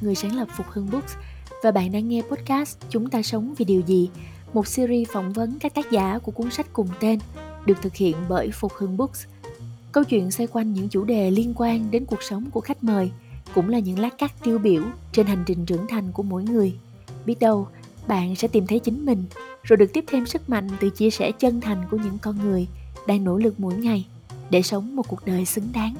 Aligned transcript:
người 0.00 0.14
sáng 0.14 0.36
lập 0.36 0.48
Phục 0.56 0.66
Hưng 0.70 0.90
Books 0.90 1.14
và 1.62 1.70
bạn 1.70 1.92
đang 1.92 2.08
nghe 2.08 2.22
podcast 2.22 2.78
Chúng 2.90 3.10
ta 3.10 3.22
sống 3.22 3.54
vì 3.58 3.64
điều 3.64 3.80
gì, 3.80 4.08
một 4.52 4.66
series 4.66 5.08
phỏng 5.08 5.32
vấn 5.32 5.58
các 5.58 5.74
tác 5.74 5.90
giả 5.90 6.18
của 6.18 6.32
cuốn 6.32 6.50
sách 6.50 6.66
cùng 6.72 6.88
tên, 7.00 7.18
được 7.66 7.82
thực 7.82 7.94
hiện 7.94 8.16
bởi 8.28 8.50
Phục 8.50 8.72
Hưng 8.72 8.96
Books. 8.96 9.24
Câu 9.92 10.04
chuyện 10.04 10.30
xoay 10.30 10.46
quanh 10.46 10.72
những 10.72 10.88
chủ 10.88 11.04
đề 11.04 11.30
liên 11.30 11.52
quan 11.56 11.90
đến 11.90 12.04
cuộc 12.04 12.22
sống 12.22 12.50
của 12.50 12.60
khách 12.60 12.84
mời, 12.84 13.10
cũng 13.54 13.68
là 13.68 13.78
những 13.78 13.98
lát 13.98 14.18
cắt 14.18 14.32
tiêu 14.44 14.58
biểu 14.58 14.82
trên 15.12 15.26
hành 15.26 15.44
trình 15.46 15.66
trưởng 15.66 15.86
thành 15.86 16.12
của 16.12 16.22
mỗi 16.22 16.44
người. 16.44 16.74
Biết 17.26 17.38
đâu, 17.40 17.68
bạn 18.06 18.36
sẽ 18.36 18.48
tìm 18.48 18.66
thấy 18.66 18.78
chính 18.78 19.06
mình, 19.06 19.24
rồi 19.62 19.76
được 19.76 19.92
tiếp 19.92 20.04
thêm 20.06 20.26
sức 20.26 20.50
mạnh 20.50 20.68
từ 20.80 20.90
chia 20.90 21.10
sẻ 21.10 21.32
chân 21.32 21.60
thành 21.60 21.82
của 21.90 21.96
những 21.96 22.18
con 22.18 22.38
người 22.38 22.66
đang 23.06 23.24
nỗ 23.24 23.38
lực 23.38 23.60
mỗi 23.60 23.74
ngày 23.74 24.06
để 24.50 24.62
sống 24.62 24.96
một 24.96 25.08
cuộc 25.08 25.26
đời 25.26 25.44
xứng 25.44 25.68
đáng. 25.72 25.94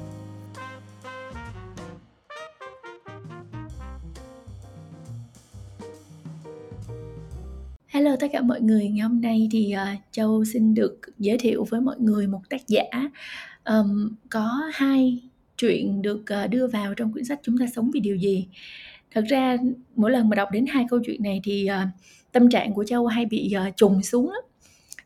Hello 7.97 8.15
tất 8.19 8.27
cả 8.33 8.41
mọi 8.41 8.61
người, 8.61 8.89
ngày 8.89 9.07
hôm 9.07 9.21
nay 9.21 9.47
thì 9.51 9.75
uh, 9.75 9.99
Châu 10.11 10.45
xin 10.45 10.73
được 10.73 10.99
giới 11.17 11.37
thiệu 11.37 11.65
với 11.69 11.81
mọi 11.81 11.95
người 11.99 12.27
một 12.27 12.41
tác 12.49 12.67
giả 12.67 12.83
um, 13.65 14.15
có 14.29 14.61
hai 14.73 15.21
chuyện 15.57 16.01
được 16.01 16.25
uh, 16.43 16.49
đưa 16.49 16.67
vào 16.67 16.93
trong 16.93 17.13
quyển 17.13 17.25
sách 17.25 17.39
Chúng 17.43 17.57
ta 17.57 17.65
sống 17.75 17.91
vì 17.93 17.99
điều 17.99 18.15
gì. 18.15 18.47
Thật 19.11 19.23
ra 19.29 19.57
mỗi 19.95 20.11
lần 20.11 20.29
mà 20.29 20.35
đọc 20.35 20.49
đến 20.51 20.65
hai 20.65 20.85
câu 20.89 20.99
chuyện 21.05 21.23
này 21.23 21.41
thì 21.43 21.69
uh, 21.71 21.89
tâm 22.31 22.49
trạng 22.49 22.73
của 22.73 22.83
Châu 22.83 23.07
hay 23.07 23.25
bị 23.25 23.53
uh, 23.67 23.77
trùng 23.77 24.03
xuống 24.03 24.31
lắm. 24.31 24.43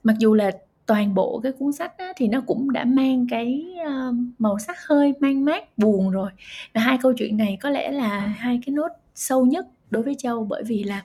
Mặc 0.04 0.16
dù 0.20 0.34
là 0.34 0.52
toàn 0.86 1.14
bộ 1.14 1.40
cái 1.44 1.52
cuốn 1.52 1.72
sách 1.72 1.98
á, 1.98 2.14
thì 2.16 2.28
nó 2.28 2.42
cũng 2.42 2.72
đã 2.72 2.86
mang 2.86 3.28
cái 3.30 3.66
uh, 3.82 4.16
màu 4.40 4.60
sắc 4.60 4.78
hơi 4.88 5.14
mang 5.20 5.46
mát 5.46 5.78
buồn 5.78 6.10
rồi. 6.10 6.32
Và 6.74 6.82
hai 6.82 6.98
câu 7.02 7.14
chuyện 7.18 7.38
này 7.38 7.58
có 7.62 7.70
lẽ 7.70 7.92
là 7.92 8.20
hai 8.20 8.60
cái 8.66 8.74
nốt 8.74 8.90
sâu 9.16 9.46
nhất 9.46 9.68
đối 9.90 10.04
với 10.04 10.16
Châu 10.18 10.44
bởi 10.44 10.64
vì 10.64 10.84
là 10.84 11.04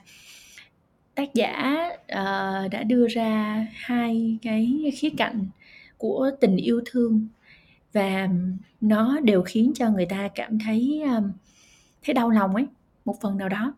tác 1.17 1.33
giả 1.33 1.87
uh, 2.03 2.71
đã 2.71 2.83
đưa 2.87 3.07
ra 3.07 3.67
hai 3.73 4.37
cái 4.41 4.91
khía 4.95 5.09
cạnh 5.17 5.45
của 5.97 6.31
tình 6.41 6.55
yêu 6.55 6.81
thương. 6.85 7.27
Và 7.93 8.29
nó 8.81 9.19
đều 9.19 9.41
khiến 9.41 9.71
cho 9.75 9.89
người 9.89 10.05
ta 10.05 10.27
cảm 10.35 10.59
thấy 10.59 11.01
um, 11.05 11.31
thấy 12.03 12.13
đau 12.13 12.29
lòng 12.29 12.55
ấy 12.55 12.65
một 13.05 13.15
phần 13.21 13.37
nào 13.37 13.49
đó. 13.49 13.73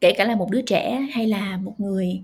Kể 0.00 0.12
cả 0.16 0.24
là 0.24 0.36
một 0.36 0.50
đứa 0.50 0.62
trẻ 0.62 1.06
hay 1.12 1.26
là 1.26 1.56
một 1.56 1.80
người 1.80 2.22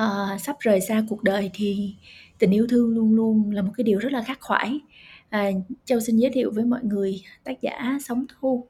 uh, 0.00 0.40
sắp 0.40 0.56
rời 0.60 0.80
xa 0.80 1.02
cuộc 1.08 1.22
đời 1.22 1.50
thì 1.54 1.94
tình 2.38 2.50
yêu 2.50 2.66
thương 2.70 2.94
luôn 2.94 3.14
luôn 3.14 3.50
là 3.50 3.62
một 3.62 3.72
cái 3.76 3.84
điều 3.84 3.98
rất 3.98 4.12
là 4.12 4.22
khắc 4.22 4.40
khoải. 4.40 4.80
À, 5.28 5.50
châu 5.84 6.00
xin 6.00 6.16
giới 6.16 6.30
thiệu 6.30 6.50
với 6.54 6.64
mọi 6.64 6.80
người 6.82 7.22
tác 7.44 7.60
giả 7.62 7.98
sống 8.04 8.24
thu. 8.28 8.66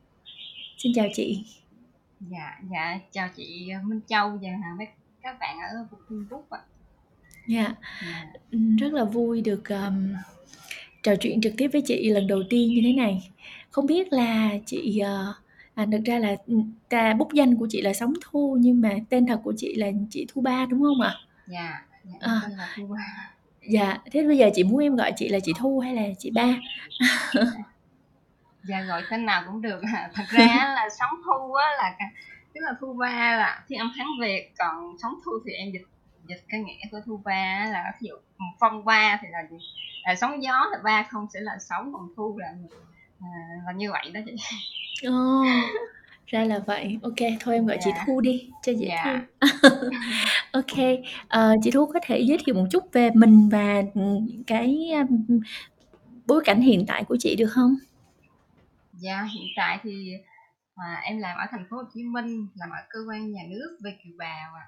Xin 0.78 0.92
chào 0.94 1.06
chị 1.14 1.44
dạ 2.20 2.58
dạ 2.70 2.98
chào 3.12 3.28
chị 3.36 3.72
Minh 3.84 4.00
Châu 4.06 4.38
và 4.42 4.48
các 5.22 5.36
bạn 5.40 5.56
ở 5.58 5.86
Phục 5.90 6.00
Hưng 6.08 6.26
Phúc 6.30 6.46
ạ 6.50 6.60
dạ 7.46 7.62
yeah. 7.62 7.76
yeah. 8.02 8.26
rất 8.78 8.92
là 8.92 9.04
vui 9.04 9.40
được 9.40 9.68
um, 9.68 10.14
trò 11.02 11.14
chuyện 11.20 11.40
trực 11.40 11.52
tiếp 11.56 11.68
với 11.72 11.82
chị 11.86 12.10
lần 12.10 12.26
đầu 12.26 12.42
tiên 12.50 12.68
như 12.68 12.80
thế 12.84 12.92
này 12.92 13.30
không 13.70 13.86
biết 13.86 14.12
là 14.12 14.50
chị 14.66 15.02
uh, 15.02 15.36
à, 15.74 15.86
thực 15.92 16.04
ra 16.04 16.18
là 16.18 16.36
ta 16.88 17.14
bút 17.14 17.32
danh 17.32 17.56
của 17.56 17.66
chị 17.70 17.82
là 17.82 17.92
sống 17.92 18.14
thu 18.20 18.56
nhưng 18.60 18.80
mà 18.80 18.90
tên 19.08 19.26
thật 19.26 19.40
của 19.44 19.54
chị 19.56 19.74
là 19.74 19.86
chị 20.10 20.26
thu 20.28 20.40
ba 20.40 20.66
đúng 20.66 20.82
không 20.82 21.00
ạ 21.00 21.14
dạ, 21.46 21.86
dạ 22.04 22.18
à. 22.20 22.40
tên 22.42 22.56
là 22.56 22.68
thu 22.76 22.86
ba 22.86 23.32
dạ 23.68 23.98
thế 24.12 24.26
bây 24.26 24.38
giờ 24.38 24.50
chị 24.54 24.64
muốn 24.64 24.78
em 24.78 24.96
gọi 24.96 25.12
chị 25.16 25.28
là 25.28 25.38
chị 25.44 25.52
thu 25.58 25.78
hay 25.78 25.94
là 25.94 26.02
chị 26.18 26.30
ba 26.30 26.56
dạ 27.34 27.42
gọi 28.88 29.02
tên 29.10 29.26
nào 29.26 29.42
cũng 29.46 29.62
được. 29.62 29.80
Thật 30.14 30.24
ra 30.28 30.46
là 30.74 30.88
sống 30.98 31.10
thu 31.24 31.54
á 31.54 31.66
là 31.78 31.96
tức 32.54 32.60
là 32.64 32.72
thu 32.80 32.92
ba 32.92 33.36
là 33.36 33.64
thi 33.68 33.76
âm 33.76 33.92
hán 33.96 34.06
việt 34.20 34.52
còn 34.58 34.96
sống 35.02 35.14
thu 35.24 35.32
thì 35.46 35.52
em 35.52 35.72
dịch 35.72 35.86
dịch 36.28 36.44
cái 36.48 36.60
nghĩa 36.60 36.80
của 36.90 37.00
thu 37.06 37.20
ba 37.24 37.66
là 37.72 37.92
ví 38.00 38.08
dụ 38.08 38.14
phong 38.60 38.84
ba 38.84 39.18
thì 39.22 39.28
là 39.30 39.38
gì? 39.50 39.56
Là 40.04 40.14
sóng 40.14 40.42
gió 40.42 40.66
là 40.72 40.78
ba 40.84 41.02
không 41.02 41.26
sẽ 41.34 41.40
là 41.40 41.58
sóng 41.60 41.92
còn 41.92 42.08
thu 42.16 42.38
là 42.38 42.54
à, 43.20 43.28
là 43.66 43.72
như 43.72 43.90
vậy 43.92 44.10
đó 44.14 44.20
chị. 44.26 44.32
Oh, 45.08 45.46
ra 46.26 46.44
là 46.44 46.58
vậy. 46.58 46.98
Ok 47.02 47.16
thôi 47.40 47.54
em 47.54 47.66
gọi 47.66 47.76
dạ. 47.76 47.82
chị 47.84 47.90
thu 48.06 48.20
đi 48.20 48.50
cho 48.62 48.72
dễ 48.72 48.88
dạ. 48.88 49.04
thương. 49.04 49.90
Ok 50.52 50.78
uh, 50.78 51.60
chị 51.62 51.70
thu 51.70 51.86
có 51.86 52.00
thể 52.02 52.20
giới 52.20 52.38
thiệu 52.44 52.54
một 52.54 52.66
chút 52.70 52.92
về 52.92 53.10
mình 53.14 53.48
và 53.48 53.82
cái 54.46 54.90
um, 54.92 55.40
bối 56.26 56.42
cảnh 56.44 56.60
hiện 56.60 56.86
tại 56.86 57.04
của 57.04 57.16
chị 57.20 57.36
được 57.36 57.46
không 57.46 57.76
dạ 58.96 59.22
hiện 59.34 59.46
tại 59.56 59.80
thì 59.82 60.12
à, 60.74 61.00
em 61.04 61.18
làm 61.18 61.38
ở 61.38 61.46
thành 61.50 61.66
phố 61.70 61.76
Hồ 61.76 61.82
Chí 61.94 62.02
Minh 62.02 62.46
làm 62.54 62.70
ở 62.70 62.82
cơ 62.90 62.98
quan 63.08 63.32
nhà 63.32 63.42
nước 63.50 63.78
về 63.84 63.98
kiều 64.04 64.12
bào 64.18 64.54
à. 64.54 64.66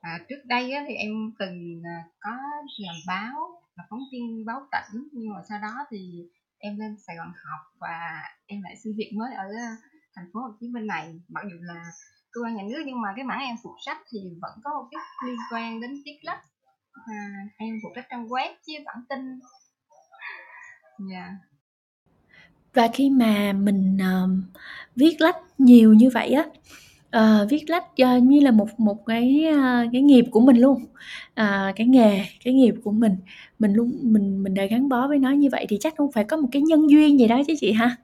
à 0.00 0.18
trước 0.28 0.42
đây 0.44 0.72
á, 0.72 0.84
thì 0.88 0.94
em 0.94 1.10
từng 1.38 1.82
à, 1.84 2.04
có 2.20 2.30
làm 2.78 2.96
báo 3.06 3.62
là 3.74 3.84
phóng 3.90 4.00
viên 4.12 4.44
báo 4.46 4.60
tỉnh 4.72 5.08
nhưng 5.12 5.34
mà 5.34 5.40
sau 5.48 5.58
đó 5.62 5.74
thì 5.90 5.98
em 6.58 6.78
lên 6.78 6.96
Sài 7.06 7.16
Gòn 7.16 7.32
học 7.44 7.60
và 7.80 8.22
em 8.46 8.62
lại 8.62 8.76
xin 8.84 8.92
việc 8.96 9.12
mới 9.18 9.34
ở 9.34 9.44
à, 9.44 9.76
thành 10.16 10.30
phố 10.32 10.40
Hồ 10.40 10.48
Chí 10.60 10.68
Minh 10.68 10.86
này. 10.86 11.20
Mặc 11.28 11.44
dù 11.50 11.56
là 11.60 11.90
cơ 12.32 12.40
quan 12.44 12.56
nhà 12.56 12.62
nước 12.70 12.82
nhưng 12.86 13.00
mà 13.00 13.08
cái 13.16 13.24
mảng 13.24 13.40
em 13.40 13.56
phụ 13.62 13.76
trách 13.80 13.98
thì 14.12 14.18
vẫn 14.42 14.58
có 14.64 14.70
một 14.70 14.88
chút 14.90 15.26
liên 15.26 15.36
quan 15.52 15.80
đến 15.80 15.90
viết 16.04 16.18
lách. 16.22 16.42
À, 17.06 17.30
em 17.58 17.74
phụ 17.82 17.88
trách 17.94 18.06
trang 18.10 18.26
web 18.26 18.54
với 18.66 18.84
bản 18.86 19.04
tin. 19.08 19.40
Dạ. 21.10 21.24
yeah 21.24 21.34
và 22.78 22.88
khi 22.94 23.10
mà 23.10 23.52
mình 23.52 23.96
uh, 23.96 24.30
viết 24.96 25.20
lách 25.20 25.36
nhiều 25.58 25.94
như 25.94 26.10
vậy 26.10 26.32
á 26.32 26.44
uh, 27.16 27.50
viết 27.50 27.64
lách 27.70 27.84
uh, 27.84 28.22
như 28.22 28.40
là 28.40 28.50
một 28.50 28.80
một 28.80 29.06
cái 29.06 29.46
uh, 29.52 29.88
cái 29.92 30.02
nghiệp 30.02 30.24
của 30.30 30.40
mình 30.40 30.56
luôn 30.56 30.82
uh, 31.40 31.76
cái 31.76 31.86
nghề 31.86 32.24
cái 32.44 32.54
nghiệp 32.54 32.74
của 32.84 32.92
mình 32.92 33.16
mình 33.58 33.72
luôn 33.72 33.98
mình 34.02 34.42
mình 34.42 34.54
đã 34.54 34.64
gắn 34.64 34.88
bó 34.88 35.08
với 35.08 35.18
nó 35.18 35.30
như 35.30 35.48
vậy 35.52 35.66
thì 35.68 35.76
chắc 35.80 35.94
không 35.96 36.12
phải 36.12 36.24
có 36.24 36.36
một 36.36 36.48
cái 36.52 36.62
nhân 36.62 36.90
duyên 36.90 37.18
gì 37.18 37.28
đó 37.28 37.42
chứ 37.46 37.54
chị 37.60 37.72
ha. 37.72 37.96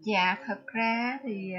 Dạ 0.00 0.36
thật 0.46 0.66
ra 0.66 1.18
thì 1.22 1.52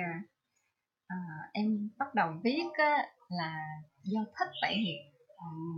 uh, 1.13 1.51
em 1.53 1.89
bắt 1.97 2.15
đầu 2.15 2.27
viết 2.43 2.63
á, 2.77 2.97
là 3.29 3.55
do 4.03 4.25
thích 4.39 4.49
vậy 4.61 4.75
thì 4.85 5.14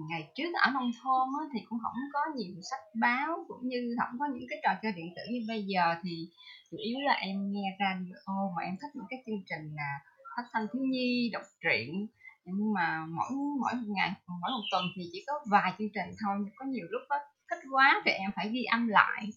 ngày 0.09 0.31
trước 0.35 0.51
ở 0.66 0.72
nông 0.73 0.91
thôn 1.03 1.28
á, 1.39 1.44
thì 1.53 1.59
cũng 1.69 1.79
không 1.83 1.94
có 2.13 2.19
nhiều 2.35 2.55
sách 2.69 2.79
báo 3.01 3.45
cũng 3.47 3.67
như 3.69 3.95
không 4.00 4.19
có 4.19 4.25
những 4.33 4.47
cái 4.50 4.59
trò 4.63 4.72
chơi 4.81 4.91
điện 4.91 5.13
tử 5.16 5.22
như 5.31 5.39
bây 5.47 5.63
giờ. 5.63 5.95
Thì 6.03 6.29
chủ 6.72 6.78
yếu 6.78 6.97
là 7.00 7.13
em 7.13 7.51
nghe 7.51 7.77
radio 7.79 8.33
mà 8.56 8.63
em 8.63 8.75
thích 8.81 8.91
những 8.94 9.09
cái 9.09 9.19
chương 9.25 9.44
trình 9.50 9.75
là 9.75 9.91
phát 10.35 10.44
thanh 10.53 10.67
thiếu 10.73 10.83
nhi 10.83 11.29
đọc 11.33 11.44
truyện. 11.63 12.07
Nhưng 12.45 12.73
mà 12.73 13.06
mỗi 13.06 13.31
mỗi 13.61 13.73
một 13.73 13.94
ngày 13.95 14.11
mỗi 14.27 14.51
một 14.51 14.66
tuần 14.72 14.83
thì 14.95 15.01
chỉ 15.11 15.23
có 15.27 15.33
vài 15.51 15.73
chương 15.77 15.94
trình 15.94 16.09
thôi. 16.22 16.35
Có 16.56 16.66
nhiều 16.66 16.85
lúc 16.89 17.01
đó 17.09 17.16
thích 17.50 17.63
quá 17.72 18.01
thì 18.06 18.11
em 18.11 18.31
phải 18.35 18.50
ghi 18.50 18.63
âm 18.63 18.88
lại. 18.88 19.29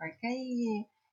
Rồi 0.00 0.10
cái 0.22 0.36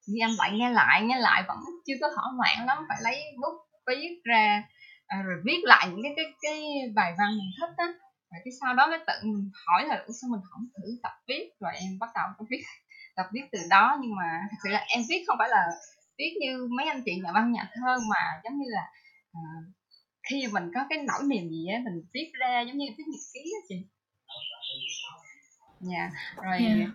ghi 0.08 0.20
âm 0.20 0.32
lại 0.38 0.52
nghe 0.54 0.70
lại 0.70 1.04
nghe 1.06 1.20
lại 1.20 1.44
vẫn 1.48 1.58
chưa 1.86 1.94
có 2.02 2.08
thỏa 2.16 2.26
mãn 2.40 2.68
lắm. 2.68 2.78
Phải 2.90 2.98
lấy 3.04 3.24
bút 3.42 3.68
viết 3.88 4.22
ra 4.24 4.64
à, 5.08 5.22
rồi 5.22 5.42
viết 5.46 5.60
lại 5.64 5.88
những 5.90 6.02
cái 6.04 6.14
cái 6.16 6.26
cái 6.42 6.64
bài 6.96 7.14
văn 7.18 7.38
mình 7.38 7.52
thích 7.60 7.74
á 7.78 7.88
rồi 8.32 8.42
cái 8.46 8.52
sau 8.62 8.74
đó 8.74 8.88
mới 8.88 9.00
tự 9.08 9.14
mình 9.24 9.52
hỏi 9.66 9.86
là 9.86 10.06
sao 10.22 10.30
mình 10.32 10.42
không 10.50 10.68
thử 10.78 11.00
tập 11.04 11.12
viết? 11.28 11.50
Rồi 11.60 11.74
em 11.76 12.00
bắt 12.00 12.10
đầu 12.16 12.46
viết 12.50 12.64
tập 13.16 13.26
viết 13.34 13.46
từ 13.52 13.60
đó. 13.70 13.98
Nhưng 14.02 14.16
mà 14.16 14.48
thật 14.50 14.58
sự 14.64 14.70
là 14.70 14.86
em 14.96 15.02
viết 15.10 15.24
không 15.28 15.38
phải 15.40 15.50
là 15.50 15.64
viết 16.18 16.34
như 16.40 16.68
mấy 16.78 16.88
anh 16.88 17.02
chị 17.06 17.16
nhà 17.24 17.32
văn 17.34 17.52
nhà 17.52 17.70
thơ 17.74 17.98
mà 18.10 18.42
giống 18.44 18.58
như 18.58 18.66
là 18.68 18.86
à, 19.34 19.42
khi 20.30 20.48
mình 20.54 20.72
có 20.76 20.86
cái 20.90 20.98
nỗi 20.98 21.24
niềm 21.28 21.50
gì 21.50 21.68
á 21.74 21.80
mình 21.86 22.04
viết 22.14 22.32
ra 22.34 22.62
giống 22.62 22.78
như 22.78 22.86
viết 22.98 23.04
nhật 23.08 23.22
ký 23.34 23.40
á 23.40 23.60
chị. 23.70 23.76
Dạ 25.80 26.00
yeah. 26.00 26.12
rồi 26.44 26.58
yeah 26.58 26.90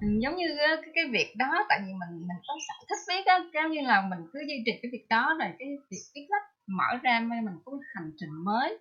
giống 0.00 0.36
như 0.36 0.46
cái, 0.58 0.92
cái 0.94 1.04
việc 1.12 1.34
đó 1.36 1.66
tại 1.68 1.80
vì 1.86 1.92
mình 1.92 2.28
mình 2.28 2.36
có 2.46 2.54
sở 2.68 2.74
thích 2.88 3.02
viết 3.08 3.26
á 3.26 3.38
giống 3.54 3.72
như 3.72 3.80
là 3.80 4.06
mình 4.10 4.18
cứ 4.32 4.38
duy 4.48 4.62
trì 4.66 4.72
cái 4.82 4.90
việc 4.92 5.06
đó 5.10 5.36
rồi 5.40 5.48
cái 5.58 5.68
việc 5.90 6.02
viết 6.14 6.26
lách 6.28 6.42
mở 6.66 6.98
ra 7.02 7.20
mình 7.20 7.58
có 7.64 7.72
hành 7.94 8.10
trình 8.20 8.44
mới 8.44 8.78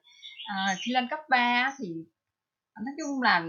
Ờ, 0.48 0.56
à, 0.56 0.76
khi 0.86 0.92
lên 0.92 1.08
cấp 1.10 1.20
3 1.30 1.74
thì 1.80 1.86
nói 2.86 2.94
chung 2.98 3.22
là 3.22 3.44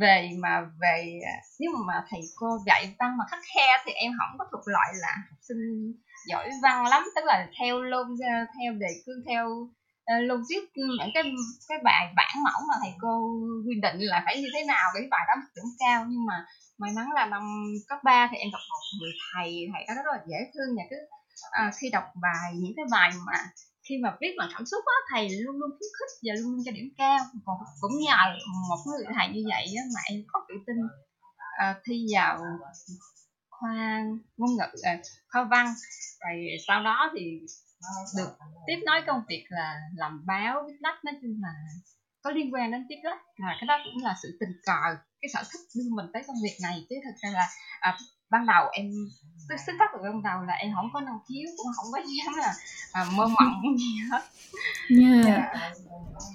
về 0.00 0.30
mà 0.42 0.60
về 0.80 1.20
à, 1.26 1.34
nếu 1.60 1.70
mà, 1.88 1.94
thầy 2.10 2.20
cô 2.36 2.58
dạy 2.66 2.94
văn 2.98 3.16
mà 3.18 3.24
khắc 3.30 3.40
khe 3.54 3.68
thì 3.84 3.92
em 3.92 4.12
không 4.18 4.38
có 4.38 4.44
thuộc 4.52 4.62
loại 4.66 4.88
là 5.02 5.12
học 5.30 5.38
sinh 5.48 5.92
giỏi 6.28 6.50
văn 6.62 6.86
lắm. 6.86 7.02
Tức 7.16 7.24
là 7.24 7.48
theo 7.60 7.82
luôn 7.82 8.08
ờ, 8.08 8.46
theo 8.60 8.72
đề 8.72 8.88
cương 9.06 9.22
theo 9.28 9.68
ờ, 10.04 10.14
luôn 10.20 10.42
viết 10.50 10.64
ừ, 10.74 10.82
những 11.00 11.10
cái 11.14 11.22
cái 11.68 11.78
bài 11.84 12.12
bản 12.16 12.34
mẫu 12.44 12.60
mà 12.68 12.74
thầy 12.82 12.92
cô 13.00 13.14
quy 13.66 13.74
định 13.82 13.98
là 14.00 14.22
phải 14.26 14.42
như 14.42 14.48
thế 14.54 14.64
nào 14.64 14.86
để 14.94 15.08
bài 15.10 15.24
đó 15.28 15.34
điểm 15.56 15.64
cao. 15.78 16.04
Nhưng 16.08 16.26
mà 16.26 16.46
may 16.78 16.90
mắn 16.96 17.06
là 17.14 17.26
năm 17.26 17.42
cấp 17.88 17.98
3 18.04 18.28
thì 18.30 18.36
em 18.36 18.48
gặp 18.52 18.58
một 18.70 18.80
người 19.00 19.12
thầy 19.34 19.68
thầy 19.72 19.84
đó 19.88 19.94
rất 20.02 20.10
là 20.12 20.18
dễ 20.26 20.38
thương. 20.54 20.76
Và 20.76 20.82
cứ 20.90 20.96
à, 21.50 21.70
khi 21.80 21.90
đọc 21.90 22.04
bài 22.22 22.52
những 22.54 22.72
cái 22.76 22.84
bài 22.90 23.10
mà 23.26 23.38
khi 23.90 23.98
mà 24.02 24.16
viết 24.20 24.34
bằng 24.38 24.50
cảm 24.52 24.66
xúc 24.66 24.84
á 24.86 24.98
thầy 25.10 25.28
luôn 25.28 25.56
luôn 25.60 25.70
khuyến 25.70 25.90
khích 25.98 26.12
và 26.22 26.32
luôn 26.40 26.52
luôn 26.52 26.62
cho 26.64 26.72
điểm 26.72 26.88
cao. 26.96 27.18
Còn 27.44 27.56
cũng 27.80 27.92
nhờ 28.06 28.16
một 28.70 28.80
người 28.86 29.04
thầy 29.14 29.28
như 29.28 29.42
vậy 29.48 29.64
á 29.76 29.84
mà 29.94 30.00
em 30.10 30.24
có 30.28 30.40
tự 30.48 30.54
tin 30.66 30.76
uh, 30.86 31.76
thi 31.84 32.06
vào 32.14 32.38
khoa 33.50 34.02
ngôn 34.36 34.50
ngữ 34.50 34.70
uh, 34.74 35.06
khoa 35.28 35.44
văn. 35.44 35.66
Rồi 36.20 36.36
sau 36.66 36.82
đó 36.82 37.10
thì 37.14 37.40
được 38.16 38.30
tiếp 38.66 38.80
nối 38.86 39.00
công 39.06 39.22
việc 39.28 39.44
là 39.48 39.80
làm 39.96 40.26
báo 40.26 40.64
viết 40.66 40.76
lách. 40.80 41.04
Nói 41.04 41.14
chung 41.22 41.36
là 41.42 41.52
có 42.22 42.30
liên 42.30 42.54
quan 42.54 42.70
đến 42.70 42.86
viết 42.88 43.00
lách. 43.02 43.20
Là 43.36 43.56
cái 43.60 43.66
đó 43.66 43.78
cũng 43.84 44.04
là 44.04 44.16
sự 44.22 44.36
tình 44.40 44.52
cờ 44.66 44.96
cái 45.20 45.28
sở 45.34 45.42
thích 45.52 45.60
đưa 45.76 45.96
mình 45.96 46.06
tới 46.12 46.22
công 46.26 46.36
việc 46.42 46.56
này. 46.62 46.86
Chứ 46.88 46.96
thật 47.04 47.16
ra 47.22 47.30
là 47.30 47.46
à, 47.80 47.98
ban 48.30 48.46
đầu 48.46 48.64
em 48.72 48.90
tôi 49.48 49.58
xuất 49.66 49.72
phát 49.78 49.84
từ 49.92 49.98
ban 50.02 50.22
đầu 50.22 50.42
là 50.46 50.54
em 50.54 50.72
không 50.74 50.90
có 50.92 51.00
năng 51.00 51.18
khiếu 51.28 51.48
cũng 51.56 51.66
không 51.76 51.92
có 51.92 51.98
dám 51.98 52.34
là 52.38 52.52
à, 52.92 53.04
mơ 53.16 53.26
mộng 53.26 53.78
gì 53.78 53.94
hết 54.12 54.22
yeah. 55.00 55.26
yeah. 55.26 55.52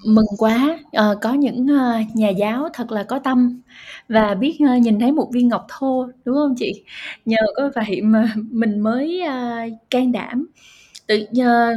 mừng 0.06 0.26
quá 0.38 0.80
à, 0.92 1.04
có 1.22 1.34
những 1.34 1.64
uh, 1.64 2.16
nhà 2.16 2.30
giáo 2.30 2.70
thật 2.74 2.92
là 2.92 3.04
có 3.04 3.20
tâm 3.20 3.62
và 4.10 4.34
biết 4.34 4.58
uh, 4.76 4.82
nhìn 4.82 5.00
thấy 5.00 5.12
một 5.12 5.30
viên 5.34 5.48
ngọc 5.48 5.66
thô 5.70 6.08
đúng 6.26 6.36
không 6.36 6.56
chị 6.58 6.84
nhờ 7.26 7.42
có 7.56 7.72
vậy 7.76 8.02
mà 8.02 8.34
mình 8.36 8.80
mới 8.80 9.22
uh, 9.28 9.74
can 9.90 10.12
đảm 10.12 10.48
tự 11.08 11.28
nhờ 11.32 11.76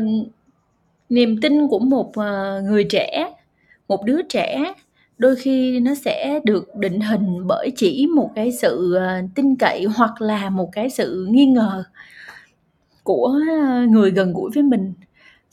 niềm 1.08 1.40
tin 1.40 1.68
của 1.68 1.78
một 1.78 2.08
uh, 2.08 2.64
người 2.64 2.84
trẻ 2.90 3.34
một 3.88 4.04
đứa 4.04 4.22
trẻ 4.22 4.74
đôi 5.18 5.36
khi 5.36 5.80
nó 5.80 5.94
sẽ 5.94 6.40
được 6.44 6.76
định 6.76 7.00
hình 7.00 7.46
bởi 7.46 7.72
chỉ 7.76 8.06
một 8.14 8.30
cái 8.34 8.52
sự 8.52 8.94
ờ, 8.94 9.22
tin 9.34 9.56
cậy 9.56 9.84
hoặc 9.84 10.22
là 10.22 10.50
một 10.50 10.68
cái 10.72 10.90
sự 10.90 11.26
nghi 11.30 11.46
ngờ 11.46 11.84
của 13.02 13.34
ờ, 13.60 13.86
người 13.86 14.10
gần 14.10 14.32
gũi 14.32 14.50
với 14.54 14.62
mình. 14.62 14.92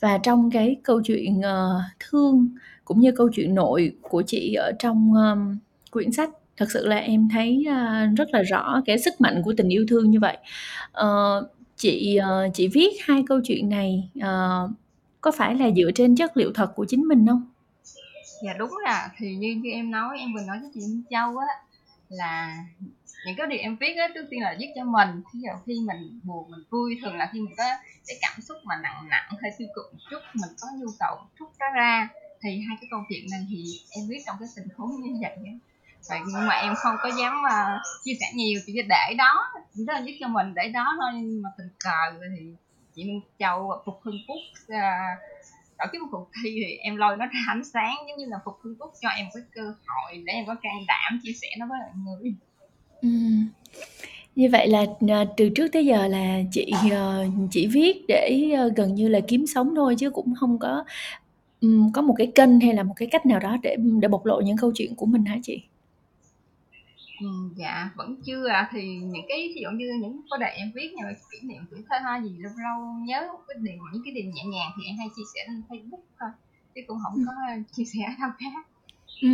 Và 0.00 0.18
trong 0.18 0.50
cái 0.50 0.76
câu 0.82 1.00
chuyện 1.04 1.42
ờ, 1.42 1.80
thương 2.00 2.48
cũng 2.84 3.00
như 3.00 3.12
câu 3.12 3.28
chuyện 3.32 3.54
nội 3.54 3.92
của 4.02 4.22
chị 4.22 4.54
ở 4.54 4.72
trong 4.78 5.12
ờ, 5.14 5.36
quyển 5.90 6.12
sách 6.12 6.30
thật 6.56 6.66
sự 6.70 6.86
là 6.86 6.96
em 6.96 7.28
thấy 7.32 7.64
rất 8.16 8.28
là 8.32 8.42
rõ 8.42 8.82
cái 8.86 8.98
sức 8.98 9.20
mạnh 9.20 9.42
của 9.44 9.54
tình 9.56 9.68
yêu 9.68 9.86
thương 9.88 10.10
như 10.10 10.20
vậy. 10.20 10.36
Chị 11.76 12.18
chị 12.54 12.68
viết 12.68 12.90
hai 13.00 13.22
câu 13.26 13.40
chuyện 13.44 13.68
này 13.68 14.10
có 15.20 15.32
phải 15.36 15.54
là 15.54 15.70
dựa 15.76 15.90
trên 15.94 16.16
chất 16.16 16.36
liệu 16.36 16.52
thật 16.54 16.72
của 16.76 16.84
chính 16.88 17.08
mình 17.08 17.26
không? 17.26 17.42
Dạ 18.42 18.52
đúng 18.58 18.76
là 18.84 19.10
thì 19.16 19.34
như 19.34 19.60
như 19.62 19.70
em 19.70 19.90
nói 19.90 20.18
em 20.18 20.34
vừa 20.34 20.42
nói 20.46 20.58
với 20.60 20.70
chị 20.74 20.80
Minh 20.80 21.02
Châu 21.10 21.36
á 21.38 21.46
là 22.08 22.64
những 23.26 23.36
cái 23.36 23.46
điều 23.46 23.58
em 23.58 23.76
viết 23.76 23.94
á 23.96 24.08
trước 24.14 24.26
tiên 24.30 24.40
là 24.42 24.56
viết 24.58 24.72
cho 24.76 24.84
mình. 24.84 25.22
Khi 25.32 25.38
dụ 25.42 25.52
khi 25.66 25.74
mình 25.86 26.20
buồn 26.22 26.50
mình 26.50 26.60
vui 26.70 26.98
thường 27.02 27.16
là 27.16 27.30
khi 27.32 27.40
mình 27.40 27.54
có 27.56 27.64
cái 28.06 28.16
cảm 28.20 28.40
xúc 28.40 28.56
mà 28.64 28.74
nặng 28.82 29.08
nặng 29.08 29.28
hay 29.42 29.50
tiêu 29.58 29.68
cực 29.74 29.94
một 29.94 30.00
chút 30.10 30.20
mình 30.34 30.50
có 30.60 30.68
nhu 30.76 30.86
cầu 30.98 31.16
chút 31.38 31.48
đó 31.58 31.66
ra 31.74 32.08
thì 32.42 32.50
hai 32.68 32.76
cái 32.80 32.88
câu 32.90 33.00
chuyện 33.08 33.26
này 33.30 33.46
thì 33.50 33.64
em 33.90 34.04
viết 34.08 34.22
trong 34.26 34.36
cái 34.40 34.48
tình 34.56 34.68
huống 34.76 34.90
như 35.02 35.18
vậy 35.20 35.36
vậy 36.08 36.20
nhưng 36.26 36.46
mà 36.46 36.54
em 36.54 36.74
không 36.76 36.96
có 37.02 37.10
dám 37.18 37.42
mà 37.42 37.80
chia 38.04 38.12
sẻ 38.20 38.26
nhiều 38.34 38.60
chỉ 38.66 38.72
để 38.88 39.14
đó 39.18 39.52
đó 39.86 39.94
là 39.94 40.00
viết 40.04 40.16
cho 40.20 40.28
mình 40.28 40.54
để 40.54 40.68
đó 40.68 40.96
thôi 41.00 41.10
nhưng 41.14 41.42
mà 41.42 41.50
tình 41.58 41.68
cờ 41.84 42.26
thì 42.38 42.54
chị 42.94 43.04
Minh 43.04 43.20
Châu 43.38 43.68
và 43.68 43.76
Phục 43.84 44.00
Hưng 44.02 44.18
Phúc 44.28 44.36
uh, 44.72 45.18
ở 45.76 45.86
cái 45.92 46.00
cuộc 46.10 46.28
thi 46.42 46.50
thì 46.54 46.76
em 46.76 46.96
lôi 46.96 47.16
nó 47.16 47.26
ra 47.26 47.40
ánh 47.48 47.64
sáng, 47.64 47.94
giống 48.08 48.18
như 48.18 48.26
là 48.28 48.36
phục 48.44 48.54
hưng 48.62 48.74
phúc 48.78 48.90
cho 49.02 49.08
em 49.08 49.26
cái 49.34 49.42
cơ 49.54 49.62
hội 49.62 50.22
để 50.24 50.32
em 50.32 50.46
có 50.46 50.54
can 50.62 50.84
đảm 50.88 51.20
chia 51.22 51.32
sẻ 51.32 51.48
nó 51.58 51.66
với 51.66 51.78
mọi 52.04 52.16
người 52.20 52.34
ừ. 53.02 53.08
như 54.36 54.48
vậy 54.52 54.68
là 54.68 54.84
ờ, 55.08 55.24
từ 55.36 55.48
trước 55.48 55.68
tới 55.72 55.86
giờ 55.86 56.06
là 56.08 56.40
chị 56.52 56.72
ờ, 56.90 57.26
chỉ 57.50 57.66
viết 57.66 58.04
để 58.08 58.50
ờ, 58.56 58.70
gần 58.76 58.94
như 58.94 59.08
là 59.08 59.20
kiếm 59.28 59.46
sống 59.46 59.74
thôi 59.74 59.94
chứ 59.98 60.10
cũng 60.10 60.34
không 60.34 60.58
có 60.58 60.84
có 61.94 62.02
một 62.02 62.14
cái 62.18 62.32
kênh 62.34 62.60
hay 62.60 62.74
là 62.74 62.82
một 62.82 62.94
cái 62.96 63.08
cách 63.10 63.26
nào 63.26 63.40
đó 63.40 63.56
để 63.62 63.76
để 64.00 64.08
bộc 64.08 64.26
lộ 64.26 64.40
những 64.40 64.56
câu 64.56 64.72
chuyện 64.74 64.94
của 64.94 65.06
mình 65.06 65.24
hả 65.24 65.36
chị 65.42 65.62
Ừ, 67.20 67.26
dạ 67.56 67.90
vẫn 67.96 68.16
chưa 68.24 68.48
à 68.48 68.68
thì 68.72 68.96
những 68.96 69.24
cái 69.28 69.52
ví 69.54 69.60
dụ 69.62 69.68
như 69.70 69.86
những 70.00 70.20
có 70.30 70.36
đề 70.36 70.46
em 70.46 70.72
viết 70.74 70.92
như 70.96 71.04
kỷ 71.32 71.48
niệm 71.48 71.62
tuổi 71.70 71.80
thơ 71.88 71.96
ha 72.04 72.20
gì 72.20 72.36
lâu 72.38 72.52
lâu 72.56 72.94
nhớ 73.04 73.28
một 73.32 73.40
cái 73.48 73.56
điều 73.60 73.82
những 73.92 74.02
cái 74.04 74.14
điều 74.14 74.24
nhẹ 74.24 74.44
nhàng 74.44 74.70
thì 74.76 74.82
em 74.86 74.96
hay 74.98 75.08
chia 75.16 75.22
sẻ 75.34 75.40
lên 75.48 75.62
Facebook 75.68 76.02
thôi 76.20 76.30
chứ 76.74 76.80
cũng 76.86 76.98
không 77.02 77.24
có 77.26 77.32
chia 77.72 77.84
sẻ 77.84 77.98
đâu 78.20 78.30
khác 78.38 78.66
ừ. 79.22 79.28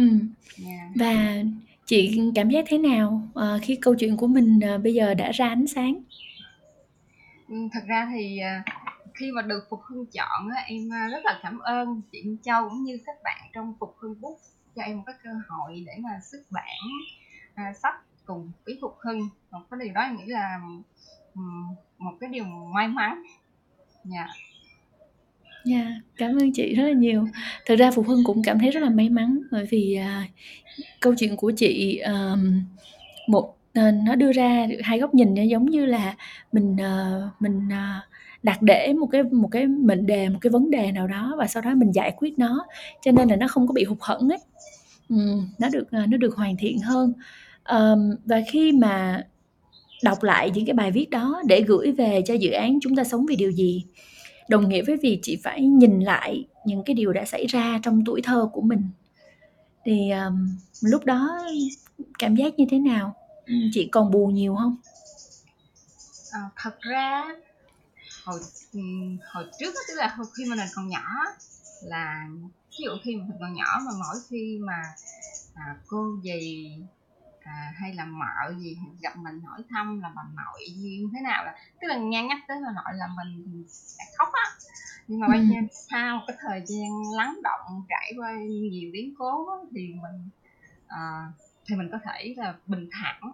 yeah. 0.67 0.91
Dạ. 0.95 1.07
và 1.07 1.43
chị 1.87 2.21
cảm 2.35 2.51
giác 2.51 2.65
thế 2.69 2.79
nào 2.79 3.29
uh, 3.39 3.63
khi 3.63 3.77
câu 3.77 3.95
chuyện 3.95 4.17
của 4.17 4.27
mình 4.27 4.61
uh, 4.75 4.83
bây 4.83 4.95
giờ 4.95 5.15
đã 5.15 5.31
ra 5.33 5.49
ánh 5.49 5.67
sáng 5.67 6.03
ừ, 7.49 7.57
thật 7.73 7.83
ra 7.87 8.09
thì 8.15 8.41
uh, 8.41 8.65
khi 9.15 9.31
mà 9.33 9.43
được 9.43 9.67
phục 9.71 9.81
hưng 9.83 10.07
chọn 10.07 10.49
á, 10.57 10.63
em 10.67 10.89
rất 11.13 11.25
là 11.25 11.41
cảm 11.43 11.59
ơn 11.59 12.01
chị 12.13 12.23
Châu 12.43 12.69
cũng 12.69 12.85
như 12.85 12.99
các 13.07 13.17
bạn 13.25 13.51
trong 13.55 13.75
phục 13.81 13.97
hưng 13.99 14.21
book 14.21 14.37
cho 14.77 14.83
em 14.83 14.97
một 14.97 15.03
cái 15.07 15.15
cơ 15.25 15.31
hội 15.49 15.85
để 15.87 15.93
mà 15.99 16.11
xuất 16.31 16.43
bản 16.51 16.77
à, 17.55 17.73
sách 17.83 17.95
cùng 18.25 18.51
với 18.67 18.79
Phục 18.81 18.97
Hưng 19.01 19.21
một 19.51 19.61
cái 19.71 19.81
điều 19.85 19.95
đó 19.95 20.01
em 20.01 20.17
nghĩ 20.17 20.27
là 20.27 20.61
một 21.99 22.13
cái 22.21 22.31
điều 22.31 22.45
may 22.45 22.89
mắn. 22.89 23.23
Dạ. 24.05 24.17
Yeah. 24.17 24.31
Dạ, 25.65 25.77
yeah, 25.77 25.93
cảm 26.17 26.37
ơn 26.37 26.53
chị 26.53 26.75
rất 26.75 26.83
là 26.85 26.93
nhiều. 26.93 27.27
Thực 27.67 27.77
ra 27.77 27.91
Phục 27.91 28.07
Hưng 28.07 28.25
cũng 28.25 28.43
cảm 28.45 28.59
thấy 28.59 28.71
rất 28.71 28.83
là 28.83 28.91
may 28.91 29.09
mắn 29.09 29.43
bởi 29.51 29.67
vì 29.71 29.95
à, 29.95 30.27
câu 31.01 31.15
chuyện 31.19 31.37
của 31.37 31.53
chị 31.57 31.97
à, 31.97 32.35
một 33.29 33.57
à, 33.75 33.91
nó 34.07 34.15
đưa 34.15 34.33
ra 34.33 34.67
hai 34.83 34.99
góc 34.99 35.15
nhìn 35.15 35.35
giống 35.35 35.67
như 35.67 35.87
là 35.87 36.15
mình 36.53 36.77
à, 36.81 37.21
mình 37.41 37.69
à, 37.73 38.07
đặt 38.43 38.63
để 38.63 38.93
một 38.93 39.07
cái 39.07 39.23
một 39.23 39.49
cái 39.53 39.67
mệnh 39.67 40.07
đề 40.07 40.29
một 40.29 40.39
cái 40.41 40.51
vấn 40.51 40.71
đề 40.71 40.93
nào 40.93 41.07
đó 41.07 41.35
và 41.39 41.47
sau 41.47 41.63
đó 41.63 41.75
mình 41.75 41.93
giải 41.93 42.15
quyết 42.17 42.39
nó. 42.39 42.67
Cho 43.03 43.13
nên 43.13 43.29
là 43.29 43.37
nó 43.37 43.49
không 43.49 43.67
có 43.67 43.73
bị 43.73 43.85
hụt 43.85 43.99
hẫng 44.01 44.29
ấy 44.29 44.39
ừ, 45.09 45.17
nó 45.59 45.69
được 45.69 45.91
à, 45.91 46.07
nó 46.07 46.17
được 46.17 46.37
hoàn 46.37 46.57
thiện 46.57 46.81
hơn. 46.81 47.13
Um, 47.69 48.17
và 48.25 48.43
khi 48.51 48.73
mà 48.73 49.23
đọc 50.03 50.23
lại 50.23 50.51
những 50.51 50.67
cái 50.67 50.75
bài 50.75 50.91
viết 50.91 51.11
đó 51.11 51.43
để 51.47 51.63
gửi 51.63 51.93
về 51.93 52.23
cho 52.27 52.35
dự 52.35 52.51
án 52.51 52.79
chúng 52.83 52.97
ta 52.97 53.05
sống 53.05 53.27
vì 53.27 53.37
điều 53.37 53.51
gì 53.51 53.85
đồng 54.49 54.69
nghĩa 54.69 54.83
với 54.83 54.97
việc 54.97 55.19
chị 55.23 55.41
phải 55.45 55.61
nhìn 55.61 56.01
lại 56.01 56.45
những 56.67 56.83
cái 56.85 56.95
điều 56.95 57.13
đã 57.13 57.25
xảy 57.25 57.47
ra 57.47 57.81
trong 57.83 58.05
tuổi 58.05 58.23
thơ 58.23 58.49
của 58.53 58.61
mình 58.61 58.83
thì 59.85 60.11
um, 60.11 60.57
lúc 60.81 61.05
đó 61.05 61.39
cảm 62.19 62.37
giác 62.37 62.55
như 62.57 62.65
thế 62.71 62.79
nào? 62.79 63.15
Chị 63.73 63.89
còn 63.93 64.11
buồn 64.11 64.35
nhiều 64.35 64.57
không? 64.57 64.77
À, 66.33 66.41
thật 66.57 66.81
ra 66.81 67.25
hồi 68.25 68.41
hồi 69.33 69.45
trước 69.59 69.75
tức 69.89 69.95
là 69.97 70.15
hồi 70.17 70.27
khi 70.37 70.45
mà 70.45 70.57
mình 70.57 70.67
còn 70.75 70.89
nhỏ 70.89 71.05
là 71.83 72.29
ví 72.73 72.85
dụ 72.85 72.91
khi 73.05 73.17
mà 73.17 73.25
mình 73.29 73.37
còn 73.41 73.55
nhỏ 73.55 73.81
mà 73.87 73.91
mỗi 73.99 74.17
khi 74.31 74.59
mà 74.67 74.83
à, 75.55 75.77
cô 75.87 76.17
gì 76.23 76.77
à, 77.41 77.73
hay 77.77 77.95
là 77.95 78.05
mợ 78.05 78.55
gì 78.59 78.77
gặp 79.01 79.17
mình 79.17 79.41
hỏi 79.41 79.65
thăm 79.71 80.01
là 80.01 80.13
bà 80.17 80.23
nội 80.37 80.61
gì 80.77 81.05
thế 81.15 81.21
nào 81.21 81.45
là 81.45 81.55
tức 81.81 81.89
là 81.89 81.97
nghe 81.97 82.23
nhắc 82.23 82.39
tới 82.49 82.57
bà 82.67 82.73
nội 82.73 82.95
là 82.95 83.07
mình 83.17 83.65
sẽ 83.69 84.05
khóc 84.19 84.29
á. 84.33 84.51
Nhưng 85.09 85.21
mà 85.21 85.29
bây 85.29 85.49
giờ 85.49 85.57
sau 85.91 86.21
cái 86.27 86.37
thời 86.41 86.63
gian 86.67 86.91
lắng 87.17 87.41
động 87.43 87.85
trải 87.89 88.13
qua 88.19 88.33
nhiều 88.71 88.91
biến 88.93 89.15
cố 89.19 89.51
á, 89.51 89.57
thì 89.75 89.95
mình 90.03 90.29
à, 90.87 91.33
thì 91.67 91.77
mình 91.77 91.89
có 91.93 91.99
thể 92.05 92.35
là 92.37 92.55
bình 92.67 92.89
thản. 92.93 93.33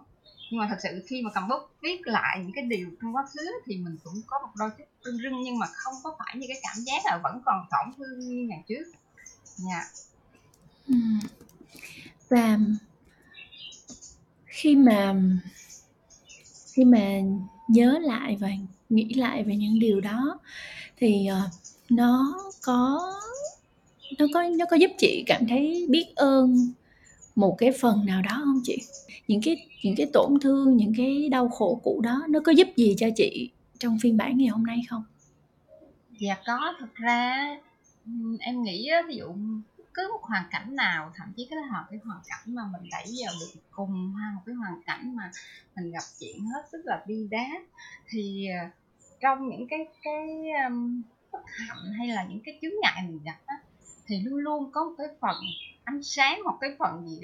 Nhưng 0.51 0.59
mà 0.59 0.67
thật 0.69 0.77
sự 0.83 1.05
khi 1.07 1.21
mà 1.21 1.31
cầm 1.33 1.47
bút 1.47 1.61
viết 1.81 2.01
lại 2.03 2.39
những 2.39 2.51
cái 2.55 2.63
điều 2.63 2.89
trong 3.01 3.15
quá 3.15 3.23
khứ 3.33 3.51
thì 3.65 3.77
mình 3.77 3.97
cũng 4.03 4.13
có 4.27 4.39
một 4.39 4.51
đôi 4.59 4.69
chút 4.77 4.83
rưng 5.03 5.17
rưng 5.17 5.41
nhưng 5.43 5.59
mà 5.59 5.65
không 5.71 5.93
có 6.03 6.15
phải 6.19 6.35
như 6.37 6.45
cái 6.47 6.57
cảm 6.63 6.75
giác 6.85 7.01
là 7.05 7.19
vẫn 7.23 7.41
còn 7.45 7.65
tổn 7.71 7.93
thương 7.97 8.19
như 8.19 8.45
ngày 8.49 8.63
trước 8.67 8.83
yeah. 9.67 9.85
ừ. 10.87 10.95
và 12.29 12.59
khi 14.45 14.75
mà 14.75 15.15
khi 16.73 16.85
mà 16.85 17.19
nhớ 17.67 17.99
lại 18.01 18.37
và 18.39 18.49
nghĩ 18.89 19.13
lại 19.13 19.43
về 19.43 19.55
những 19.55 19.79
điều 19.79 20.01
đó 20.01 20.39
thì 20.97 21.27
uh, 21.31 21.51
nó 21.89 22.35
có 22.63 23.13
nó 24.19 24.25
có 24.33 24.43
nó 24.43 24.65
có 24.69 24.77
giúp 24.77 24.91
chị 24.97 25.23
cảm 25.27 25.47
thấy 25.47 25.87
biết 25.89 26.15
ơn 26.15 26.71
một 27.35 27.55
cái 27.57 27.71
phần 27.79 28.05
nào 28.05 28.21
đó 28.21 28.41
không 28.45 28.61
chị 28.63 28.77
những 29.27 29.41
cái 29.41 29.67
những 29.83 29.95
cái 29.95 30.07
tổn 30.13 30.39
thương 30.41 30.77
những 30.77 30.93
cái 30.97 31.29
đau 31.29 31.49
khổ 31.49 31.81
cũ 31.83 32.01
đó 32.03 32.23
nó 32.29 32.39
có 32.45 32.51
giúp 32.51 32.67
gì 32.75 32.95
cho 32.97 33.07
chị 33.15 33.49
trong 33.79 33.97
phiên 34.01 34.17
bản 34.17 34.37
ngày 34.37 34.47
hôm 34.47 34.63
nay 34.63 34.81
không 34.89 35.03
dạ 36.19 36.35
có 36.45 36.73
thật 36.79 36.95
ra 36.95 37.57
em 38.39 38.63
nghĩ 38.63 38.89
ví 39.07 39.15
dụ 39.15 39.35
cứ 39.93 40.09
một 40.11 40.23
hoàn 40.23 40.43
cảnh 40.51 40.75
nào 40.75 41.11
thậm 41.15 41.33
chí 41.37 41.47
cái 41.49 41.59
là 41.71 41.85
cái 41.89 41.99
hoàn 42.05 42.19
cảnh 42.27 42.55
mà 42.55 42.61
mình 42.71 42.89
đẩy 42.91 43.05
vào 43.23 43.33
được 43.39 43.61
cùng 43.71 44.13
hoặc 44.13 44.31
một 44.35 44.41
cái 44.45 44.55
hoàn 44.55 44.81
cảnh 44.85 45.15
mà 45.15 45.31
mình 45.75 45.91
gặp 45.91 46.03
chuyện 46.19 46.45
hết 46.45 46.71
rất 46.71 46.79
là 46.83 47.03
bi 47.07 47.27
đát 47.31 47.61
thì 48.09 48.47
à, 48.47 48.71
trong 49.19 49.49
những 49.49 49.67
cái 49.69 49.79
cái 50.03 50.27
um, 50.65 51.01
bất 51.31 51.41
hạnh 51.45 51.93
hay 51.97 52.07
là 52.07 52.23
những 52.23 52.39
cái 52.45 52.59
chướng 52.61 52.73
ngại 52.81 53.03
mình 53.07 53.19
gặp 53.25 53.37
á 53.45 53.55
thì 54.05 54.19
luôn 54.23 54.39
luôn 54.39 54.71
có 54.71 54.83
một 54.83 54.95
cái 54.97 55.07
phần 55.21 55.35
ánh 55.83 56.03
sáng 56.03 56.43
một 56.43 56.57
cái 56.61 56.75
phần 56.79 57.07
gì 57.07 57.19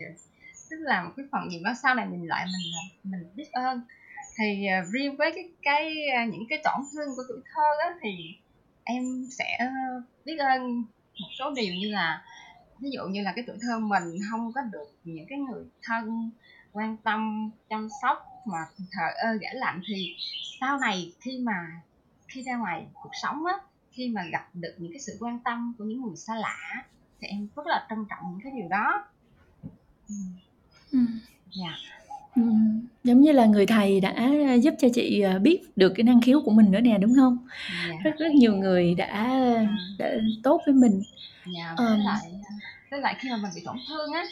tức 0.69 0.77
là 0.79 1.03
một 1.03 1.11
cái 1.17 1.25
phần 1.31 1.49
gì 1.51 1.61
đó 1.63 1.73
sau 1.83 1.95
này 1.95 2.05
mình 2.05 2.27
lại 2.27 2.45
mình 2.45 2.71
à, 2.75 2.83
mình 3.03 3.29
biết 3.35 3.51
ơn. 3.51 3.81
Thì 4.37 4.67
uh, 4.81 4.93
riêng 4.93 5.15
với 5.15 5.31
cái 5.35 5.49
cái 5.61 5.95
uh, 6.23 6.33
những 6.33 6.45
cái 6.49 6.59
tổn 6.63 6.81
thương 6.93 7.09
của 7.15 7.23
tuổi 7.29 7.41
thơ 7.53 7.63
đó 7.79 7.95
thì 8.01 8.09
em 8.85 9.27
sẽ 9.31 9.57
biết 10.25 10.37
ơn 10.39 10.81
một 11.21 11.29
số 11.39 11.53
điều 11.55 11.73
như 11.73 11.89
là 11.91 12.23
ví 12.79 12.89
dụ 12.91 13.03
như 13.09 13.21
là 13.21 13.33
cái 13.35 13.43
tuổi 13.47 13.57
thơ 13.61 13.79
mình 13.79 14.19
không 14.31 14.53
có 14.53 14.61
được 14.61 14.97
những 15.03 15.25
cái 15.29 15.39
người 15.39 15.65
thân 15.83 16.31
quan 16.71 16.97
tâm 16.97 17.51
chăm 17.69 17.87
sóc 18.01 18.17
mà 18.45 18.57
thờ 18.77 19.03
ơ 19.15 19.33
gã 19.41 19.49
lạnh 19.53 19.81
thì 19.87 20.15
sau 20.59 20.79
này 20.79 21.13
khi 21.21 21.39
mà 21.39 21.81
khi 22.27 22.43
ra 22.43 22.57
ngoài 22.57 22.85
cuộc 22.93 23.09
sống 23.21 23.45
á 23.45 23.53
khi 23.91 24.09
mà 24.09 24.25
gặp 24.31 24.49
được 24.53 24.75
những 24.77 24.91
cái 24.91 24.99
sự 24.99 25.17
quan 25.19 25.39
tâm 25.39 25.73
của 25.77 25.83
những 25.83 26.01
người 26.01 26.15
xa 26.15 26.35
lạ 26.35 26.85
thì 27.19 27.27
em 27.27 27.47
rất 27.55 27.67
là 27.67 27.85
trân 27.89 28.05
trọng 28.09 28.31
những 28.31 28.41
cái 28.43 28.51
điều 28.55 28.69
đó 28.69 29.05
ừ. 30.91 30.99
dạ 31.51 31.75
giống 33.03 33.21
như 33.21 33.31
là 33.31 33.45
người 33.45 33.65
thầy 33.65 33.99
đã 33.99 34.13
giúp 34.53 34.73
cho 34.79 34.87
chị 34.93 35.21
à, 35.21 35.37
biết 35.37 35.61
được 35.75 35.93
cái 35.95 36.03
năng 36.03 36.21
khiếu 36.21 36.41
của 36.45 36.51
mình 36.51 36.71
nữa 36.71 36.79
nè 36.79 36.97
đúng 36.97 37.15
không? 37.15 37.37
Dạ. 37.89 37.95
rất 38.03 38.11
rất 38.19 38.31
nhiều 38.31 38.55
người 38.55 38.95
đã 38.95 39.05
à. 39.05 39.67
đã 39.99 40.09
tốt 40.43 40.61
với 40.65 40.75
mình. 40.75 41.03
Dạ 41.55 41.75
với 41.77 41.87
um, 41.87 41.99
lại 42.05 42.31
với 42.91 42.99
lại 42.99 43.15
khi 43.19 43.29
mà 43.29 43.37
mình 43.37 43.51
bị 43.55 43.61
tổn 43.65 43.77
thương 43.89 44.13
á 44.13 44.25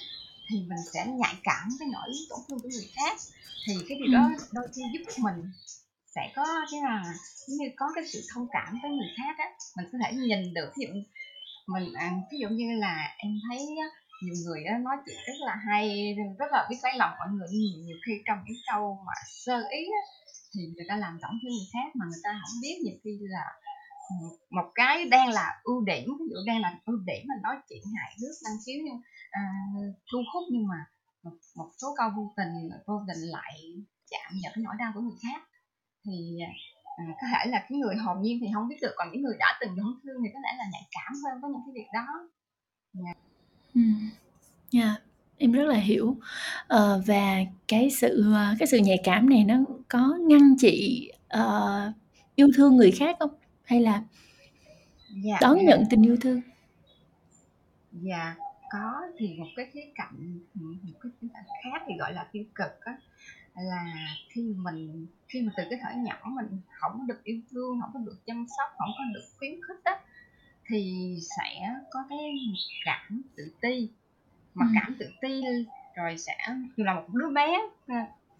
thì 0.49 0.57
mình 0.57 0.79
sẽ 0.93 1.05
nhạy 1.05 1.35
cảm 1.43 1.69
với 1.79 1.87
nỗi 1.93 2.09
tổn 2.29 2.39
thương 2.49 2.59
của 2.59 2.69
người 2.69 2.89
khác. 2.95 3.17
Thì 3.67 3.73
cái 3.89 3.97
điều 3.97 4.13
đó 4.13 4.29
đôi 4.51 4.67
khi 4.75 4.81
giúp 4.93 5.23
mình 5.23 5.35
sẽ 6.15 6.31
có 6.35 6.45
cái 6.71 6.81
là 6.81 7.03
giống 7.47 7.57
như 7.57 7.69
có 7.75 7.85
cái 7.95 8.03
sự 8.07 8.21
thông 8.33 8.47
cảm 8.51 8.79
với 8.81 8.91
người 8.91 9.09
khác 9.17 9.35
á. 9.37 9.45
Mình 9.77 9.85
có 9.91 9.97
thể 10.03 10.13
nhìn 10.13 10.53
được 10.53 10.71
ví 10.77 10.85
dụ 10.87 10.93
mình 11.67 11.93
à, 11.93 12.11
ví 12.31 12.37
dụ 12.37 12.47
như 12.49 12.75
là 12.79 13.15
em 13.17 13.39
thấy 13.49 13.67
nhiều 14.21 14.35
người 14.45 14.63
đó 14.67 14.77
nói 14.77 14.97
chuyện 15.05 15.17
rất 15.27 15.37
là 15.47 15.55
hay 15.67 16.15
rất 16.39 16.51
là 16.51 16.67
biết 16.69 16.77
lấy 16.83 16.93
lòng 16.97 17.11
mọi 17.19 17.27
người 17.31 17.47
nhưng 17.51 17.85
nhiều 17.85 17.97
khi 18.05 18.13
trong 18.27 18.37
những 18.45 18.61
câu 18.71 19.03
mà 19.07 19.13
sơ 19.45 19.57
ý 19.69 19.81
đó, 19.93 20.01
thì 20.53 20.61
người 20.75 20.85
ta 20.89 20.95
làm 20.95 21.19
tổn 21.21 21.31
thương 21.41 21.51
người 21.57 21.69
khác 21.73 21.87
mà 21.95 22.05
người 22.05 22.21
ta 22.23 22.31
không 22.41 22.61
biết 22.61 22.75
nhiều 22.83 22.97
khi 23.03 23.11
là 23.21 23.45
một 24.49 24.71
cái 24.75 25.05
đang 25.05 25.29
là 25.29 25.61
ưu 25.63 25.85
điểm 25.85 26.05
ví 26.19 26.25
dụ 26.29 26.37
đang 26.47 26.61
là 26.61 26.79
ưu 26.85 26.97
điểm 27.05 27.21
mà 27.29 27.35
nói 27.43 27.55
chuyện 27.69 27.81
hài 27.97 28.11
hước 28.21 28.35
năng 28.45 28.57
khiếu 28.65 28.79
nhưng 28.85 29.01
à, 29.31 29.41
thu 30.11 30.19
hút 30.33 30.43
nhưng 30.51 30.67
mà 30.67 30.79
một, 31.23 31.37
một 31.55 31.69
số 31.81 31.87
câu 31.97 32.09
vô 32.15 32.33
tình 32.37 32.53
vô 32.87 32.95
tình 33.07 33.21
lại 33.35 33.53
chạm 34.11 34.31
vào 34.43 34.51
cái 34.55 34.63
nỗi 34.65 34.75
đau 34.79 34.91
của 34.95 35.01
người 35.01 35.19
khác 35.23 35.41
thì 36.05 36.15
à, 36.49 36.51
à 36.97 37.03
có 37.21 37.27
thể 37.31 37.51
là 37.51 37.59
cái 37.69 37.77
người 37.81 37.95
hồn 37.95 38.17
nhiên 38.21 38.37
thì 38.41 38.47
không 38.53 38.67
biết 38.67 38.79
được 38.81 38.93
còn 38.95 39.07
những 39.11 39.21
người 39.21 39.37
đã 39.39 39.57
từng 39.61 39.73
tổn 39.77 39.99
thương 40.03 40.17
thì 40.23 40.29
có 40.33 40.39
lẽ 40.43 40.51
là 40.57 40.65
nhạy 40.73 40.85
cảm 40.95 41.13
hơn 41.23 41.41
với 41.41 41.51
những 41.51 41.65
cái 41.65 41.73
việc 41.79 41.89
đó. 41.93 42.07
Ừ. 43.75 43.81
yeah 44.71 45.01
em 45.37 45.51
rất 45.51 45.63
là 45.63 45.75
hiểu. 45.75 46.17
Uh, 46.73 47.07
và 47.07 47.37
cái 47.67 47.89
sự 47.89 48.33
cái 48.59 48.67
sự 48.67 48.77
nhạy 48.77 48.97
cảm 49.03 49.29
này 49.29 49.43
nó 49.43 49.55
có 49.87 50.17
ngăn 50.27 50.55
chị 50.57 51.11
uh, 51.37 51.93
yêu 52.35 52.49
thương 52.55 52.75
người 52.75 52.91
khác 52.91 53.15
không? 53.19 53.29
Hay 53.63 53.81
là 53.81 54.03
dạ, 55.23 55.37
đón 55.41 55.65
nhận 55.65 55.83
tình 55.89 56.03
yêu 56.03 56.17
thương? 56.21 56.41
Dạ 57.91 58.35
có 58.71 59.01
thì 59.17 59.35
một 59.37 59.47
cái 59.55 59.69
khía 59.73 59.91
cạnh 59.95 60.39
một 60.53 60.99
cái 61.01 61.11
khía 61.21 61.27
cạnh 61.33 61.43
khác 61.63 61.83
thì 61.87 61.93
gọi 61.99 62.13
là 62.13 62.27
tiêu 62.31 62.43
cực 62.55 62.81
á 62.81 62.97
là 63.55 63.85
khi 64.29 64.53
mình 64.57 65.07
khi 65.27 65.41
mà 65.41 65.51
từ 65.57 65.63
cái 65.69 65.79
thời 65.81 65.95
nhỏ 65.95 66.15
mình 66.25 66.59
không 66.79 67.07
được 67.07 67.23
yêu 67.23 67.41
thương 67.51 67.81
không 67.81 67.91
có 67.93 67.99
được 67.99 68.17
chăm 68.25 68.45
sóc 68.57 68.67
không 68.77 68.89
có 68.97 69.03
được 69.13 69.25
khuyến 69.37 69.51
khích 69.67 69.83
á 69.83 69.99
thì 70.67 71.13
sẽ 71.37 71.69
có 71.91 72.05
cái 72.09 72.19
cảm 72.85 73.21
tự 73.35 73.43
ti 73.61 73.89
mà 74.53 74.65
ừ. 74.65 74.71
cảm 74.75 74.95
tự 74.99 75.09
ti 75.21 75.41
rồi 75.95 76.17
sẽ 76.17 76.37
là 76.75 76.93
một 76.93 77.13
đứa 77.13 77.29
bé 77.29 77.59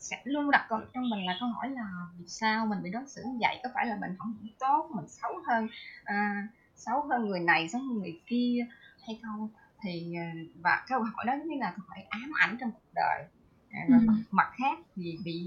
sẽ 0.04 0.22
luôn 0.24 0.52
đặt 0.52 0.66
câu 0.70 0.80
trong 0.94 1.10
mình 1.10 1.26
là 1.26 1.38
câu 1.40 1.50
hỏi 1.50 1.70
là 1.70 1.90
vì 2.20 2.28
sao 2.28 2.66
mình 2.66 2.84
bị 2.84 2.90
đối 2.92 3.04
xử 3.08 3.24
như 3.26 3.38
vậy 3.42 3.60
có 3.64 3.70
phải 3.74 3.86
là 3.86 3.98
mình 4.02 4.16
không 4.20 4.36
tốt 4.60 4.90
mình 4.96 5.08
xấu 5.08 5.32
hơn 5.48 5.68
à, 6.04 6.48
xấu 6.76 7.02
hơn 7.02 7.26
người 7.26 7.40
này 7.40 7.70
xấu 7.70 7.82
hơn 7.82 8.00
người 8.00 8.22
kia 8.28 8.66
hay 9.08 9.20
không 9.24 9.50
thì 9.82 10.16
à, 10.18 10.34
và 10.62 10.86
câu 10.88 11.00
hỏi 11.00 11.26
đó 11.26 11.34
như 11.46 11.56
là 11.60 11.74
câu 11.78 11.86
hỏi 11.88 12.06
ám 12.10 12.32
ảnh 12.40 12.58
trong 12.60 12.72
cuộc 12.72 12.94
đời 12.96 13.26
à, 13.72 13.82
ừ. 13.88 13.94
mặt, 14.08 14.14
mặt 14.32 14.52
khác 14.58 14.80
thì 14.96 15.18
bị 15.26 15.46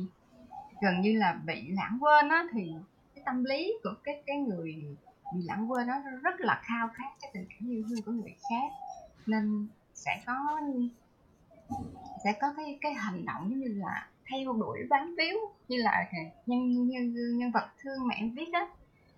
gần 0.81 1.01
như 1.01 1.19
là 1.19 1.41
bị 1.47 1.69
lãng 1.69 1.99
quên 2.01 2.29
á 2.29 2.45
thì 2.53 2.73
cái 3.15 3.23
tâm 3.27 3.45
lý 3.45 3.73
của 3.83 3.95
cái 4.05 4.23
cái 4.27 4.37
người 4.37 4.97
bị 5.35 5.43
lãng 5.45 5.71
quên 5.71 5.87
đó 5.87 5.95
rất 6.23 6.41
là 6.41 6.61
khao 6.65 6.89
khát 6.95 7.09
cái 7.21 7.31
tình 7.35 7.47
cảm 7.49 7.71
yêu 7.71 7.85
thương 7.89 8.03
của 8.03 8.13
người 8.13 8.37
khác 8.51 8.73
nên 9.27 9.69
sẽ 9.95 10.23
có 10.27 10.61
sẽ 12.25 12.33
có 12.41 12.55
cái 12.57 12.79
cái 12.81 12.95
hành 12.95 13.25
động 13.25 13.51
giống 13.51 13.61
như 13.61 13.69
là 13.69 14.09
theo 14.31 14.53
đuổi 14.53 14.79
bám 14.91 15.15
víu 15.19 15.37
như 15.69 15.77
là 15.83 16.07
nhân 16.47 16.89
nhân 16.89 17.39
nhân 17.39 17.51
vật 17.51 17.69
thương 17.83 18.09
mẹ 18.09 18.15
em 18.19 18.31
viết 18.31 18.53
á 18.53 18.67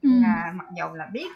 ừ. 0.03 0.09
là 0.23 0.53
mặc 0.55 0.67
dù 0.77 0.95
là 0.95 1.07
biết 1.07 1.29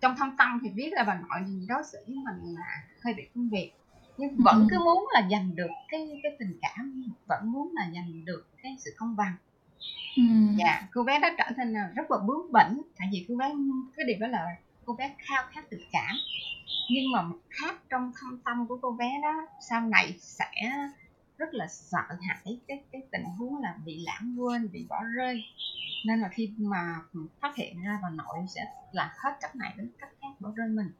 trong 0.00 0.16
thâm 0.16 0.36
tâm 0.38 0.60
thì 0.62 0.70
biết 0.70 0.92
là 0.92 1.04
bà 1.04 1.14
nội 1.14 1.40
gì 1.46 1.66
đó 1.68 1.82
xử 1.92 1.98
với 2.06 2.16
mình 2.16 2.54
là 2.54 2.84
hơi 3.04 3.14
bị 3.14 3.28
công 3.34 3.48
việc 3.48 3.72
nhưng 4.16 4.36
vẫn 4.38 4.56
ừ. 4.60 4.66
cứ 4.70 4.78
muốn 4.84 5.06
là 5.12 5.28
giành 5.30 5.56
được 5.56 5.70
cái 5.88 6.20
cái 6.22 6.36
tình 6.38 6.58
cảm 6.62 7.02
vẫn 7.26 7.52
muốn 7.52 7.72
là 7.74 7.90
giành 7.94 8.24
được 8.24 8.46
cái 8.62 8.76
sự 8.78 8.90
công 8.96 9.16
bằng 9.16 9.34
dạ 10.58 10.88
cô 10.92 11.02
bé 11.02 11.20
đó 11.20 11.28
trở 11.38 11.44
thành 11.56 11.74
rất 11.94 12.10
là 12.10 12.18
bướng 12.26 12.52
bỉnh. 12.52 12.82
Tại 12.98 13.08
vì 13.12 13.26
cô 13.28 13.36
bé 13.36 13.52
cái 13.96 14.06
điều 14.06 14.16
đó 14.20 14.26
là 14.26 14.56
cô 14.84 14.94
bé 14.94 15.14
khao 15.18 15.44
khát 15.50 15.70
tình 15.70 15.80
cảm. 15.92 16.16
Nhưng 16.90 17.12
mà 17.12 17.22
một 17.22 17.38
khác 17.50 17.74
trong 17.90 18.12
thâm 18.20 18.40
tâm 18.44 18.66
của 18.66 18.78
cô 18.82 18.90
bé 18.92 19.10
đó 19.22 19.46
sau 19.68 19.80
này 19.80 20.14
sẽ 20.18 20.50
rất 21.38 21.54
là 21.54 21.66
sợ 21.68 22.02
hãi 22.28 22.60
cái 22.68 22.82
cái 22.92 23.02
tình 23.12 23.24
huống 23.24 23.62
là 23.62 23.74
bị 23.84 24.04
lãng 24.04 24.34
quên 24.38 24.72
bị 24.72 24.86
bỏ 24.88 25.02
rơi. 25.16 25.42
Nên 26.06 26.20
là 26.20 26.28
khi 26.28 26.52
mà 26.58 26.96
phát 27.40 27.56
hiện 27.56 27.82
ra 27.82 27.98
bà 28.02 28.10
nội 28.10 28.38
sẽ 28.48 28.60
là 28.92 29.14
hết 29.24 29.36
cách 29.40 29.56
này 29.56 29.74
đến 29.76 29.90
cách 29.98 30.10
khác 30.20 30.28
bỏ 30.40 30.50
rơi 30.56 30.68
mình 30.68 30.90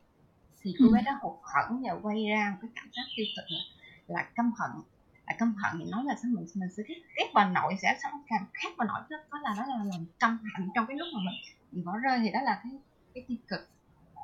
thì 0.63 0.75
cô 0.79 0.87
bé 0.93 1.03
đó 1.03 1.13
hụt 1.23 1.39
hẫng 1.43 1.83
và 1.83 1.93
quay 2.03 2.25
ra 2.31 2.51
một 2.51 2.59
cái 2.63 2.71
cảm 2.75 2.89
giác 2.93 3.03
tiêu 3.17 3.27
cực 3.37 3.45
là, 3.49 3.61
là 4.07 4.23
căm 4.35 4.53
hận 4.59 4.71
là 5.31 5.37
căm 5.39 5.55
hận 5.55 5.79
thì 5.79 5.91
nói 5.91 6.05
là 6.05 6.15
sao 6.23 6.31
mình 6.35 6.47
mình 6.55 6.69
sẽ 6.77 6.83
ghét, 6.89 7.03
ghét 7.17 7.31
bà 7.35 7.49
nội 7.49 7.75
sẽ 7.83 7.99
sống 8.03 8.23
càng 8.27 8.45
khác 8.55 8.69
bà 8.79 8.85
nội. 8.85 9.01
Đó, 9.11 9.17
đó 9.31 9.39
là 9.43 9.55
đó 9.59 9.67
là 9.67 9.85
làm 9.85 10.07
căm 10.19 10.39
hận 10.55 10.69
trong 10.75 10.87
cái 10.87 10.97
lúc 10.97 11.09
mà 11.15 11.21
mình 11.25 11.35
bị 11.73 11.83
bỏ 11.83 11.99
rơi 11.99 12.19
thì 12.23 12.31
đó 12.31 12.41
là 12.43 12.61
cái 12.63 12.73
cái 13.15 13.25
tiêu 13.29 13.39
cực. 13.49 13.69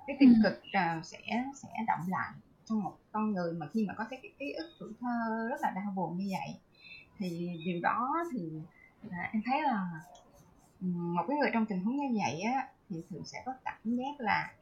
Cái 0.07 0.17
tiêu 0.21 0.29
ừ. 0.29 0.41
cực 0.45 0.63
uh, 0.63 1.05
sẽ 1.05 1.19
sẽ 1.55 1.69
động 1.87 2.01
lại 2.09 2.33
trong 2.65 2.83
một 2.83 2.99
con 3.13 3.33
người 3.33 3.53
mà 3.53 3.67
khi 3.73 3.87
mà 3.89 3.95
có 3.95 4.05
cái 4.11 4.21
ký 4.39 4.53
ức 4.53 4.71
tuổi 4.81 4.93
thơ 5.01 5.49
rất 5.51 5.61
là 5.63 5.71
đau 5.71 5.93
buồn 5.97 6.17
như 6.19 6.27
vậy. 6.31 6.57
Thì 7.19 7.61
điều 7.65 7.81
đó 7.83 8.25
thì 8.33 8.51
là 9.03 9.31
em 9.33 9.43
thấy 9.47 9.63
là 9.63 10.01
một 10.81 11.25
cái 11.29 11.37
người 11.37 11.51
trong 11.53 11.67
tình 11.67 11.85
huống 11.85 11.97
như 11.97 12.21
vậy 12.25 12.41
á 12.41 12.69
thì 12.89 12.97
thường 13.11 13.25
sẽ 13.25 13.43
có 13.47 13.55
cảm 13.65 13.79
giác 13.85 14.21
là 14.21 14.53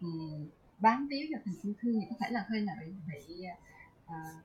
um, 0.00 0.48
bám 0.78 1.08
víu 1.08 1.26
vào 1.32 1.40
tình 1.44 1.54
yêu 1.62 1.74
thương 1.80 2.00
thì 2.00 2.06
có 2.10 2.16
thể 2.20 2.30
là 2.30 2.44
hơi 2.48 2.60
là 2.60 2.72
bị 2.80 2.92
bị 3.06 3.44
uh, 4.06 4.44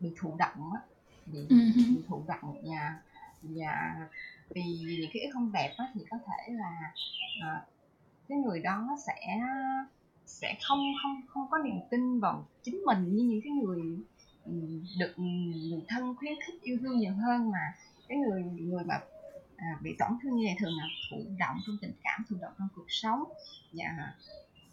bị 0.00 0.12
thụ 0.16 0.36
động 0.38 0.72
á 0.74 0.80
bị, 1.26 1.38
ừ. 1.48 1.56
bị 1.76 2.02
thụ 2.08 2.24
động 2.28 2.62
và 2.62 2.98
và 3.42 3.94
vì 4.54 4.62
những 5.00 5.10
cái 5.12 5.30
không 5.32 5.52
đẹp 5.52 5.74
á 5.76 5.84
thì 5.94 6.00
có 6.10 6.18
thể 6.26 6.52
là 6.52 6.92
uh, 7.38 7.68
cái 8.28 8.38
người 8.38 8.60
đó 8.60 8.96
sẽ 9.06 9.40
sẽ 10.26 10.58
không 10.62 10.78
không 11.02 11.20
không 11.28 11.50
có 11.50 11.58
niềm 11.58 11.80
tin 11.90 12.20
vào 12.20 12.46
chính 12.62 12.82
mình 12.86 13.16
như 13.16 13.24
những 13.24 13.40
cái 13.44 13.52
người 13.52 13.98
được 14.98 15.14
người 15.18 15.84
thân 15.88 16.14
khuyến 16.16 16.32
khích 16.46 16.62
yêu 16.62 16.78
thương 16.80 16.98
nhiều 16.98 17.12
hơn 17.12 17.50
mà. 17.50 17.74
Cái 18.08 18.18
người 18.18 18.42
người 18.42 18.84
mà 18.84 19.00
à, 19.56 19.78
bị 19.82 19.96
tổn 19.98 20.08
thương 20.22 20.36
như 20.36 20.44
này 20.44 20.56
thường 20.60 20.72
là 20.78 20.84
thụ 21.10 21.16
động 21.38 21.56
trong 21.66 21.76
tình 21.80 21.92
cảm 22.02 22.24
thụ 22.28 22.36
động 22.40 22.52
trong 22.58 22.68
cuộc 22.76 22.86
sống. 22.88 23.24
Và 23.72 24.14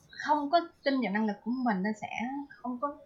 không 0.09 0.49
có 0.49 0.59
tin 0.83 1.01
vào 1.01 1.11
năng 1.11 1.25
lực 1.25 1.37
của 1.43 1.51
mình 1.51 1.83
nên 1.83 1.93
sẽ 2.01 2.09
không 2.49 2.79
có 2.79 2.97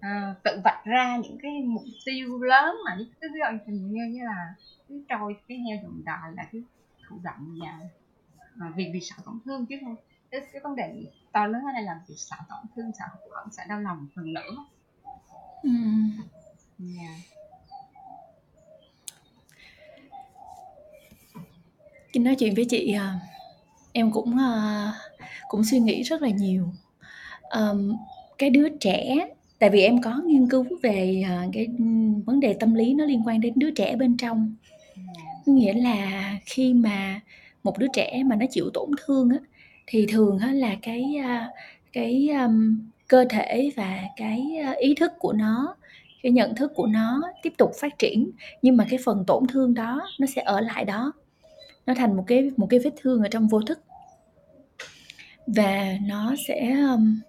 à, 0.00 0.34
tự 0.44 0.60
vạch 0.64 0.84
ra 0.84 1.16
những 1.16 1.38
cái 1.42 1.52
mục 1.64 1.84
tiêu 2.04 2.42
lớn 2.42 2.76
mà 2.84 2.96
những 2.98 3.08
cái 3.20 3.30
gọi 3.40 3.58
như 3.66 4.04
như 4.10 4.24
là 4.24 4.54
cứ 4.88 5.04
trôi 5.08 5.36
cái 5.48 5.58
heo 5.58 5.78
đồng 5.82 6.04
đòi 6.04 6.32
là 6.36 6.44
cái 6.52 6.62
thụ 7.08 7.16
động 7.22 7.58
và 7.60 7.78
à, 8.60 8.72
vì 8.76 8.90
vì 8.92 9.00
sợ 9.00 9.16
tổn 9.24 9.38
thương 9.44 9.66
chứ 9.66 9.76
không 9.84 9.96
cái, 10.30 10.40
cái 10.52 10.62
vấn 10.62 10.76
đề 10.76 11.04
to 11.32 11.46
lớn 11.46 11.62
ở 11.62 11.72
đây 11.74 11.82
là 11.82 12.00
việc 12.08 12.14
sợ 12.18 12.36
tổn 12.48 12.58
thương 12.76 12.92
sợ 12.98 13.04
hụt 13.12 13.32
hẫng 13.34 13.52
sợ 13.52 13.62
đau 13.68 13.80
lòng 13.80 14.08
phần 14.14 14.32
nữa 14.32 14.66
ừ. 15.62 15.70
yeah. 16.98 17.20
khi 22.12 22.20
nói 22.20 22.36
chuyện 22.38 22.54
với 22.54 22.64
chị 22.64 22.92
à, 22.92 23.20
em 23.92 24.12
cũng 24.12 24.38
à, 24.38 24.92
cũng 25.48 25.64
suy 25.64 25.78
nghĩ 25.78 26.02
rất 26.02 26.22
là 26.22 26.28
nhiều 26.28 26.68
um, 27.50 27.96
cái 28.38 28.50
đứa 28.50 28.68
trẻ 28.80 29.28
tại 29.58 29.70
vì 29.70 29.80
em 29.82 30.00
có 30.02 30.20
nghiên 30.26 30.48
cứu 30.48 30.64
về 30.82 31.24
uh, 31.24 31.50
cái 31.52 31.68
vấn 32.26 32.40
đề 32.40 32.56
tâm 32.60 32.74
lý 32.74 32.94
nó 32.94 33.04
liên 33.04 33.22
quan 33.26 33.40
đến 33.40 33.52
đứa 33.56 33.70
trẻ 33.70 33.96
bên 33.96 34.16
trong. 34.16 34.54
Nghĩa 35.46 35.72
là 35.72 36.34
khi 36.44 36.74
mà 36.74 37.20
một 37.62 37.78
đứa 37.78 37.86
trẻ 37.92 38.22
mà 38.26 38.36
nó 38.36 38.46
chịu 38.50 38.70
tổn 38.74 38.90
thương 39.06 39.30
á 39.30 39.36
thì 39.86 40.06
thường 40.06 40.38
á 40.38 40.52
là 40.52 40.76
cái 40.82 41.16
uh, 41.20 41.54
cái 41.92 42.28
um, 42.28 42.78
cơ 43.08 43.24
thể 43.30 43.70
và 43.76 44.00
cái 44.16 44.46
uh, 44.70 44.76
ý 44.76 44.94
thức 44.94 45.12
của 45.18 45.32
nó 45.32 45.76
cái 46.22 46.32
nhận 46.32 46.54
thức 46.54 46.72
của 46.74 46.86
nó 46.86 47.22
tiếp 47.42 47.52
tục 47.58 47.70
phát 47.80 47.98
triển. 47.98 48.30
Nhưng 48.62 48.76
mà 48.76 48.86
cái 48.90 48.98
phần 49.04 49.24
tổn 49.26 49.46
thương 49.46 49.74
đó 49.74 50.08
nó 50.20 50.26
sẽ 50.26 50.42
ở 50.42 50.60
lại 50.60 50.84
đó. 50.84 51.12
Nó 51.86 51.94
thành 51.94 52.16
một 52.16 52.24
cái 52.26 52.50
một 52.56 52.66
cái 52.70 52.80
vết 52.84 52.90
thương 53.00 53.22
ở 53.22 53.28
trong 53.28 53.48
vô 53.48 53.60
thức. 53.60 53.80
Và 55.46 55.96
nó 56.02 56.34
sẽ 56.48 56.70
um, 56.70 57.20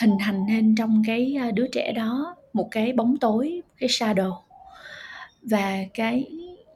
hình 0.00 0.16
thành 0.20 0.46
nên 0.46 0.74
trong 0.74 1.02
cái 1.06 1.34
à, 1.38 1.50
đứa 1.50 1.66
trẻ 1.72 1.92
đó 1.92 2.36
một 2.52 2.68
cái 2.70 2.92
bóng 2.92 3.16
tối 3.16 3.62
cái 3.78 3.88
shadow. 3.88 4.34
Và 5.42 5.78
cái 5.94 6.26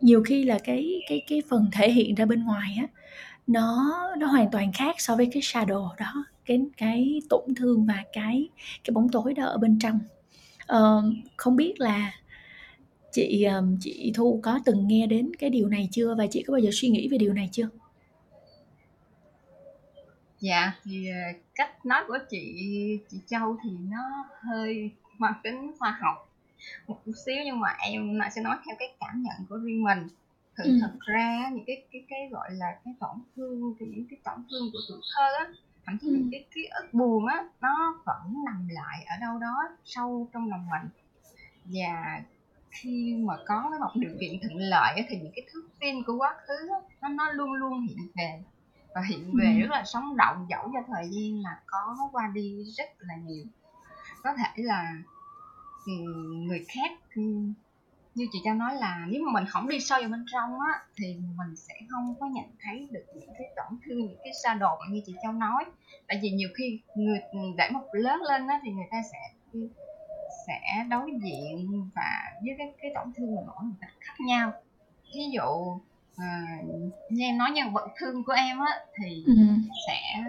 nhiều 0.01 0.23
khi 0.23 0.45
là 0.45 0.59
cái 0.65 1.01
cái 1.09 1.23
cái 1.29 1.43
phần 1.51 1.67
thể 1.73 1.91
hiện 1.91 2.15
ra 2.15 2.25
bên 2.25 2.45
ngoài 2.45 2.77
á 2.79 2.87
nó 3.47 3.95
nó 4.19 4.27
hoàn 4.27 4.51
toàn 4.51 4.73
khác 4.73 4.97
so 4.99 5.17
với 5.17 5.29
cái 5.33 5.43
shadow 5.43 5.89
đó 5.99 6.25
cái 6.47 6.61
cái 6.77 7.23
tổn 7.31 7.55
thương 7.57 7.87
và 7.87 8.05
cái 8.13 8.49
cái 8.85 8.93
bóng 8.93 9.09
tối 9.09 9.35
đó 9.35 9.45
ở 9.45 9.59
bên 9.59 9.79
trong. 9.79 9.99
Ờ, 10.67 11.03
không 11.37 11.57
biết 11.57 11.81
là 11.81 12.13
chị 13.13 13.43
à, 13.43 13.61
chị 13.81 14.13
thu 14.15 14.41
có 14.43 14.61
từng 14.65 14.89
nghe 14.89 15.07
đến 15.07 15.31
cái 15.39 15.51
điều 15.51 15.69
này 15.69 15.89
chưa? 15.93 16.15
Và 16.15 16.27
chị 16.27 16.43
có 16.43 16.53
bao 16.53 16.61
giờ 16.61 16.71
suy 16.73 16.89
nghĩ 16.89 17.09
về 17.09 17.19
điều 17.19 17.33
này 17.33 17.49
chưa? 17.53 17.69
Dạ 20.43 20.73
thì 20.85 21.09
ờ, 21.09 21.39
cách 21.55 21.87
nói 21.87 22.05
của 22.09 22.19
chị 22.31 22.65
chị 23.11 23.19
châu 23.27 23.57
thì 23.65 23.71
nó 23.91 24.25
hơi 24.41 24.91
mang 25.19 25.35
tính 25.43 25.73
khoa 25.79 25.99
học 26.01 26.29
một 26.87 27.01
chút 27.07 27.13
xíu 27.27 27.37
nhưng 27.45 27.61
mà 27.61 27.69
em 27.79 28.19
sẽ 28.35 28.43
nói 28.43 28.57
theo 28.67 28.77
cái 28.79 28.95
cảm 29.01 29.23
nhận 29.23 29.47
của 29.49 29.57
riêng 29.57 29.83
mình 29.83 30.09
thực 30.57 30.65
ừ. 30.65 30.79
thật 30.81 30.93
ra 31.01 31.51
những 31.53 31.65
cái 31.67 31.83
cái 31.93 32.05
cái 32.09 32.29
gọi 32.31 32.51
là 32.51 32.67
cái 32.85 32.95
tổn 33.01 33.17
thương 33.37 33.75
thì 33.81 33.87
những 33.87 34.07
cái 34.11 34.19
tổn 34.25 34.45
thương 34.51 34.71
của 34.73 34.79
tuổi 34.89 35.01
thơ 35.17 35.35
á 35.39 35.47
thậm 35.87 35.99
chí 35.99 36.09
ừ. 36.09 36.13
những 36.13 36.29
cái 36.33 36.45
ký 36.55 36.69
ức 36.83 36.95
buồn 36.95 37.27
á 37.27 37.45
nó 37.61 38.03
vẫn 38.07 38.45
nằm 38.45 38.69
lại 38.69 39.05
ở 39.07 39.17
đâu 39.21 39.39
đó 39.39 39.55
sâu 39.85 40.29
trong 40.33 40.51
lòng 40.51 40.67
mình 40.71 40.91
và 41.65 42.23
khi 42.71 43.17
mà 43.19 43.35
có 43.47 43.69
cái 43.71 43.81
một 43.81 43.93
điều 43.95 44.13
kiện 44.21 44.41
thuận 44.43 44.57
lợi 44.57 44.95
á, 44.97 45.03
thì 45.09 45.17
những 45.17 45.33
cái 45.37 45.47
thước 45.53 45.69
phim 45.81 46.05
của 46.07 46.17
quá 46.17 46.35
khứ 46.47 46.69
á, 46.69 46.79
nó 47.03 47.09
nó 47.09 47.33
luôn 47.33 47.53
luôn 47.53 47.81
hiện 47.81 47.99
về 48.17 48.43
và 48.95 49.03
hiện 49.09 49.33
về 49.39 49.47
ừ. 49.47 49.61
rất 49.61 49.71
là 49.71 49.85
sống 49.85 50.17
động 50.17 50.47
dẫu 50.51 50.71
cho 50.73 50.81
thời 50.87 51.09
gian 51.11 51.43
là 51.43 51.61
có 51.67 51.97
qua 52.13 52.31
đi 52.35 52.65
rất 52.79 52.89
là 52.99 53.15
nhiều. 53.17 53.45
Có 54.23 54.35
thể 54.37 54.63
là 54.63 54.93
người 56.47 56.65
khác 56.69 56.93
như 58.15 58.27
chị 58.33 58.41
cho 58.45 58.55
nói 58.55 58.75
là 58.75 59.07
nếu 59.09 59.23
mà 59.27 59.33
mình 59.33 59.49
không 59.49 59.69
đi 59.69 59.81
sâu 59.81 60.01
vào 60.01 60.09
bên 60.09 60.25
trong 60.33 60.61
á 60.61 60.81
thì 60.97 61.17
mình 61.37 61.57
sẽ 61.57 61.75
không 61.89 62.15
có 62.21 62.27
nhận 62.27 62.45
thấy 62.61 62.89
được 62.91 63.05
những 63.15 63.31
cái 63.39 63.47
tổn 63.57 63.79
thương 63.87 63.99
những 63.99 64.19
cái 64.25 64.33
xa 64.43 64.55
đột 64.55 64.79
như 64.91 65.03
chị 65.07 65.15
châu 65.23 65.33
nói. 65.33 65.65
Tại 66.09 66.19
vì 66.23 66.31
nhiều 66.31 66.49
khi 66.55 66.81
người 66.95 67.21
để 67.57 67.71
một 67.71 67.87
lớn 67.93 68.23
lên 68.23 68.47
á 68.47 68.61
thì 68.63 68.71
người 68.71 68.89
ta 68.91 69.03
sẽ 69.13 69.19
sẽ 70.47 70.85
đối 70.89 71.11
diện 71.23 71.91
và 71.95 72.33
với 72.45 72.55
cái 72.59 72.73
cái 72.83 72.93
tổn 72.95 73.13
thương 73.17 73.37
của 73.37 73.43
mỗi 73.47 73.65
một 73.65 73.77
cách 73.81 73.91
khác 74.01 74.15
nhau. 74.27 74.53
Ví 75.15 75.31
dụ 75.33 75.79
à, 76.17 76.43
như 77.11 77.25
em 77.25 77.39
nói 77.39 77.51
nhân 77.51 77.73
vật 77.73 77.89
thương 77.99 78.25
của 78.25 78.33
em 78.33 78.59
á 78.59 78.81
thì 79.03 79.25
ừ. 79.27 79.35
sẽ 79.87 80.23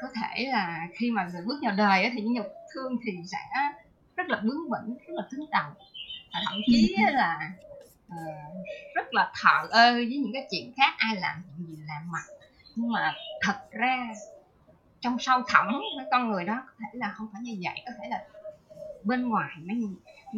có 0.00 0.08
thể 0.14 0.46
là 0.46 0.88
khi 0.94 1.10
mà 1.10 1.28
bước 1.46 1.58
vào 1.62 1.72
đời 1.76 2.04
á, 2.04 2.10
thì 2.14 2.20
nhân 2.20 2.44
vật 2.44 2.52
thương 2.74 2.96
thì 3.04 3.12
sẽ 3.26 3.38
rất 4.16 4.28
là 4.28 4.40
bướng 4.42 4.70
bỉnh 4.70 4.96
rất 5.06 5.14
là 5.14 5.22
cứng 5.30 5.50
đầu 5.50 5.70
và 6.32 6.40
thậm 6.46 6.60
chí 6.66 6.96
ừ. 7.06 7.12
là 7.12 7.50
uh, 8.08 8.66
rất 8.94 9.14
là 9.14 9.32
thợ 9.42 9.68
ơ 9.70 9.92
với 9.92 10.06
những 10.06 10.32
cái 10.32 10.46
chuyện 10.50 10.72
khác 10.76 10.94
ai 10.98 11.16
làm 11.16 11.42
chuyện 11.46 11.66
gì 11.66 11.82
làm 11.88 12.10
mặt 12.12 12.24
nhưng 12.76 12.92
mà 12.92 13.14
thật 13.40 13.60
ra 13.70 14.08
trong 15.00 15.18
sâu 15.18 15.42
thẳm 15.48 15.66
với 15.96 16.06
con 16.10 16.30
người 16.30 16.44
đó 16.44 16.62
có 16.66 16.72
thể 16.78 16.98
là 16.98 17.12
không 17.16 17.28
phải 17.32 17.42
như 17.42 17.58
vậy 17.62 17.82
có 17.86 17.92
thể 18.00 18.08
là 18.08 18.24
bên 19.04 19.28
ngoài 19.28 19.50
nó 19.64 19.74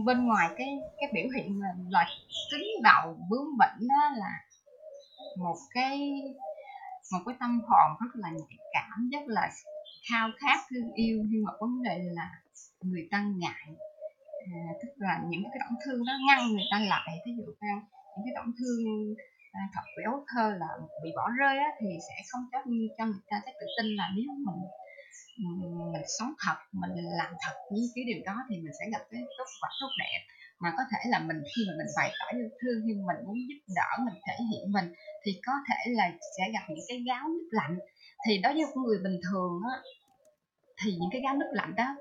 bên 0.04 0.26
ngoài 0.26 0.48
cái 0.58 0.78
cái 1.00 1.10
biểu 1.14 1.28
hiện 1.36 1.60
là, 1.60 1.68
là 1.88 2.06
cứng 2.50 2.82
đầu 2.82 3.16
bướng 3.30 3.48
bỉnh 3.58 3.88
đó 3.88 4.10
là 4.16 4.40
một 5.38 5.56
cái 5.74 6.22
một 7.12 7.18
cái 7.26 7.34
tâm 7.40 7.60
hồn 7.60 7.96
rất 8.00 8.10
là 8.14 8.30
nhạy 8.30 8.58
cảm 8.72 9.10
rất 9.12 9.24
là 9.26 9.50
khao 10.10 10.28
khát 10.38 10.58
thương 10.70 10.92
yêu. 10.92 11.18
Nhưng 11.28 11.44
mà 11.44 11.52
vấn 11.60 11.82
đề 11.82 11.98
là 12.12 12.30
người 12.82 13.08
ta 13.10 13.24
ngại 13.36 13.66
à, 14.54 14.60
tức 14.82 14.88
là 14.96 15.20
những 15.28 15.42
cái 15.44 15.60
tổn 15.64 15.78
thương 15.84 16.04
đó 16.06 16.12
ngăn 16.28 16.48
người 16.52 16.68
ta 16.72 16.78
lại. 16.78 17.18
Ví 17.26 17.32
dụ 17.36 17.44
như 17.44 17.74
những 18.16 18.24
cái 18.24 18.34
tổn 18.36 18.54
thương 18.58 18.80
à, 19.52 19.60
thật 19.74 19.82
béo 19.98 20.24
thơ 20.28 20.50
là 20.60 20.68
bị 21.02 21.10
bỏ 21.16 21.30
rơi 21.38 21.58
á, 21.58 21.70
thì 21.80 21.86
sẽ 22.08 22.14
không 22.28 22.42
cho 22.52 22.58
cho 22.98 23.04
người 23.06 23.24
ta 23.30 23.40
cái 23.44 23.54
tự 23.60 23.66
tin 23.76 23.86
là 23.96 24.10
nếu 24.16 24.26
mình 24.46 24.60
mình 25.92 26.02
sống 26.18 26.32
thật, 26.44 26.58
mình 26.72 26.90
làm 27.20 27.32
thật 27.44 27.54
những 27.72 27.84
cái 27.94 28.04
điều 28.04 28.20
đó 28.24 28.36
thì 28.48 28.56
mình 28.56 28.72
sẽ 28.78 28.84
gặp 28.92 29.02
cái 29.10 29.22
tốt 29.38 29.48
quả 29.60 29.70
tốt 29.80 29.90
đẹp. 29.98 30.20
Mà 30.58 30.72
có 30.76 30.82
thể 30.90 30.98
là 31.10 31.18
mình, 31.18 31.42
khi 31.56 31.62
mà 31.68 31.72
mình 31.78 31.86
bày 31.96 32.10
tỏ 32.18 32.26
yêu 32.38 32.48
thương, 32.60 32.78
khi 32.86 32.92
mình 32.94 33.20
muốn 33.26 33.36
giúp 33.48 33.60
đỡ, 33.76 33.90
mình 34.06 34.14
thể 34.26 34.36
hiện 34.50 34.72
mình, 34.72 34.92
thì 35.24 35.40
có 35.46 35.52
thể 35.68 35.92
là 35.92 36.12
sẽ 36.36 36.44
gặp 36.54 36.64
những 36.68 36.86
cái 36.88 37.02
gáo 37.06 37.28
nước 37.28 37.48
lạnh. 37.50 37.78
Thì 38.26 38.38
đối 38.38 38.52
với 38.52 38.64
người 38.84 38.98
bình 39.04 39.20
thường 39.30 39.52
á, 39.72 39.76
thì 40.82 40.90
những 41.00 41.10
cái 41.12 41.20
gáo 41.24 41.34
nước 41.36 41.50
lạnh 41.52 41.74
đó 41.76 41.96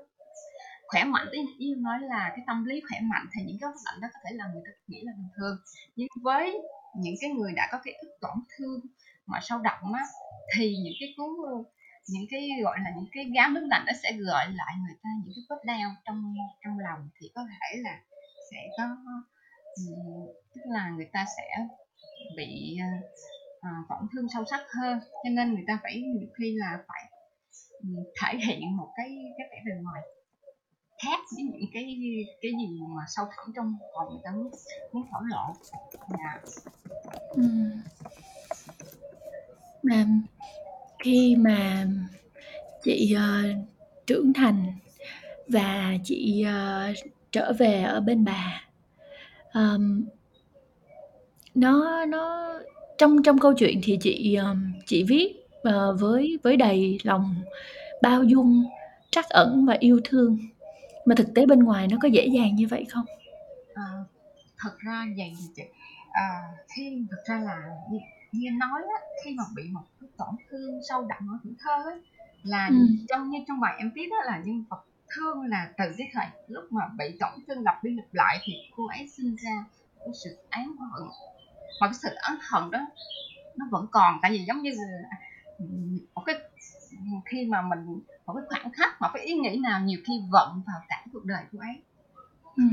khỏe 0.88 1.04
mạnh 1.04 1.28
tí 1.32 1.38
yêu 1.58 1.76
nói 1.76 1.98
là 2.00 2.32
cái 2.36 2.44
tâm 2.46 2.64
lý 2.64 2.80
khỏe 2.88 3.00
mạnh 3.00 3.26
thì 3.32 3.42
những 3.46 3.56
cái 3.60 3.70
nước 3.70 3.80
lạnh 3.84 4.00
đó 4.00 4.08
có 4.12 4.20
thể 4.24 4.36
là 4.36 4.44
người 4.52 4.62
ta 4.66 4.70
nghĩ 4.86 5.00
là 5.02 5.12
bình 5.16 5.28
thường. 5.36 5.56
Nhưng 5.96 6.08
với 6.22 6.60
những 6.96 7.14
cái 7.20 7.30
người 7.30 7.52
đã 7.56 7.68
có 7.72 7.78
cái 7.84 7.94
ức 7.94 8.08
tổn 8.20 8.36
thương 8.56 8.80
mà 9.26 9.38
sâu 9.42 9.58
đậm 9.58 9.92
á, 9.92 10.04
thì 10.56 10.76
những 10.84 10.94
cái 11.00 11.14
cú 11.16 11.24
những 12.06 12.26
cái 12.30 12.48
gọi 12.64 12.78
là 12.84 12.90
những 12.96 13.08
cái 13.12 13.30
gáo 13.34 13.50
nước 13.50 13.66
lạnh 13.70 13.84
nó 13.86 13.92
sẽ 14.02 14.12
gợi 14.12 14.46
lại 14.48 14.74
người 14.86 14.96
ta 15.02 15.10
những 15.24 15.34
cái 15.36 15.44
vết 15.50 15.64
đau 15.64 15.90
trong 16.04 16.34
trong 16.64 16.78
lòng 16.78 17.08
thì 17.20 17.30
có 17.34 17.46
thể 17.50 17.80
là 17.82 18.00
sẽ 18.50 18.58
có 18.78 18.96
tức 20.54 20.60
là 20.64 20.90
người 20.90 21.08
ta 21.12 21.24
sẽ 21.36 21.66
bị 22.36 22.78
à, 23.60 23.70
tổn 23.88 24.08
thương 24.12 24.26
sâu 24.34 24.44
sắc 24.50 24.60
hơn. 24.68 24.98
Cho 25.24 25.30
nên 25.30 25.54
người 25.54 25.64
ta 25.66 25.78
phải 25.82 26.02
nhiều 26.02 26.28
khi 26.38 26.56
là 26.56 26.78
phải 26.88 27.10
thể 28.22 28.38
hiện 28.46 28.76
một 28.76 28.92
cái 28.96 29.08
cái 29.38 29.46
vẻ 29.50 29.62
bề 29.66 29.82
ngoài 29.82 30.02
khác 31.04 31.20
với 31.36 31.44
những 31.44 31.70
cái 31.72 31.98
cái 32.42 32.52
gì 32.58 32.80
mà 32.88 33.02
sâu 33.08 33.26
thẳm 33.36 33.52
trong 33.56 33.76
hồn 33.92 34.12
người 34.12 34.20
ta 34.24 34.30
muốn 34.30 34.50
muốn 34.92 35.02
thổ 35.12 35.20
lộ. 35.20 35.54
Dạ. 36.08 36.40
Ừ 37.30 37.42
khi 41.04 41.36
mà 41.38 41.86
chị 42.82 43.16
uh, 43.16 43.66
trưởng 44.06 44.32
thành 44.32 44.66
và 45.48 45.94
chị 46.04 46.44
uh, 46.46 46.96
trở 47.32 47.52
về 47.52 47.82
ở 47.82 48.00
bên 48.00 48.24
bà 48.24 48.64
um, 49.54 50.04
nó 51.54 52.04
nó 52.04 52.54
trong 52.98 53.22
trong 53.22 53.38
câu 53.38 53.52
chuyện 53.54 53.80
thì 53.82 53.98
chị 54.00 54.34
um, 54.34 54.72
chị 54.86 55.04
viết 55.08 55.34
uh, 55.68 56.00
với 56.00 56.38
với 56.42 56.56
đầy 56.56 56.98
lòng 57.02 57.34
bao 58.02 58.22
dung 58.22 58.64
trắc 59.10 59.28
ẩn 59.28 59.66
và 59.66 59.76
yêu 59.80 60.00
thương. 60.04 60.38
Mà 61.04 61.14
thực 61.14 61.34
tế 61.34 61.46
bên 61.46 61.58
ngoài 61.58 61.88
nó 61.90 61.96
có 62.02 62.08
dễ 62.08 62.26
dàng 62.26 62.56
như 62.56 62.66
vậy 62.70 62.84
không? 62.88 63.04
À, 63.74 63.84
thật 64.58 64.78
ra 64.78 65.06
vậy 65.16 65.32
thì 65.38 65.44
chị 65.56 65.62
à, 66.12 66.28
khi 66.76 67.02
thực 67.10 67.24
ra 67.24 67.40
là 67.40 67.62
như, 68.34 68.50
như 68.50 68.58
nói 68.58 68.82
á, 68.82 69.00
khi 69.24 69.34
mà 69.38 69.44
bị 69.56 69.62
một 69.72 69.82
cái 70.00 70.10
tổn 70.16 70.34
thương 70.50 70.80
sâu 70.88 71.02
đậm 71.02 71.28
ở 71.32 71.38
tuổi 71.44 71.52
thơ 71.58 71.90
ấy, 71.90 72.00
là 72.42 72.66
ừ. 72.66 72.74
trong 73.08 73.30
như 73.30 73.38
trong 73.48 73.60
bài 73.60 73.74
em 73.78 73.90
viết 73.94 74.08
đó 74.10 74.16
là 74.24 74.42
nhân 74.44 74.64
vật 74.70 74.84
thương 75.16 75.42
là 75.46 75.70
từ 75.78 75.84
cái 75.98 76.10
thời 76.12 76.26
lúc 76.48 76.64
mà 76.72 76.80
bị 76.98 77.16
tổn 77.20 77.32
thương 77.46 77.62
lặp 77.62 77.84
đi 77.84 77.94
lặp 77.94 78.04
lại 78.12 78.38
thì 78.44 78.52
cô 78.76 78.86
ấy 78.88 79.08
sinh 79.08 79.36
ra 79.36 79.64
cái 79.98 80.14
sự 80.24 80.36
án 80.50 80.76
hận 80.76 81.08
mà 81.80 81.86
cái 81.86 81.94
sự 82.02 82.08
án 82.14 82.36
hận 82.50 82.70
đó 82.70 82.78
nó 83.56 83.66
vẫn 83.70 83.86
còn 83.90 84.18
tại 84.22 84.30
vì 84.30 84.44
giống 84.44 84.62
như 84.62 84.70
là 84.70 85.18
một 86.14 86.22
cái 86.26 86.36
khi 87.24 87.46
mà 87.46 87.62
mình 87.62 88.00
một 88.26 88.34
cái 88.34 88.44
khoảnh 88.48 88.72
khắc 88.72 89.00
một 89.00 89.08
cái 89.14 89.24
ý 89.24 89.34
nghĩ 89.34 89.58
nào 89.62 89.80
nhiều 89.80 90.00
khi 90.06 90.12
vận 90.30 90.62
vào 90.66 90.80
cả 90.88 91.04
cuộc 91.12 91.24
đời 91.24 91.44
của 91.52 91.58
ấy 91.58 91.82
ừ. 92.56 92.64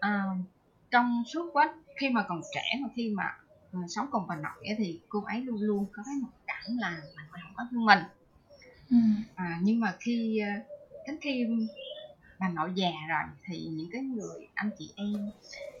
à, 0.00 0.24
trong 0.90 1.22
suốt 1.26 1.50
quá 1.52 1.74
khi 2.00 2.10
mà 2.10 2.24
còn 2.28 2.40
trẻ 2.54 2.78
mà 2.80 2.88
khi 2.94 3.14
mà 3.16 3.24
sống 3.88 4.06
cùng 4.10 4.26
bà 4.28 4.36
nội 4.36 4.76
thì 4.78 5.00
cô 5.08 5.22
ấy 5.22 5.40
luôn 5.40 5.60
luôn 5.60 5.86
có 5.92 6.02
cái 6.06 6.14
mặc 6.22 6.30
cảm 6.46 6.76
là 6.78 7.00
bà 7.16 7.22
nội 7.22 7.38
không 7.42 7.52
có 7.54 7.66
thương 7.70 7.84
mình. 7.84 7.98
Ừ. 8.90 8.96
à, 9.34 9.58
nhưng 9.62 9.80
mà 9.80 9.94
khi 10.00 10.40
uh, 10.42 10.66
đến 11.06 11.16
khi 11.20 11.46
bà 12.38 12.48
nội 12.48 12.72
già 12.74 12.90
rồi 13.08 13.22
thì 13.44 13.66
những 13.66 13.90
cái 13.92 14.02
người 14.02 14.48
anh 14.54 14.70
chị 14.78 14.92
em 14.96 15.30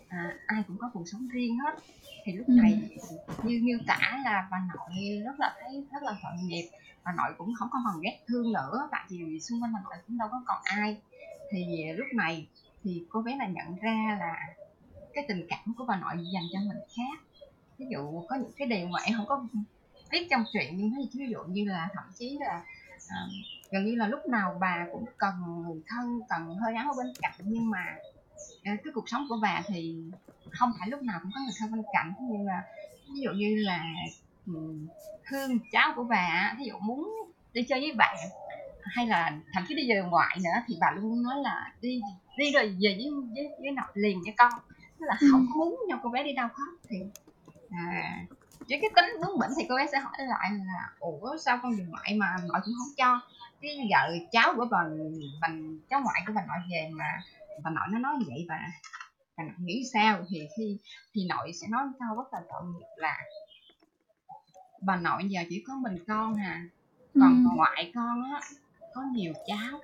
à, 0.08 0.38
ai 0.46 0.62
cũng 0.66 0.78
có 0.78 0.90
cuộc 0.92 1.04
sống 1.12 1.28
riêng 1.28 1.58
hết. 1.58 1.78
Thì 2.24 2.32
lúc 2.32 2.46
ừ. 2.46 2.52
này 2.62 2.90
như 3.42 3.60
miêu 3.62 3.78
tả 3.86 4.20
là 4.24 4.48
bà 4.50 4.58
nội 4.74 5.22
rất 5.24 5.40
là 5.40 5.56
thấy 5.60 5.84
rất 5.92 6.02
là 6.02 6.16
tội 6.22 6.32
nghiệp. 6.42 6.68
Bà 7.04 7.12
nội 7.12 7.34
cũng 7.38 7.54
không 7.54 7.68
có 7.72 7.78
còn 7.84 8.00
ghét 8.00 8.18
thương 8.26 8.52
nữa 8.52 8.88
tại 8.90 9.04
vì 9.08 9.40
xung 9.40 9.62
quanh 9.62 9.72
bà 9.72 9.80
nội 9.84 9.94
cũng 10.06 10.18
đâu 10.18 10.28
có 10.30 10.42
còn 10.46 10.62
ai. 10.64 10.96
Thì 11.50 11.92
lúc 11.96 12.06
này 12.14 12.46
thì 12.84 13.04
cô 13.08 13.22
bé 13.22 13.36
là 13.36 13.46
nhận 13.46 13.76
ra 13.76 14.16
là 14.20 14.36
cái 15.14 15.24
tình 15.28 15.46
cảm 15.48 15.74
của 15.76 15.84
bà 15.84 15.96
nội 15.96 16.16
dành 16.34 16.44
cho 16.52 16.58
mình 16.60 16.78
khác 16.96 17.27
ví 17.78 17.86
dụ 17.92 18.24
có 18.28 18.36
những 18.36 18.52
cái 18.56 18.68
điều 18.68 18.86
mà 18.88 18.98
em 19.04 19.16
không 19.16 19.26
có 19.26 19.46
viết 20.12 20.26
trong 20.30 20.44
chuyện 20.52 20.76
nhưng 20.76 20.90
ví 21.14 21.26
dụ 21.30 21.38
như 21.48 21.64
là 21.64 21.88
thậm 21.94 22.04
chí 22.18 22.38
là 22.40 22.64
à, 23.08 23.18
gần 23.70 23.84
như 23.84 23.94
là 23.94 24.08
lúc 24.08 24.20
nào 24.28 24.56
bà 24.60 24.86
cũng 24.92 25.04
cần 25.18 25.34
người 25.62 25.82
thân 25.86 26.20
cần 26.28 26.54
hơi 26.54 26.74
áo 26.74 26.92
ở 26.92 26.94
bên 26.98 27.12
cạnh 27.20 27.34
nhưng 27.38 27.70
mà 27.70 27.96
à, 28.64 28.76
cái 28.84 28.92
cuộc 28.94 29.08
sống 29.08 29.26
của 29.28 29.38
bà 29.42 29.62
thì 29.66 29.96
không 30.50 30.72
phải 30.78 30.88
lúc 30.88 31.02
nào 31.02 31.18
cũng 31.22 31.30
có 31.34 31.40
người 31.40 31.54
thân 31.58 31.72
bên 31.72 31.82
cạnh 31.92 32.12
nhưng 32.20 32.44
mà 32.44 32.62
ví 33.14 33.20
dụ 33.20 33.30
như 33.30 33.56
là 33.56 33.84
thương 35.30 35.58
cháu 35.72 35.92
của 35.96 36.04
bà 36.04 36.54
ví 36.58 36.64
dụ 36.64 36.78
muốn 36.78 37.10
đi 37.52 37.62
chơi 37.68 37.80
với 37.80 37.92
bạn 37.92 38.16
hay 38.82 39.06
là 39.06 39.38
thậm 39.52 39.64
chí 39.68 39.74
đi 39.74 39.88
về 39.88 40.02
ngoại 40.10 40.38
nữa 40.44 40.62
thì 40.66 40.76
bà 40.80 40.90
luôn 40.96 41.22
nói 41.22 41.34
là 41.42 41.72
đi 41.80 42.00
đi 42.36 42.50
rồi 42.52 42.66
về 42.80 42.96
với 42.98 43.10
với, 43.34 43.48
với 43.60 43.70
nội 43.70 43.86
liền 43.94 44.18
với 44.24 44.34
con 44.38 44.52
tức 45.00 45.06
là 45.06 45.16
không 45.30 45.40
Ừm. 45.40 45.58
muốn 45.58 45.80
cho 45.90 45.98
cô 46.02 46.10
bé 46.10 46.24
đi 46.24 46.32
đâu 46.32 46.48
hết 46.48 46.72
thì 46.88 46.96
à, 47.70 48.26
với 48.68 48.78
cái 48.80 48.90
tính 48.96 49.20
bướng 49.20 49.38
bỉnh 49.38 49.50
thì 49.56 49.66
cô 49.68 49.76
bé 49.76 49.86
sẽ 49.92 49.98
hỏi 49.98 50.12
lại 50.18 50.50
là 50.50 50.90
ủa 50.98 51.36
sao 51.44 51.58
con 51.62 51.72
về 51.76 51.84
ngoại 51.88 52.14
mà 52.16 52.36
nội 52.40 52.60
cũng 52.64 52.74
không 52.78 52.94
cho? 52.96 53.20
Cái 53.60 53.88
vợ 53.90 54.14
cháu 54.32 54.54
của 54.56 54.66
bà, 54.70 54.78
bà 55.40 55.48
cháu 55.90 56.00
ngoại 56.00 56.22
của 56.26 56.32
bà 56.36 56.42
nội 56.46 56.58
về 56.70 56.90
mà 56.92 57.22
bà 57.62 57.70
nội 57.70 57.84
nó 57.90 57.98
nói 57.98 58.14
vậy 58.26 58.46
bà 58.48 58.58
bà 59.36 59.44
nội 59.44 59.54
nghĩ 59.58 59.84
sao? 59.92 60.24
Thì 60.30 60.48
khi 60.56 60.78
thì 61.14 61.26
nội 61.28 61.52
sẽ 61.52 61.66
nói 61.68 61.82
câu 61.98 62.16
rất 62.16 62.32
là 62.32 62.40
tội 62.48 62.62
nghiệp 62.66 62.86
là 62.96 63.18
bà 64.82 64.96
nội 64.96 65.24
giờ 65.28 65.40
chỉ 65.48 65.64
có 65.66 65.74
mình 65.74 66.04
con 66.06 66.34
hà 66.34 66.62
còn 67.14 67.44
Ừm. 67.44 67.56
ngoại 67.56 67.92
con 67.94 68.22
á 68.32 68.40
có 68.94 69.02
nhiều 69.12 69.32
cháu. 69.46 69.80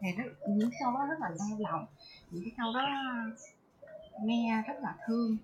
Thì 0.00 0.08
rất, 0.16 0.24
những 0.48 0.70
câu 0.80 0.92
đó 0.92 1.06
rất 1.08 1.20
là 1.20 1.28
đau 1.38 1.58
lòng 1.58 1.86
những 2.30 2.44
cái 2.44 2.52
câu 2.56 2.72
đó 2.74 2.88
nghe 4.22 4.62
rất 4.66 4.74
là 4.82 4.94
thương. 5.06 5.36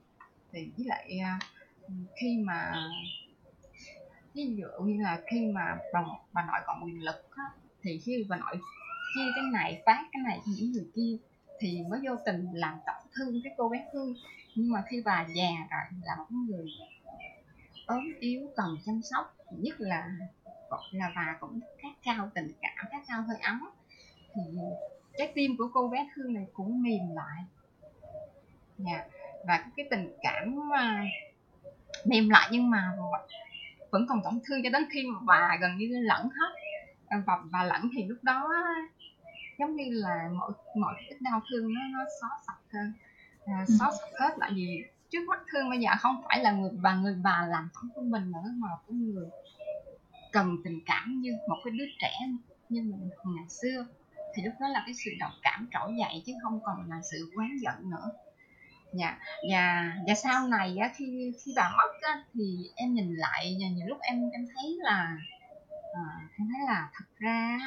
Thì 0.53 0.71
với 0.77 0.87
lại 0.87 1.19
à, 1.25 1.39
khi 2.17 2.43
mà 2.45 2.75
ví 4.35 4.57
dụ 4.57 4.85
như 4.85 5.03
là 5.03 5.21
khi 5.27 5.47
mà 5.47 5.79
bà, 5.93 6.01
bà 6.33 6.47
nội 6.47 6.61
còn 6.67 6.85
quyền 6.85 7.05
lực 7.05 7.31
á, 7.37 7.45
thì 7.83 7.99
khi 8.05 8.27
bà 8.29 8.37
nội 8.37 8.57
chia 9.15 9.31
cái 9.35 9.45
này 9.53 9.83
phát 9.87 10.05
cái 10.13 10.23
này 10.25 10.41
cho 10.47 10.53
những 10.57 10.73
người 10.73 10.87
kia 10.95 11.17
thì 11.61 11.83
mới 11.91 12.01
vô 12.09 12.17
tình 12.27 12.47
làm 12.53 12.79
tổn 12.87 13.11
thương 13.15 13.41
cái 13.45 13.53
cô 13.57 13.69
bé 13.69 13.87
Hương 13.93 14.15
nhưng 14.55 14.73
mà 14.73 14.83
khi 14.89 15.03
bà 15.05 15.27
già 15.35 15.51
rồi 15.71 16.01
là 16.05 16.17
một 16.17 16.27
người 16.31 16.67
ốm 17.87 18.05
yếu 18.21 18.53
cần 18.57 18.77
chăm 18.87 19.03
sóc 19.03 19.37
nhất 19.51 19.75
là 19.79 20.11
là 20.91 21.13
bà 21.17 21.37
cũng 21.41 21.61
khát 21.79 21.93
khao 22.03 22.31
tình 22.35 22.53
cảm 22.63 22.87
khát 22.91 23.03
khao 23.07 23.23
hơi 23.23 23.37
ấm 23.43 23.71
thì 24.35 24.43
trái 25.19 25.33
tim 25.35 25.57
của 25.57 25.69
cô 25.75 25.89
bé 25.89 26.09
Hương 26.15 26.35
này 26.35 26.47
cũng 26.53 26.83
mềm 26.83 27.15
lại 27.15 27.45
yeah. 28.87 29.09
và 29.47 29.71
cái 29.77 29.87
tình 29.91 30.17
cảm 30.23 30.69
mà 30.69 31.05
mềm 32.05 32.29
lại 32.29 32.49
nhưng 32.53 32.71
mà 32.71 32.93
vẫn 33.91 34.07
còn 34.09 34.21
tổn 34.25 34.41
thương 34.47 34.61
cho 34.65 34.71
đến 34.71 34.87
khi 34.91 35.07
mà 35.07 35.19
bà 35.23 35.57
gần 35.61 35.77
như 35.77 35.89
lẫn 36.03 36.29
hết. 36.29 36.55
Và 37.27 37.39
bà 37.51 37.65
lẫn 37.65 37.91
thì 37.97 38.05
lúc 38.05 38.19
đó 38.23 38.51
giống 39.59 39.77
như 39.77 39.85
là 39.91 40.29
mọi 40.33 40.53
mọi 40.77 40.95
cái 41.09 41.19
đau 41.21 41.41
thương 41.51 41.75
nó 41.75 41.81
nó 41.93 42.05
xóa 42.21 42.31
sạch 42.47 42.61
hơn. 42.73 42.93
À, 43.47 43.65
xóa 43.79 43.91
sạch 44.01 44.21
hết 44.21 44.37
tại 44.41 44.51
vì 44.55 44.83
trước 45.11 45.29
mắt 45.29 45.41
thương 45.53 45.71
bây 45.71 45.79
giờ 45.79 45.91
không 46.01 46.23
phải 46.29 46.41
là 46.41 46.53
người 46.53 46.71
bà 46.83 46.95
người 46.95 47.17
bà 47.23 47.47
làm 47.51 47.69
tổn 47.75 47.91
thương 47.95 48.11
mình 48.11 48.33
nữa 48.33 48.51
mà 48.57 48.69
cái 48.89 48.95
người 48.95 49.29
cần 50.33 50.57
tình 50.65 50.81
cảm 50.87 51.21
như 51.21 51.33
một 51.49 51.57
cái 51.65 51.71
đứa 51.71 51.87
trẻ 51.99 52.13
như 52.69 52.83
mình 52.83 53.11
ngày 53.25 53.49
xưa. 53.49 53.87
Thì 54.35 54.43
lúc 54.43 54.55
đó 54.61 54.69
là 54.69 54.83
cái 54.87 54.95
sự 55.05 55.11
đồng 55.21 55.33
cảm 55.43 55.69
trỗi 55.73 55.97
dậy 55.99 56.23
chứ 56.27 56.33
không 56.43 56.61
còn 56.65 56.91
là 56.91 57.01
sự 57.13 57.31
oán 57.37 57.57
giận 57.57 57.91
nữa 57.91 58.11
dạ 58.99 59.19
và 59.51 59.93
và 60.07 60.15
sau 60.15 60.49
này 60.49 60.77
á, 60.77 60.91
khi 60.97 61.33
khi 61.45 61.53
bà 61.57 61.71
mất 61.77 61.93
á, 62.03 62.25
thì 62.35 62.71
em 62.77 62.95
nhìn 62.95 63.15
lại 63.15 63.57
và 63.61 63.69
nhiều 63.69 63.87
lúc 63.87 63.99
em 64.01 64.31
em 64.31 64.47
thấy 64.55 64.79
là 64.83 65.17
à, 65.95 66.05
em 66.39 66.49
thấy 66.53 66.67
là 66.67 66.91
thật 66.95 67.05
ra 67.19 67.59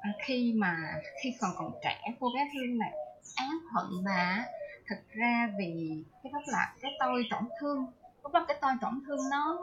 à, 0.00 0.10
khi 0.24 0.52
mà 0.56 0.76
khi 1.22 1.34
còn 1.40 1.50
còn 1.56 1.72
trẻ 1.84 2.00
cô 2.20 2.28
bé 2.34 2.48
Hương 2.54 2.78
này 2.78 2.92
án 3.36 3.50
hận 3.72 4.04
bà 4.04 4.44
thật 4.86 5.02
ra 5.08 5.48
vì 5.58 6.04
cái 6.22 6.32
đó 6.32 6.38
là 6.46 6.74
cái 6.82 6.92
tôi 7.00 7.24
tổn 7.30 7.44
thương 7.60 7.86
lúc 8.22 8.32
đó 8.32 8.44
cái 8.48 8.56
tôi 8.60 8.72
tổn 8.80 9.02
thương 9.06 9.20
nó 9.30 9.58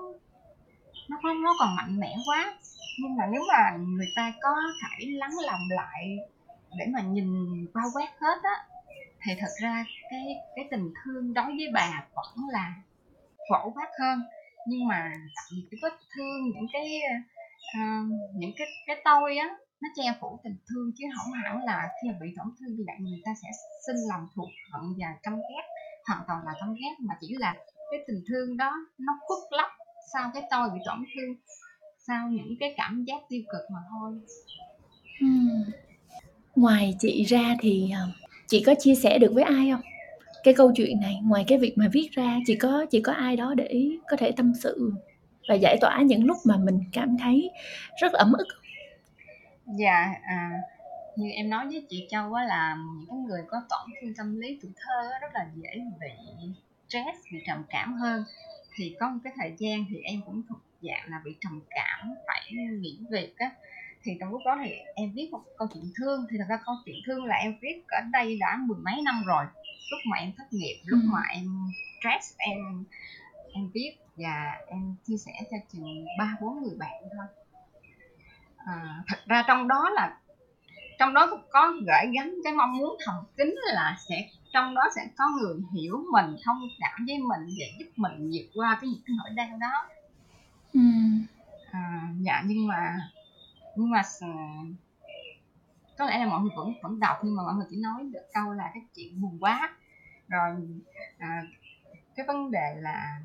nó 1.10 1.18
nó, 1.24 1.34
nó 1.34 1.56
còn 1.60 1.76
mạnh 1.76 2.00
mẽ 2.00 2.16
quá. 2.28 2.58
Nhưng 3.00 3.16
mà 3.16 3.24
nếu 3.32 3.42
mà 3.48 3.78
người 3.78 4.08
ta 4.16 4.34
có 4.42 4.56
thể 4.82 5.06
lắng 5.10 5.32
lòng 5.46 5.62
lại 5.70 6.18
để 6.78 6.86
mà 6.94 7.02
nhìn 7.02 7.28
bao 7.74 7.86
quát 7.94 8.10
hết 8.22 8.44
á 8.44 8.66
thì 9.26 9.34
thật 9.40 9.52
ra 9.62 9.86
cái 10.10 10.36
cái 10.56 10.66
tình 10.72 10.94
thương 11.04 11.34
đối 11.34 11.46
với 11.46 11.68
bà 11.74 12.08
vẫn 12.16 12.50
là 12.52 12.76
phổ 13.50 13.72
quát 13.72 13.90
hơn. 14.00 14.20
Nhưng 14.68 14.88
mà 14.88 15.12
tại 15.36 15.46
vì 15.52 15.68
cái 15.72 15.80
vết 15.84 15.98
thương 16.16 16.42
những 16.54 16.68
cái 16.74 17.02
uh, 17.80 18.08
những 18.36 18.52
cái 18.58 18.68
cái 18.88 19.02
tôi 19.06 19.38
á 19.38 19.50
nó 19.82 19.90
che 19.96 20.14
phủ 20.22 20.40
tình 20.44 20.58
thương. 20.70 20.92
Chứ 20.98 21.06
không 21.16 21.34
hẳn 21.34 21.64
là 21.66 21.90
khi 22.02 22.10
bị 22.22 22.28
tổn 22.38 22.48
thương 22.60 22.76
như 22.76 22.84
vậy 22.88 22.96
người 23.00 23.22
ta 23.26 23.32
sẽ 23.42 23.50
sinh 23.88 24.10
lòng 24.10 24.28
thuộc 24.36 24.50
hận 24.72 24.82
và 25.00 25.08
căm 25.24 25.36
ghét. 25.36 25.66
Hoàn 26.08 26.24
toàn 26.28 26.40
là 26.46 26.52
căm 26.60 26.74
ghét 26.74 26.96
mà 27.00 27.14
chỉ 27.22 27.36
là 27.40 27.56
cái 27.92 28.00
tình 28.08 28.24
thương 28.28 28.58
đó 28.58 28.72
nó 28.98 29.14
khuất 29.22 29.40
lấp 29.52 29.70
sau 30.14 30.32
cái 30.34 30.44
tôi 30.52 30.70
bị 30.74 30.80
tổn 30.86 31.04
thương 31.16 31.36
sau 32.08 32.30
những 32.30 32.56
cái 32.60 32.74
cảm 32.78 33.04
giác 33.08 33.22
tiêu 33.30 33.42
cực 33.52 33.72
mà 33.72 33.80
thôi. 33.90 34.20
Ừm. 35.22 35.64
ngoài 36.56 36.96
chị 37.00 37.24
ra 37.24 37.56
thì 37.60 37.92
ờ, 37.92 38.08
chị 38.48 38.64
có 38.66 38.74
chia 38.80 38.96
sẻ 38.96 39.20
được 39.20 39.34
với 39.34 39.44
ai 39.44 39.70
không? 39.72 39.82
Cái 40.44 40.54
câu 40.54 40.72
chuyện 40.76 41.00
này 41.02 41.20
ngoài 41.24 41.46
cái 41.48 41.58
việc 41.58 41.78
mà 41.78 41.88
viết 41.94 42.10
ra 42.12 42.40
chị 42.46 42.56
có 42.56 42.86
chị 42.92 43.02
có 43.02 43.14
ai 43.14 43.36
đó 43.36 43.54
để 43.54 43.90
có 44.08 44.18
thể 44.18 44.32
tâm 44.32 44.54
sự 44.64 44.92
và 45.50 45.56
giải 45.56 45.78
tỏa 45.82 46.02
những 46.02 46.26
lúc 46.26 46.38
mà 46.46 46.58
mình 46.58 46.80
cảm 46.92 47.18
thấy 47.18 47.52
rất 48.02 48.14
ấm 48.14 48.34
ức 48.34 48.48
dạ 49.66 50.14
à, 50.24 50.52
như 51.16 51.30
em 51.30 51.50
nói 51.50 51.66
với 51.68 51.86
chị 51.90 52.08
châu 52.10 52.34
á 52.34 52.44
là 52.44 52.78
những 52.98 53.08
cái 53.10 53.18
người 53.18 53.42
có 53.48 53.62
tổn 53.70 53.90
thương 54.02 54.14
tâm 54.18 54.40
lý 54.40 54.60
tuổi 54.62 54.72
thơ 54.76 55.10
rất 55.22 55.28
là 55.34 55.48
dễ 55.56 55.82
bị 56.00 56.54
stress 56.90 57.20
bị 57.34 57.40
trầm 57.48 57.64
cảm 57.70 57.94
hơn. 57.94 58.24
Thì 58.76 58.96
có 59.00 59.10
một 59.10 59.20
cái 59.24 59.34
thời 59.38 59.54
gian 59.58 59.86
thì 59.90 59.96
em 60.04 60.22
cũng 60.26 60.42
thuộc 60.50 60.60
dạng 60.82 61.10
là 61.10 61.22
bị 61.26 61.36
trầm 61.42 61.62
cảm 61.70 62.16
phải 62.28 62.52
nghỉ 62.80 63.00
việc 63.12 63.34
á 63.38 63.52
thì 64.04 64.12
trong 64.20 64.30
lúc 64.32 64.42
đó 64.46 64.58
thì 64.64 64.72
em 64.96 65.12
viết 65.16 65.30
một 65.32 65.42
câu 65.58 65.68
chuyện 65.74 65.92
thương 65.96 66.26
thì 66.32 66.38
thật 66.40 66.46
ra 66.50 66.58
câu 66.66 66.76
chuyện 66.86 66.96
thương 67.08 67.26
là 67.26 67.36
em 67.36 67.54
viết 67.62 67.84
ở 67.88 68.02
đây 68.12 68.38
đã 68.40 68.58
mười 68.68 68.78
mấy 68.86 69.02
năm 69.02 69.24
rồi 69.26 69.46
lúc 69.92 70.00
mà 70.12 70.18
em 70.18 70.32
thất 70.38 70.54
nghiệp 70.54 70.82
lúc 70.86 71.00
Ừ. 71.04 71.08
mà 71.14 71.22
em 71.30 71.46
stress 72.00 72.36
em 72.38 72.84
em 73.54 73.70
viết 73.74 73.92
và 74.16 74.52
em 74.68 74.96
chia 75.08 75.18
sẻ 75.18 75.32
cho 75.52 75.58
chừng 75.74 76.06
ba 76.20 76.38
bốn 76.42 76.62
người 76.64 76.76
bạn 76.80 76.92
thôi 77.02 77.26
à, 78.58 79.04
thật 79.08 79.18
ra 79.26 79.44
trong 79.48 79.68
đó 79.68 79.90
là 79.90 80.18
trong 81.00 81.14
đó 81.14 81.32
có 81.50 81.74
gửi 81.86 82.12
gắm 82.16 82.36
cái 82.44 82.54
mong 82.54 82.78
muốn 82.78 82.98
thầm 83.06 83.16
kín 83.38 83.56
là 83.74 83.98
sẽ 84.10 84.30
trong 84.54 84.76
đó 84.76 84.82
sẽ 84.96 85.02
có 85.18 85.26
người 85.42 85.56
hiểu 85.74 86.04
mình 86.12 86.36
thông 86.46 86.62
cảm 86.80 87.06
với 87.08 87.18
mình 87.18 87.42
và 87.60 87.66
giúp 87.80 87.86
mình 87.96 88.30
vượt 88.34 88.50
qua 88.56 88.78
cái 88.82 88.90
những 88.90 89.02
cái 89.06 89.16
nỗi 89.18 89.30
đau 89.36 89.58
đó 89.62 89.88
Ừm. 90.74 91.26
à, 91.72 92.08
dạ 92.22 92.44
nhưng 92.46 92.68
mà 92.68 92.96
nhưng 93.76 93.90
mà 93.92 94.02
s- 94.02 94.74
có 95.98 96.06
lẽ 96.06 96.18
là 96.20 96.26
mọi 96.26 96.42
người 96.42 96.52
vẫn 96.56 96.74
vẫn 96.84 97.00
đọc 97.00 97.18
nhưng 97.24 97.36
mà 97.36 97.44
mọi 97.44 97.54
người 97.56 97.66
chỉ 97.70 97.78
nói 97.82 98.04
được 98.14 98.24
câu 98.34 98.52
là 98.54 98.72
cái 98.74 98.84
chuyện 98.96 99.22
buồn 99.22 99.38
quá. 99.40 99.78
Rồi 100.28 100.56
à, 101.18 101.42
cái 102.16 102.26
vấn 102.26 102.52
đề 102.52 102.76
là 102.76 103.20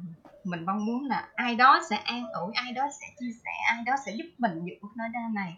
mình 0.44 0.64
mong 0.66 0.86
muốn 0.86 1.04
là 1.04 1.28
ai 1.34 1.54
đó 1.54 1.80
sẽ 1.90 1.96
an 1.96 2.24
ủi 2.32 2.52
ai 2.54 2.72
đó 2.72 2.82
sẽ 3.00 3.06
chia 3.20 3.32
sẻ 3.44 3.50
ai 3.68 3.82
đó 3.86 3.92
sẽ 4.06 4.12
giúp 4.18 4.26
mình 4.38 4.52
vượt 4.64 4.78
qua 4.80 4.90
nỗi 4.96 5.08
đau 5.12 5.28
này. 5.34 5.56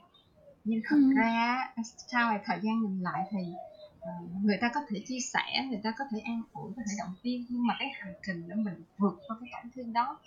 Nhưng 0.64 0.80
thật 0.88 0.96
Ừm. 0.96 1.14
ra 1.14 1.66
sau 2.12 2.38
thời 2.44 2.58
gian 2.62 2.80
nhìn 2.82 3.00
lại 3.02 3.22
thì 3.30 3.38
ờ, 4.00 4.10
người 4.42 4.58
ta 4.60 4.70
có 4.74 4.80
thể 4.88 5.04
chia 5.06 5.18
sẻ 5.32 5.66
người 5.68 5.80
ta 5.84 5.92
có 5.98 6.04
thể 6.12 6.18
an 6.24 6.42
ủi 6.52 6.72
có 6.76 6.82
thể 6.86 6.94
động 6.98 7.14
viên 7.22 7.46
nhưng 7.48 7.66
mà 7.66 7.76
cái 7.78 7.88
hành 8.00 8.14
trình 8.26 8.48
để 8.48 8.54
mình 8.54 8.84
vượt 8.98 9.14
qua 9.28 9.36
cái 9.40 9.48
tổn 9.52 9.70
thương 9.74 9.92
đó 9.92 10.18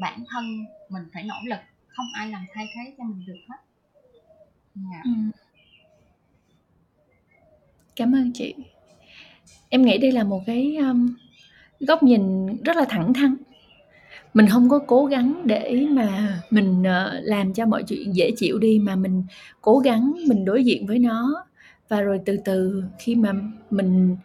bản 0.00 0.24
thân 0.30 0.44
mình 0.88 1.02
phải 1.14 1.22
nỗ 1.24 1.34
lực 1.44 1.60
không 1.88 2.06
ai 2.14 2.28
làm 2.28 2.46
thay 2.54 2.66
thế 2.74 2.94
cho 2.98 3.04
mình 3.04 3.24
được 3.26 3.38
hết 3.48 3.56
Ừm. 4.76 5.30
Cảm 7.96 8.14
ơn 8.14 8.32
chị. 8.34 8.54
Em 9.68 9.82
nghĩ 9.82 9.98
đây 9.98 10.12
là 10.12 10.24
một 10.24 10.42
cái, 10.46 10.76
ờm, 10.76 11.16
góc 11.80 12.02
nhìn 12.02 12.48
rất 12.64 12.76
là 12.76 12.86
thẳng 12.88 13.14
thắn. 13.14 13.36
Mình 14.34 14.46
không 14.48 14.70
có 14.70 14.80
cố 14.88 15.06
gắng 15.06 15.42
để 15.46 15.86
mà 15.90 16.40
mình, 16.50 16.84
ờ, 16.84 17.20
làm 17.22 17.54
cho 17.54 17.66
mọi 17.66 17.84
chuyện 17.84 18.12
dễ 18.16 18.30
chịu 18.36 18.58
đi, 18.58 18.78
mà 18.78 18.96
mình 18.96 19.24
cố 19.62 19.78
gắng 19.78 20.14
mình 20.28 20.44
đối 20.44 20.64
diện 20.64 20.86
với 20.86 21.00
nó 21.00 21.44
và 21.88 22.00
rồi 22.02 22.20
từ 22.26 22.38
từ 22.46 22.84
khi 22.98 23.16
mà 23.16 23.32
mình 23.70 24.16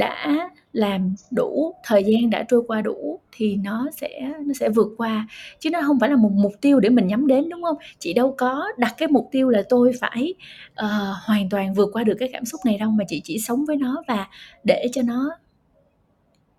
đã 0.00 0.50
làm 0.72 1.14
đủ, 1.30 1.74
thời 1.84 2.04
gian 2.04 2.30
đã 2.30 2.44
trôi 2.48 2.62
qua 2.66 2.82
đủ 2.82 3.20
thì 3.32 3.56
nó 3.56 3.88
sẽ 3.96 4.32
nó 4.46 4.52
sẽ 4.60 4.68
vượt 4.68 4.88
qua, 4.96 5.28
chứ 5.60 5.70
nó 5.70 5.80
không 5.86 6.00
phải 6.00 6.10
là 6.10 6.16
một 6.16 6.32
mục 6.32 6.52
tiêu 6.60 6.80
để 6.80 6.88
mình 6.88 7.06
nhắm 7.06 7.26
đến, 7.26 7.48
đúng 7.48 7.62
không? 7.62 7.76
Chị 7.98 8.12
đâu 8.12 8.34
có 8.38 8.64
đặt 8.78 8.94
cái 8.98 9.08
mục 9.08 9.28
tiêu 9.32 9.48
là 9.48 9.62
tôi 9.68 9.92
phải, 10.00 10.34
uh, 10.72 11.16
hoàn 11.26 11.48
toàn 11.48 11.74
vượt 11.74 11.90
qua 11.92 12.04
được 12.04 12.16
cái 12.20 12.28
cảm 12.32 12.44
xúc 12.44 12.60
này 12.64 12.78
đâu, 12.78 12.90
mà 12.90 13.04
chị 13.08 13.20
chỉ 13.24 13.38
sống 13.38 13.64
với 13.66 13.76
nó 13.76 14.02
và 14.08 14.28
để 14.64 14.86
cho 14.92 15.02
nó 15.02 15.30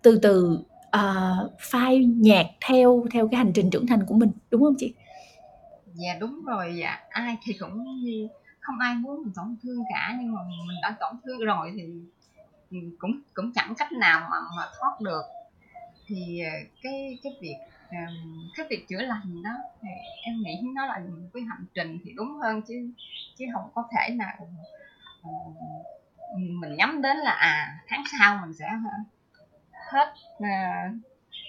từ 0.02 0.18
từ, 0.22 0.58
uh, 0.96 1.52
phai 1.60 2.04
nhạt 2.04 2.46
theo 2.66 3.04
theo 3.10 3.28
cái 3.28 3.38
hành 3.38 3.52
trình 3.54 3.70
trưởng 3.70 3.86
thành 3.86 4.00
của 4.06 4.14
mình, 4.14 4.30
đúng 4.50 4.62
không 4.62 4.74
chị? 4.78 4.94
dạ 5.94 6.16
đúng 6.20 6.44
rồi. 6.44 6.74
Dạ 6.80 6.98
ai 7.10 7.36
thì 7.44 7.52
cũng 7.52 7.84
như 8.02 8.28
không 8.60 8.78
ai 8.78 8.94
muốn 8.94 9.22
mình 9.22 9.32
tổn 9.36 9.56
thương 9.62 9.82
cả 9.90 10.16
nhưng 10.20 10.32
mà 10.34 10.40
mình 10.68 10.76
đã 10.82 10.96
tổn 11.00 11.16
thương 11.24 11.38
rồi 11.38 11.72
thì 11.76 11.82
cũng 12.98 13.20
cũng 13.34 13.52
chẳng 13.54 13.74
cách 13.78 13.92
nào 13.92 14.20
mà 14.30 14.36
mà 14.56 14.62
thoát 14.80 15.00
được. 15.00 15.22
Thì 16.06 16.40
ờ, 16.40 16.50
cái 16.82 17.18
cái 17.22 17.32
việc 17.40 17.56
ờ, 17.90 17.96
cái 18.56 18.66
việc 18.70 18.86
chữa 18.88 19.02
lành 19.02 19.42
đó 19.42 19.50
thì 19.82 19.88
em 20.22 20.42
nghĩ 20.42 20.60
nó 20.74 20.86
là 20.86 20.98
một 20.98 21.28
cái 21.34 21.42
hành 21.42 21.64
trình 21.74 21.98
thì 22.04 22.12
đúng 22.16 22.38
hơn 22.42 22.62
chứ 22.68 22.74
chứ 23.38 23.44
không 23.54 23.70
có 23.74 23.84
thể 23.96 24.14
nào 24.14 24.48
ờ, 25.22 25.30
mình 26.36 26.76
nhắm 26.76 27.02
đến 27.02 27.16
là 27.16 27.30
à 27.30 27.78
tháng 27.88 28.02
sau 28.20 28.38
mình 28.42 28.54
sẽ 28.54 28.68
hết 29.92 30.14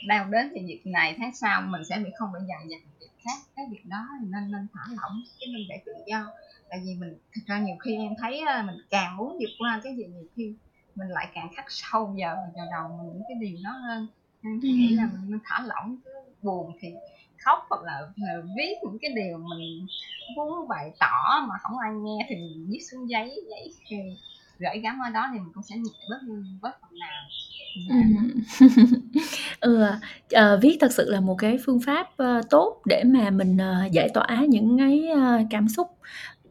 đau 0.07 0.27
đến 0.29 0.51
thì 0.55 0.65
việc 0.67 0.81
này, 0.85 1.15
tháng 1.17 1.35
sau 1.35 1.61
mình 1.61 1.81
sẽ 1.89 1.97
bị 1.97 2.09
không 2.17 2.31
bị 2.33 2.39
dằn 2.49 2.67
vặt 2.69 2.81
việc 2.99 3.09
khác. 3.25 3.39
Cái 3.55 3.65
việc 3.71 3.85
đó 3.85 4.07
thì 4.21 4.27
nên 4.29 4.51
nên 4.51 4.67
thả 4.73 4.81
lỏng, 5.01 5.21
chứ 5.39 5.45
mình 5.53 5.67
để 5.69 5.81
tự 5.85 5.91
do. 6.07 6.27
Tại 6.69 6.79
vì 6.85 6.95
mình, 6.95 7.17
thật 7.33 7.41
ra 7.45 7.59
nhiều 7.59 7.75
khi 7.83 7.97
em 7.97 8.13
thấy 8.21 8.41
mình 8.65 8.75
càng 8.89 9.17
muốn 9.17 9.31
vượt 9.31 9.53
qua 9.59 9.81
cái 9.83 9.95
gì 9.95 10.03
nhiều 10.05 10.27
khi 10.35 10.55
mình 10.95 11.07
lại 11.07 11.27
càng 11.33 11.49
khắc 11.55 11.65
sâu 11.69 12.15
vào 12.19 12.35
vào 12.55 12.67
đầu 12.71 12.97
mình 12.97 13.13
những 13.13 13.23
cái 13.27 13.37
điều 13.41 13.57
đó 13.63 13.71
hơn 13.71 14.07
nên 14.43 14.61
ừ. 14.61 14.67
nghĩ 14.67 14.95
là 14.95 15.09
mình 15.27 15.39
thả 15.43 15.63
lỏng 15.67 15.97
cứ 16.05 16.11
buồn 16.41 16.71
thì 16.79 16.89
khóc 17.37 17.59
hoặc 17.69 17.81
là, 17.83 17.99
là 18.15 18.33
viết 18.57 18.75
những 18.83 18.97
cái 19.01 19.11
điều 19.15 19.37
mình 19.37 19.87
muốn 20.35 20.67
bày 20.67 20.91
tỏ 20.99 21.45
mà 21.49 21.55
không 21.61 21.77
ai 21.77 21.91
nghe 21.93 22.25
thì 22.29 22.35
mình 22.35 22.67
viết 22.69 22.79
xuống 22.91 23.09
giấy 23.09 23.41
giấy 23.49 23.73
thì 23.87 23.97
gửi 24.59 24.79
gắm 24.83 24.99
ở 25.07 25.09
đó 25.09 25.29
thì 25.33 25.39
mình 25.39 25.51
cũng 25.53 25.63
sẽ 25.63 25.75
nhẹ 25.75 25.91
bớt 26.09 26.19
bớt 26.61 26.81
phần 26.81 26.99
nào 26.99 27.23
Ừ, 29.59 29.85
ờ, 30.31 30.59
viết 30.61 30.77
thật 30.79 30.91
sự 30.91 31.09
là 31.09 31.19
một 31.19 31.35
cái 31.35 31.57
phương 31.65 31.79
pháp, 31.85 32.17
ơ, 32.17 32.41
tốt 32.49 32.81
để 32.85 33.03
mà 33.03 33.29
mình, 33.29 33.57
ờ, 33.57 33.85
giải 33.91 34.09
tỏa 34.13 34.45
những 34.49 34.77
cái, 34.77 35.07
ơ, 35.09 35.39
cảm 35.49 35.67
xúc. 35.69 35.87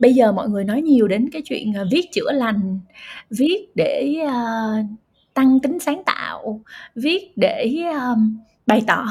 Bây 0.03 0.15
giờ 0.15 0.33
mọi 0.33 0.49
người 0.49 0.65
nói 0.65 0.83
nhiều 0.83 1.09
đến 1.09 1.29
cái 1.33 1.43
chuyện, 1.43 1.77
à, 1.77 1.85
viết 1.91 2.13
chữa 2.13 2.33
lành, 2.33 2.81
viết 3.31 3.67
để, 3.75 4.17
uh, 4.25 4.87
tăng 5.35 5.61
tính 5.61 5.79
sáng 5.79 6.03
tạo, 6.07 6.61
viết 6.95 7.33
để, 7.37 7.75
um, 7.93 8.37
bày 8.67 8.83
tỏ, 8.87 9.05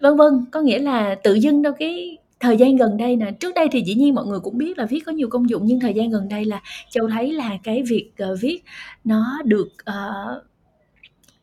vân 0.00 0.16
vân. 0.16 0.44
Có 0.50 0.60
nghĩa 0.60 0.78
là 0.78 1.14
tự 1.14 1.34
dưng 1.34 1.62
đâu 1.62 1.72
cái 1.78 2.18
thời 2.40 2.56
gian 2.56 2.76
gần 2.76 2.96
đây 2.96 3.16
nè, 3.16 3.30
trước 3.40 3.54
đây 3.54 3.68
thì 3.72 3.82
dĩ 3.86 3.94
nhiên 3.94 4.14
mọi 4.14 4.26
người 4.26 4.40
cũng 4.40 4.58
biết 4.58 4.78
là 4.78 4.86
viết 4.86 5.00
có 5.06 5.12
nhiều 5.12 5.28
công 5.30 5.50
dụng, 5.50 5.62
nhưng 5.64 5.80
thời 5.80 5.94
gian 5.94 6.10
gần 6.10 6.28
đây 6.28 6.44
là 6.44 6.60
Châu 6.90 7.08
thấy 7.08 7.32
là 7.32 7.50
cái 7.62 7.82
việc, 7.82 8.10
uh, 8.32 8.38
viết 8.40 8.58
nó 9.04 9.38
được, 9.44 9.68
uh, 9.90 10.42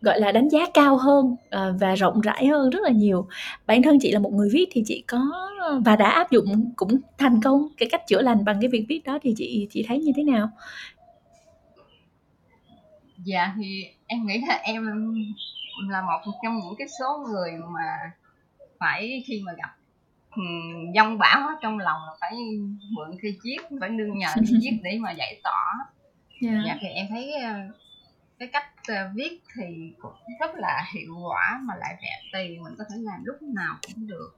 gọi 0.04 0.20
là, 0.20 0.32
đánh 0.32 0.50
giá 0.50 0.60
cao 0.74 0.98
hơn, 0.98 1.36
ờ, 1.50 1.76
và 1.80 1.96
rộng 1.96 2.22
rãi 2.22 2.48
hơn 2.48 2.70
rất 2.70 2.80
là 2.84 2.90
nhiều. 2.90 3.28
Bản 3.68 3.84
thân 3.84 3.98
chị 4.02 4.12
là 4.12 4.20
một 4.20 4.34
người 4.34 4.50
viết 4.54 4.70
thì 4.72 4.84
chị 4.86 5.04
có 5.08 5.50
và 5.86 5.96
đã 5.96 6.10
áp 6.10 6.32
dụng 6.32 6.74
cũng 6.76 7.00
thành 7.18 7.42
công 7.42 7.68
cái 7.78 7.90
cách 7.92 8.02
chữa 8.08 8.22
lành 8.22 8.46
bằng 8.46 8.58
cái 8.62 8.70
việc 8.70 8.86
viết 8.90 9.02
đó 9.06 9.20
thì 9.22 9.34
chị 9.38 9.68
chị 9.72 9.86
thấy 9.88 10.00
như 10.00 10.12
thế 10.16 10.24
nào? 10.24 10.50
Dạ, 13.18 13.54
thì 13.58 13.86
em 14.08 14.26
nghĩ 14.26 14.42
là 14.48 14.60
em 14.64 14.86
là 15.90 16.02
một 16.02 16.32
trong 16.44 16.56
những 16.56 16.76
cái 16.78 16.88
số 17.00 17.26
người 17.28 17.52
mà 17.74 18.12
phải 18.80 19.24
khi 19.28 19.42
mà 19.46 19.52
gặp, 19.58 19.76
giông 20.96 21.18
bão 21.18 21.50
trong 21.62 21.80
lòng 21.80 22.02
là 22.08 22.14
phải 22.22 22.34
mượn 22.92 23.18
cây 23.22 23.38
viết, 23.44 23.58
phải 23.80 23.90
nương 23.90 24.18
nhờ 24.18 24.28
cây 24.36 24.46
viết 24.62 24.80
để 24.84 24.98
mà 25.00 25.12
giải 25.12 25.40
tỏa. 25.44 25.86
Yeah. 26.42 26.56
Dạ, 26.66 26.78
thì 26.82 26.88
em 26.88 27.08
thấy, 27.10 27.34
cái 28.40 28.48
cách 28.48 28.73
viết 29.16 29.42
thì 29.56 29.94
cũng 30.00 30.14
rất 30.40 30.56
là 30.56 30.86
hiệu 30.94 31.16
quả 31.30 31.62
mà 31.64 31.76
lại 31.76 31.96
rẻ 32.02 32.22
tiền 32.34 32.64
mình 32.64 32.74
có 32.78 32.84
thể 32.90 32.96
làm 33.00 33.24
lúc 33.24 33.42
nào 33.42 33.78
cũng 33.88 34.08
được. 34.08 34.38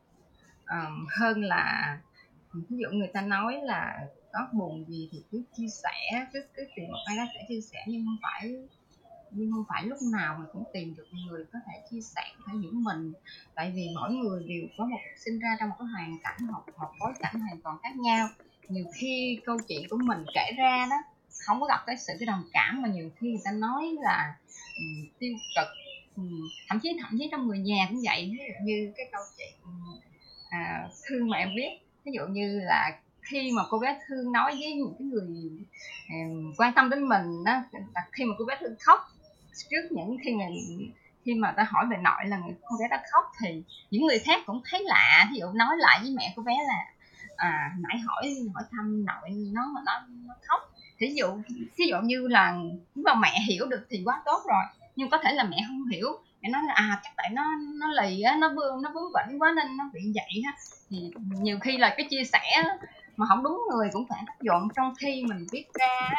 Um, 0.67 1.05
hơn 1.19 1.43
là 1.43 1.97
ví 2.53 2.77
dụ 2.77 2.89
người 2.91 3.09
ta 3.13 3.21
nói 3.21 3.59
là 3.63 3.99
có 4.33 4.47
buồn 4.51 4.85
gì 4.87 5.09
thì 5.11 5.23
cứ 5.31 5.43
chia 5.57 5.67
sẻ 5.83 6.25
cứ 6.33 6.39
cứ 6.53 6.63
tìm 6.75 6.85
một 6.87 6.97
ai 7.05 7.17
đó 7.17 7.23
sẽ 7.33 7.45
chia 7.47 7.61
sẻ 7.61 7.79
nhưng 7.87 8.05
không 8.05 8.17
phải 8.21 8.55
nhưng 9.31 9.51
không 9.51 9.63
phải 9.69 9.85
lúc 9.85 9.97
nào 10.13 10.37
mình 10.39 10.47
cũng 10.53 10.63
tìm 10.73 10.95
được 10.97 11.07
người 11.27 11.45
có 11.53 11.59
thể 11.67 11.81
chia 11.91 12.01
sẻ 12.01 12.21
thể 12.47 12.53
những 12.55 12.83
mình. 12.83 13.13
Tại 13.55 13.71
vì 13.75 13.89
mỗi 13.95 14.11
người 14.13 14.43
đều 14.47 14.67
có 14.77 14.85
một 14.85 14.97
sinh 15.17 15.39
ra 15.39 15.57
trong 15.59 15.69
một 15.69 15.75
cái 15.79 15.87
hoàn 15.87 16.17
cảnh 16.23 16.37
một 16.47 16.63
một 16.77 16.91
bối 16.99 17.13
cảnh 17.19 17.39
hoàn 17.39 17.61
toàn 17.61 17.77
khác 17.83 17.95
nhau. 17.95 18.27
Nhiều 18.69 18.85
khi 18.95 19.39
câu 19.45 19.57
chuyện 19.67 19.89
của 19.89 19.97
mình 19.97 20.25
kể 20.33 20.51
ra 20.57 20.87
đó 20.89 21.14
không 21.45 21.61
có 21.61 21.67
gặp 21.67 21.83
cái 21.85 21.97
sự 21.97 22.13
cái 22.19 22.25
đồng 22.25 22.43
cảm 22.53 22.81
mà 22.81 22.89
nhiều 22.89 23.09
khi 23.19 23.27
người 23.27 23.41
ta 23.45 23.51
nói 23.51 23.95
là 24.01 24.35
um, 24.77 25.07
tiêu 25.19 25.33
cực 25.55 25.67
um, 26.15 26.41
thậm 26.69 26.79
chí 26.83 26.97
thậm 27.01 27.17
chí 27.19 27.27
trong 27.31 27.47
người 27.47 27.59
nhà 27.59 27.85
cũng 27.89 28.01
vậy. 28.05 28.31
Ví 28.31 28.43
dụ 28.47 28.65
như 28.65 28.93
cái 28.97 29.05
câu 29.11 29.21
chuyện 29.37 29.53
ừ, 29.63 29.69
à, 30.49 30.87
thương 31.05 31.29
mà 31.29 31.37
em 31.37 31.49
biết. 31.55 31.69
Ví 32.05 32.11
dụ 32.15 32.21
như 32.29 32.59
là 32.59 32.99
khi 33.21 33.51
mà 33.51 33.63
cô 33.69 33.79
bé 33.79 33.99
thương 34.07 34.31
nói 34.31 34.51
với 34.51 34.73
những 34.73 34.95
cái 34.99 35.07
người 35.07 35.49
um, 36.09 36.53
quan 36.57 36.73
tâm 36.73 36.89
đến 36.89 37.07
mình 37.07 37.43
đó 37.45 37.61
là 37.93 38.07
khi 38.11 38.25
mà 38.25 38.35
cô 38.39 38.45
bé 38.45 38.57
thương 38.59 38.75
khóc 38.79 38.99
trước 39.69 39.91
những 39.91 40.17
khi 40.23 40.35
mà 40.35 40.45
khi 41.25 41.33
mà 41.33 41.53
ta 41.57 41.63
hỏi 41.69 41.85
về 41.89 41.97
nội 41.97 42.25
là 42.25 42.37
người 42.37 42.55
cô 42.61 42.77
bé 42.79 42.87
đã 42.89 43.03
khóc 43.11 43.31
thì 43.41 43.63
những 43.91 44.05
người 44.07 44.19
khác 44.19 44.43
cũng 44.45 44.61
thấy 44.71 44.83
lạ. 44.85 45.27
Ví 45.31 45.39
dụ 45.39 45.45
nói 45.51 45.75
lại 45.77 45.99
với 46.01 46.11
mẹ 46.17 46.33
cô 46.35 46.43
bé 46.43 46.53
là 46.67 46.85
à 47.35 47.71
nãy 47.79 47.97
hỏi 47.99 48.35
hỏi 48.53 48.63
thăm 48.71 49.05
nội 49.05 49.29
nó 49.29 49.61
mà 49.75 49.81
nó, 49.85 49.91
nó 50.27 50.33
khóc 50.47 50.61
thí 50.99 51.07
dụ 51.15 51.27
thí 51.77 51.85
dụ 51.89 51.97
như 52.03 52.27
là 52.27 52.57
nếu 52.95 53.03
mà 53.03 53.15
mẹ 53.15 53.39
hiểu 53.47 53.65
được 53.65 53.85
thì 53.89 54.01
quá 54.05 54.21
tốt 54.25 54.41
rồi, 54.47 54.63
nhưng 54.95 55.09
có 55.09 55.17
thể 55.17 55.33
là 55.33 55.43
mẹ 55.43 55.57
không 55.67 55.87
hiểu. 55.87 56.07
Mẹ 56.41 56.49
nói 56.49 56.61
là 56.67 56.73
à 56.73 57.01
chắc 57.03 57.13
tại 57.17 57.29
nó 57.33 57.43
nó 57.79 57.87
lì 58.01 58.21
á, 58.21 58.37
nó 58.39 58.53
vương 58.55 58.81
nó 58.81 58.91
vướng 58.93 59.11
vẩn 59.13 59.41
quá 59.41 59.53
nên 59.55 59.77
nó 59.77 59.83
bị 59.93 60.01
vậy 60.15 60.41
ha. 60.45 60.51
Thì 60.89 61.11
nhiều 61.41 61.59
khi 61.59 61.77
là 61.77 61.93
cái 61.97 62.07
chia 62.09 62.23
sẻ 62.23 62.63
mà 63.17 63.25
không 63.29 63.43
đúng 63.43 63.61
người 63.69 63.89
cũng 63.93 64.05
phản 64.09 64.23
tác 64.27 64.41
dụng. 64.41 64.67
Trong 64.75 64.93
khi 64.99 65.23
mình 65.27 65.45
viết 65.51 65.65
ra 65.73 66.09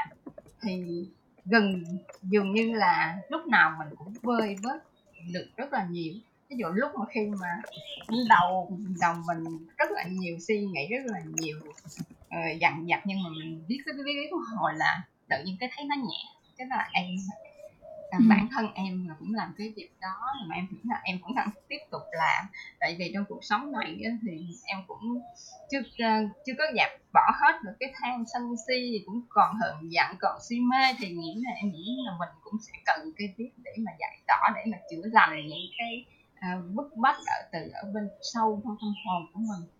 thì 0.62 1.04
gần, 1.44 1.84
dường 2.22 2.54
như 2.54 2.74
là 2.74 3.16
lúc 3.30 3.46
nào 3.46 3.72
mình 3.78 3.88
cũng 3.96 4.14
vơi 4.22 4.56
vớt 4.62 4.82
được 5.32 5.46
rất 5.56 5.72
là 5.72 5.86
nhiều. 5.90 6.14
Ví 6.50 6.56
dụ 6.58 6.66
lúc 6.68 6.90
mà 6.98 7.06
khi 7.14 7.20
mà 7.40 7.48
đầu 8.28 8.78
đầu 9.00 9.14
mình 9.26 9.66
rất 9.76 9.90
là 9.90 10.04
nhiều 10.08 10.36
suy 10.48 10.60
nghĩ, 10.60 10.88
rất 10.90 11.12
là 11.12 11.20
nhiều 11.24 11.60
uh, 12.26 12.60
dằn 12.60 12.86
vặt 12.88 13.02
nhưng 13.04 13.22
mà 13.22 13.30
mình 13.30 13.64
viết 13.68 13.78
cái 13.86 13.94
viết 14.04 14.12
viết 14.16 14.30
hồi 14.56 14.72
là 14.74 15.02
tự 15.28 15.36
nhiên 15.44 15.56
cái 15.60 15.70
thấy 15.76 15.84
nó 15.84 15.96
nhẹ 15.96 16.36
cái 16.58 16.66
là 16.66 16.88
em. 16.92 17.04
Ừ. 18.18 18.24
bản 18.28 18.48
thân 18.50 18.66
em 18.74 19.08
là 19.08 19.14
cũng 19.18 19.34
làm 19.34 19.54
cái 19.58 19.72
việc 19.76 19.90
đó 20.00 20.32
mà 20.48 20.54
em 20.54 20.66
nghĩ 20.70 20.78
là 20.84 21.00
em 21.04 21.18
cũng 21.22 21.34
đang 21.34 21.50
tiếp 21.68 21.78
tục 21.90 22.02
làm. 22.12 22.46
Tại 22.80 22.96
vì 22.98 23.10
trong 23.14 23.24
cuộc 23.28 23.44
sống 23.44 23.72
này 23.72 23.96
thì 24.22 24.46
em 24.64 24.78
cũng 24.86 25.20
chưa 25.70 25.78
uh, 25.78 26.30
chưa 26.46 26.52
có 26.58 26.64
dẹp 26.74 27.00
bỏ 27.12 27.30
hết 27.40 27.62
được 27.64 27.72
cái 27.80 27.92
than 28.00 28.24
sân 28.32 28.54
si 28.66 29.02
cũng 29.06 29.20
còn 29.28 29.56
hờn 29.56 29.92
giận 29.92 30.16
còn 30.18 30.38
si 30.48 30.60
mê. 30.60 30.94
Thì 30.98 31.08
nghĩ 31.08 31.42
là 31.44 31.50
em 31.50 31.72
nghĩ 31.72 31.96
là 32.06 32.12
mình 32.18 32.28
cũng 32.40 32.54
sẽ 32.60 32.72
cần 32.84 33.12
cái 33.16 33.34
viết 33.36 33.50
để 33.64 33.70
mà 33.78 33.92
giải 34.00 34.18
tỏa 34.26 34.52
để 34.54 34.62
mà 34.72 34.78
chữa 34.90 35.08
lành 35.12 35.48
những 35.48 35.68
cái 35.78 36.04
uh, 36.38 36.74
bức 36.74 36.96
bách 36.96 37.16
ở 37.26 37.48
từ 37.52 37.58
ở 37.72 37.90
bên 37.94 38.08
sâu 38.34 38.60
trong 38.64 38.76
tâm 38.80 38.94
hồn 39.04 39.26
của 39.32 39.40
mình 39.40 39.75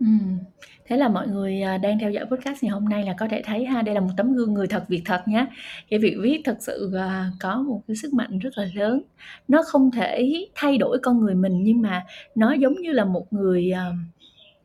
Ừm, 0.00 0.38
thế 0.86 0.96
là 0.96 1.08
mọi 1.08 1.28
người, 1.28 1.62
à, 1.62 1.78
đang 1.78 1.98
theo 1.98 2.10
dõi 2.10 2.24
podcast 2.30 2.62
ngày 2.62 2.70
hôm 2.70 2.84
nay 2.88 3.04
là 3.04 3.14
có 3.18 3.28
thể 3.30 3.42
thấy 3.44 3.64
ha, 3.64 3.82
đây 3.82 3.94
là 3.94 4.00
một 4.00 4.10
tấm 4.16 4.32
gương 4.34 4.54
người 4.54 4.66
thật 4.66 4.84
việc 4.88 5.02
thật 5.04 5.22
nhá. 5.28 5.46
Cái 5.90 5.98
việc 5.98 6.16
viết 6.22 6.40
thật 6.44 6.56
sự, 6.60 6.92
à, 6.96 7.30
có 7.40 7.62
một 7.62 7.82
cái 7.88 7.96
sức 7.96 8.14
mạnh 8.14 8.38
rất 8.38 8.58
là 8.58 8.66
lớn. 8.74 9.02
Nó 9.48 9.62
không 9.66 9.90
thể 9.90 10.32
thay 10.54 10.78
đổi 10.78 10.98
con 11.02 11.20
người 11.20 11.34
mình 11.34 11.62
nhưng 11.64 11.82
mà 11.82 12.04
nó 12.34 12.52
giống 12.52 12.74
như 12.80 12.92
là 12.92 13.04
một 13.04 13.32
người, 13.32 13.70
ờ, 13.70 13.92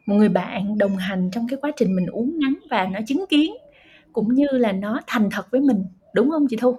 một 0.08 0.16
người 0.16 0.30
bạn 0.30 0.78
đồng 0.78 0.98
hành 0.98 1.30
trong 1.32 1.48
cái 1.50 1.60
quá 1.62 1.72
trình 1.78 1.96
mình 1.96 2.08
uốn 2.08 2.34
nắn 2.44 2.56
và 2.72 2.88
nó 2.94 3.00
chứng 3.08 3.26
kiến, 3.30 3.54
cũng 4.14 4.34
như 4.36 4.48
là 4.52 4.72
nó 4.72 5.02
thành 5.08 5.30
thật 5.32 5.52
với 5.52 5.62
mình, 5.62 5.86
đúng 6.16 6.30
hông 6.30 6.48
chị 6.48 6.58
Thu? 6.58 6.78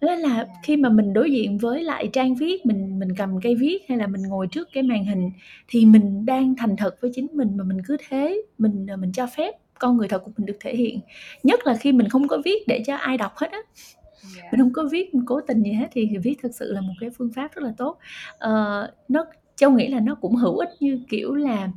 Nên 0.00 0.18
là 0.18 0.46
khi 0.62 0.76
mà 0.76 0.88
mình 0.88 1.12
đối 1.12 1.30
diện 1.32 1.58
với 1.58 1.82
lại 1.82 2.08
trang 2.12 2.34
viết, 2.34 2.66
mình 2.66 2.98
mình 2.98 3.08
cầm 3.16 3.40
cây 3.42 3.54
viết 3.54 3.78
hay 3.88 3.98
là 3.98 4.06
mình 4.06 4.22
ngồi 4.22 4.46
trước 4.46 4.68
cái 4.72 4.82
màn 4.82 5.04
hình 5.04 5.30
thì 5.68 5.86
mình 5.86 6.26
đang 6.26 6.54
thành 6.56 6.76
thật 6.76 6.96
với 7.00 7.10
chính 7.14 7.26
mình 7.32 7.56
mà 7.56 7.64
mình 7.64 7.78
cứ 7.86 7.96
thế 8.08 8.42
mình, 8.58 8.86
ờ, 8.86 8.96
mình 8.96 9.12
cho 9.12 9.26
phép 9.26 9.54
con 9.78 9.96
người 9.96 10.08
thật 10.08 10.22
của 10.24 10.30
mình 10.36 10.46
được 10.46 10.56
thể 10.60 10.76
hiện. 10.76 11.00
Nhất 11.42 11.60
là 11.66 11.76
khi 11.76 11.92
mình 11.92 12.08
không 12.08 12.28
có 12.28 12.38
viết 12.44 12.68
để 12.68 12.82
cho 12.86 12.96
ai 12.96 13.18
đọc 13.18 13.32
hết 13.36 13.50
á. 13.50 13.58
Yeah. 14.36 14.52
Mình 14.52 14.60
không 14.60 14.72
có 14.72 14.88
viết 14.92 15.10
cố 15.26 15.40
tình 15.40 15.62
gì 15.62 15.72
hết 15.72 15.86
thì 15.92 16.08
thì 16.10 16.18
viết 16.18 16.34
thực 16.42 16.54
sự 16.54 16.72
là 16.72 16.80
một 16.80 16.92
cái 17.00 17.10
phương 17.18 17.32
pháp 17.34 17.54
rất 17.54 17.62
là 17.62 17.72
tốt. 17.76 17.98
Ờ, 18.38 18.90
nó 19.08 19.24
Châu 19.56 19.70
nghĩ 19.70 19.88
là 19.88 20.00
nó 20.00 20.14
cũng 20.14 20.36
hữu 20.36 20.58
ích 20.58 20.68
như, 20.80 21.00
kiểu 21.08 21.34
là, 21.34 21.68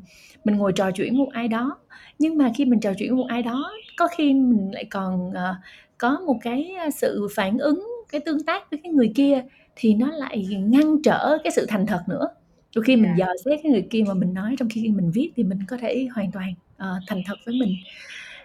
mình 0.43 0.55
ngồi 0.55 0.71
trò 0.75 0.91
chuyện 0.91 1.13
với 1.13 1.17
một 1.25 1.29
ai 1.33 1.47
đó, 1.47 1.77
nhưng 2.19 2.37
mà 2.37 2.51
khi 2.55 2.65
mình 2.65 2.79
trò 2.79 2.93
chuyện 2.97 3.09
với 3.09 3.17
một 3.17 3.27
ai 3.29 3.43
đó, 3.43 3.71
có 3.97 4.07
khi 4.17 4.33
mình 4.33 4.71
lại 4.73 4.85
còn, 4.85 5.31
ờ, 5.33 5.55
có 5.97 6.19
một 6.27 6.37
cái, 6.41 6.73
sự 6.95 7.27
phản 7.35 7.57
ứng 7.57 7.87
cái 8.11 8.21
tương 8.21 8.43
tác 8.43 8.71
với 8.71 8.79
cái 8.83 8.93
người 8.93 9.11
kia 9.15 9.43
thì 9.75 9.93
nó 9.93 10.11
lại 10.11 10.45
ngăn 10.65 11.01
trở 11.03 11.37
cái 11.43 11.51
sự 11.51 11.65
thành 11.69 11.85
thật 11.85 12.01
nữa. 12.09 12.27
Đôi 12.75 12.83
khi 12.85 12.95
mình 12.95 13.11
dò 13.17 13.25
xét 13.45 13.59
cái 13.63 13.71
người 13.71 13.87
kia 13.89 14.03
mà 14.07 14.13
mình 14.13 14.33
nói 14.33 14.55
trong 14.59 14.69
khi 14.69 14.89
mình 14.89 15.11
viết 15.11 15.31
thì 15.35 15.43
mình 15.43 15.59
có 15.67 15.77
thể 15.77 16.07
hoàn 16.15 16.31
toàn, 16.31 16.53
ờ, 16.77 16.99
thành 17.07 17.21
thật 17.27 17.35
với 17.45 17.55
mình. 17.59 17.75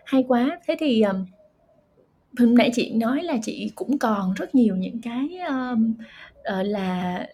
Hay 0.04 0.24
quá! 0.28 0.58
Thế 0.68 0.76
thì, 0.80 1.00
ờm, 1.02 1.26
hồi 2.38 2.48
nãy 2.48 2.70
chị 2.74 2.92
nói 2.94 3.22
là 3.24 3.38
chị 3.42 3.72
cũng 3.74 3.98
còn 3.98 4.34
rất 4.34 4.54
nhiều 4.54 4.76
những 4.76 5.00
cái, 5.02 5.38
ờm, 5.48 5.94
ờ, 6.44 6.62
là, 6.62 7.26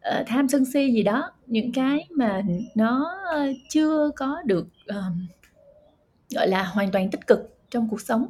ờ, 0.00 0.24
tham 0.26 0.48
sân 0.48 0.64
si 0.64 0.92
gì 0.92 1.02
đó, 1.02 1.32
những 1.46 1.72
cái 1.72 2.06
mà 2.10 2.42
nó, 2.76 3.12
chưa 3.70 4.10
có 4.16 4.42
được, 4.46 4.68
ờm, 4.86 5.26
gọi 6.34 6.48
là, 6.48 6.64
hoàn 6.64 6.90
toàn 6.92 7.10
tích 7.10 7.26
cực 7.26 7.59
trong 7.70 7.88
cuộc 7.90 8.00
sống. 8.00 8.26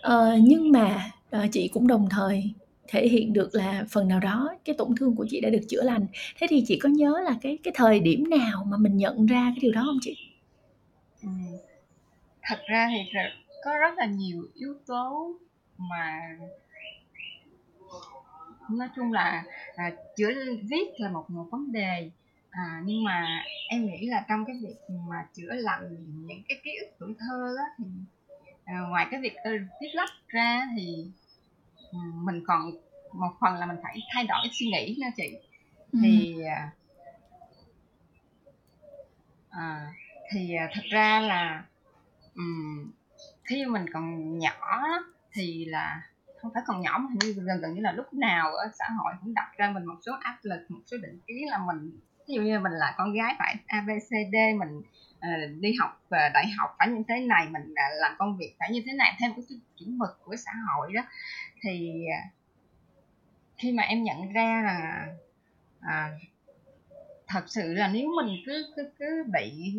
Ờ, 0.00 0.36
nhưng 0.42 0.72
mà, 0.72 1.10
ờ, 1.30 1.46
chị 1.52 1.68
cũng 1.68 1.86
đồng 1.86 2.08
thời 2.10 2.54
thể 2.88 3.08
hiện 3.08 3.32
được 3.32 3.50
là 3.54 3.84
phần 3.90 4.08
nào 4.08 4.20
đó 4.20 4.50
cái 4.64 4.74
tổn 4.78 4.96
thương 4.96 5.16
của 5.16 5.26
chị 5.30 5.40
đã 5.40 5.50
được 5.50 5.62
chữa 5.68 5.82
lành. 5.82 6.06
Thế 6.40 6.46
thì 6.50 6.64
chị 6.66 6.78
có 6.82 6.88
nhớ 6.88 7.20
là 7.24 7.36
cái 7.42 7.58
cái 7.62 7.72
thời 7.76 8.00
điểm 8.00 8.30
nào 8.30 8.64
mà 8.68 8.76
mình 8.76 8.96
nhận 8.96 9.26
ra 9.26 9.42
cái 9.54 9.58
điều 9.60 9.72
đó 9.72 9.82
không 9.86 9.98
chị? 10.02 10.16
ừ. 11.22 11.28
Thật 12.42 12.58
ra 12.70 12.88
thì 12.90 13.18
có 13.64 13.78
rất 13.80 13.94
là 13.98 14.06
nhiều 14.06 14.42
yếu 14.54 14.74
tố 14.86 15.32
mà 15.78 16.20
nói 18.70 18.88
chung 18.96 19.12
là 19.12 19.44
à, 19.76 19.92
chữa 20.16 20.30
viết 20.70 20.86
là 20.96 21.10
một 21.10 21.30
một 21.30 21.46
vấn 21.50 21.72
đề 21.72 22.10
à, 22.50 22.82
nhưng 22.84 23.04
mà 23.04 23.42
em 23.70 23.86
nghĩ 23.86 24.06
là 24.06 24.24
trong 24.28 24.44
cái 24.46 24.56
việc 24.62 24.76
mà 25.08 25.26
chữa 25.34 25.52
lành 25.54 25.96
những 26.26 26.42
cái 26.48 26.58
ký 26.64 26.70
ức 26.80 26.88
tuổi 26.98 27.14
thơ 27.18 27.54
đó 27.56 27.64
thì 27.78 27.84
ngoài 28.68 29.06
cái 29.10 29.20
việc 29.20 29.36
viết 29.80 29.90
lách 29.94 30.10
ra 30.28 30.68
thì 30.76 31.10
ừ, 31.92 31.98
mình 32.14 32.42
còn 32.46 32.70
một 33.12 33.32
phần 33.40 33.54
là 33.54 33.66
mình 33.66 33.76
phải 33.82 33.98
thay 34.14 34.26
đổi 34.26 34.48
suy 34.52 34.66
nghĩ 34.66 34.96
nha 34.98 35.10
chị 35.16 35.36
ừ. 35.92 35.98
thì 36.02 36.42
à, 36.44 36.70
à 39.50 39.92
thì 40.32 40.54
à, 40.54 40.68
thật 40.74 40.82
ra 40.90 41.20
là 41.20 41.64
um, 42.34 42.90
khi 43.44 43.66
mình 43.66 43.86
còn 43.92 44.38
nhỏ 44.38 44.82
thì 45.32 45.64
là 45.64 46.02
không 46.38 46.50
phải 46.54 46.62
còn 46.66 46.80
nhỏ 46.80 46.98
mà 46.98 47.08
hình 47.10 47.18
như 47.36 47.42
gần 47.42 47.60
gần 47.60 47.74
như 47.74 47.80
là 47.80 47.92
lúc 47.92 48.14
nào 48.14 48.54
ở 48.54 48.70
xã 48.78 48.84
hội 48.98 49.12
cũng 49.20 49.34
đặt 49.34 49.52
ra 49.56 49.70
mình 49.70 49.84
một 49.84 49.96
số 50.06 50.12
áp 50.20 50.38
lực 50.42 50.70
một 50.70 50.80
số 50.86 50.96
định 50.96 51.18
kiến 51.26 51.48
là 51.50 51.58
mình 51.58 52.00
ví 52.28 52.34
dụ 52.34 52.42
như 52.42 52.60
mình 52.60 52.72
là 52.72 52.94
con 52.96 53.12
gái 53.12 53.34
phải 53.38 53.56
abcd 53.66 54.34
mình 54.58 54.82
uh, 55.18 55.60
đi 55.60 55.72
học 55.80 56.02
uh, 56.04 56.32
đại 56.34 56.46
học 56.58 56.74
phải 56.78 56.88
như 56.88 57.02
thế 57.08 57.20
này 57.20 57.48
mình 57.50 57.62
uh, 57.62 58.00
làm 58.00 58.14
công 58.18 58.36
việc 58.36 58.54
phải 58.58 58.70
như 58.72 58.82
thế 58.86 58.92
này 58.92 59.16
theo 59.20 59.30
cái 59.36 59.44
chuẩn 59.78 59.98
mực 59.98 60.18
của 60.24 60.36
xã 60.36 60.52
hội 60.68 60.92
đó. 60.92 61.02
Thì 61.62 62.04
uh, 62.06 62.38
khi 63.58 63.72
mà 63.72 63.82
em 63.82 64.02
nhận 64.02 64.32
ra 64.32 64.62
là 64.66 65.06
à, 65.80 66.10
thật 67.26 67.44
sự 67.46 67.74
là 67.74 67.88
nếu 67.88 68.08
mình 68.22 68.36
cứ 68.46 68.72
cứ 68.76 68.90
cứ 68.98 69.24
bị 69.32 69.74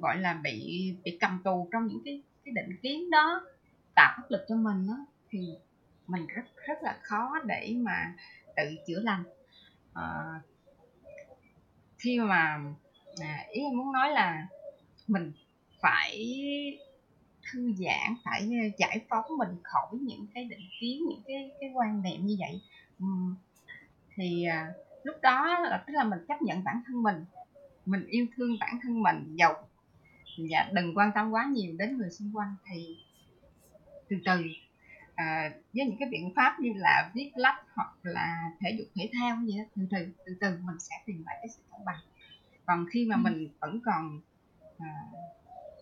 gọi 0.00 0.16
là 0.16 0.34
bị 0.34 0.94
bị 1.04 1.18
cầm 1.20 1.40
tù 1.44 1.68
trong 1.72 1.86
những 1.86 2.02
cái 2.04 2.22
cái 2.44 2.52
định 2.54 2.76
kiến 2.82 3.10
đó 3.10 3.46
tạo 3.94 4.12
áp 4.16 4.22
lực 4.28 4.44
cho 4.48 4.56
mình 4.56 4.86
đó 4.88 5.06
thì 5.30 5.48
mình 6.06 6.26
rất 6.26 6.42
rất 6.66 6.82
là 6.82 6.98
khó 7.02 7.34
để 7.44 7.74
mà 7.78 8.14
tự 8.56 8.76
chữa 8.86 9.00
lành. 9.00 9.22
À, 9.94 10.04
khi 11.98 12.20
mà 12.20 12.58
à, 13.20 13.46
ý 13.50 13.62
em 13.62 13.76
muốn 13.76 13.92
nói 13.92 14.10
là 14.10 14.46
mình 15.06 15.32
phải 15.80 16.34
thư 17.52 17.72
giãn 17.72 18.14
phải 18.24 18.40
ờ, 18.40 18.68
giải 18.78 19.00
phóng 19.08 19.24
mình 19.38 19.56
khỏi 19.62 19.88
những 19.92 20.26
cái 20.34 20.44
định 20.44 20.68
kiến 20.80 21.02
những 21.08 21.22
cái 21.26 21.50
cái 21.60 21.70
quan 21.74 22.02
niệm 22.02 22.26
như 22.26 22.36
vậy. 22.38 22.60
Uhm, 23.04 23.34
thì 24.14 24.44
à, 24.44 24.68
lúc 25.02 25.16
đó 25.22 25.58
là 25.58 25.84
tức 25.86 25.92
là 25.92 26.04
mình 26.04 26.18
chấp 26.28 26.42
nhận 26.42 26.64
bản 26.64 26.82
thân 26.86 27.02
mình 27.02 27.24
mình 27.86 28.06
yêu 28.06 28.26
thương 28.36 28.56
bản 28.60 28.78
thân 28.82 29.02
mình 29.02 29.36
giàu. 29.38 29.68
Và 30.50 30.70
đừng 30.72 30.98
quan 30.98 31.10
tâm 31.14 31.30
quá 31.30 31.46
nhiều 31.52 31.74
đến 31.78 31.98
người 31.98 32.10
xung 32.10 32.36
quanh 32.36 32.54
thì 32.70 32.96
từ 34.08 34.16
từ 34.24 34.42
à, 35.14 35.50
với 35.72 35.86
những 35.86 35.96
cái 36.00 36.08
biện 36.08 36.32
pháp 36.36 36.60
như 36.60 36.72
là 36.76 37.10
viết 37.14 37.30
lách 37.34 37.62
hoặc 37.74 37.92
là 38.02 38.50
thể 38.60 38.70
dục 38.78 38.86
thể 38.94 39.10
thao 39.12 39.36
gì 39.46 39.58
đó 39.58 39.64
từ 39.76 39.82
từ 39.90 39.98
từ 40.26 40.36
từ 40.40 40.58
mình 40.62 40.78
sẽ 40.78 40.96
tìm 41.06 41.22
lại 41.26 41.36
cái 41.40 41.48
sự 41.48 41.62
cân 41.70 41.84
bằng 41.86 42.00
còn 42.68 42.86
khi 42.90 43.06
mà 43.06 43.16
mình 43.16 43.48
vẫn 43.60 43.80
còn 43.84 44.20
à, 44.78 44.86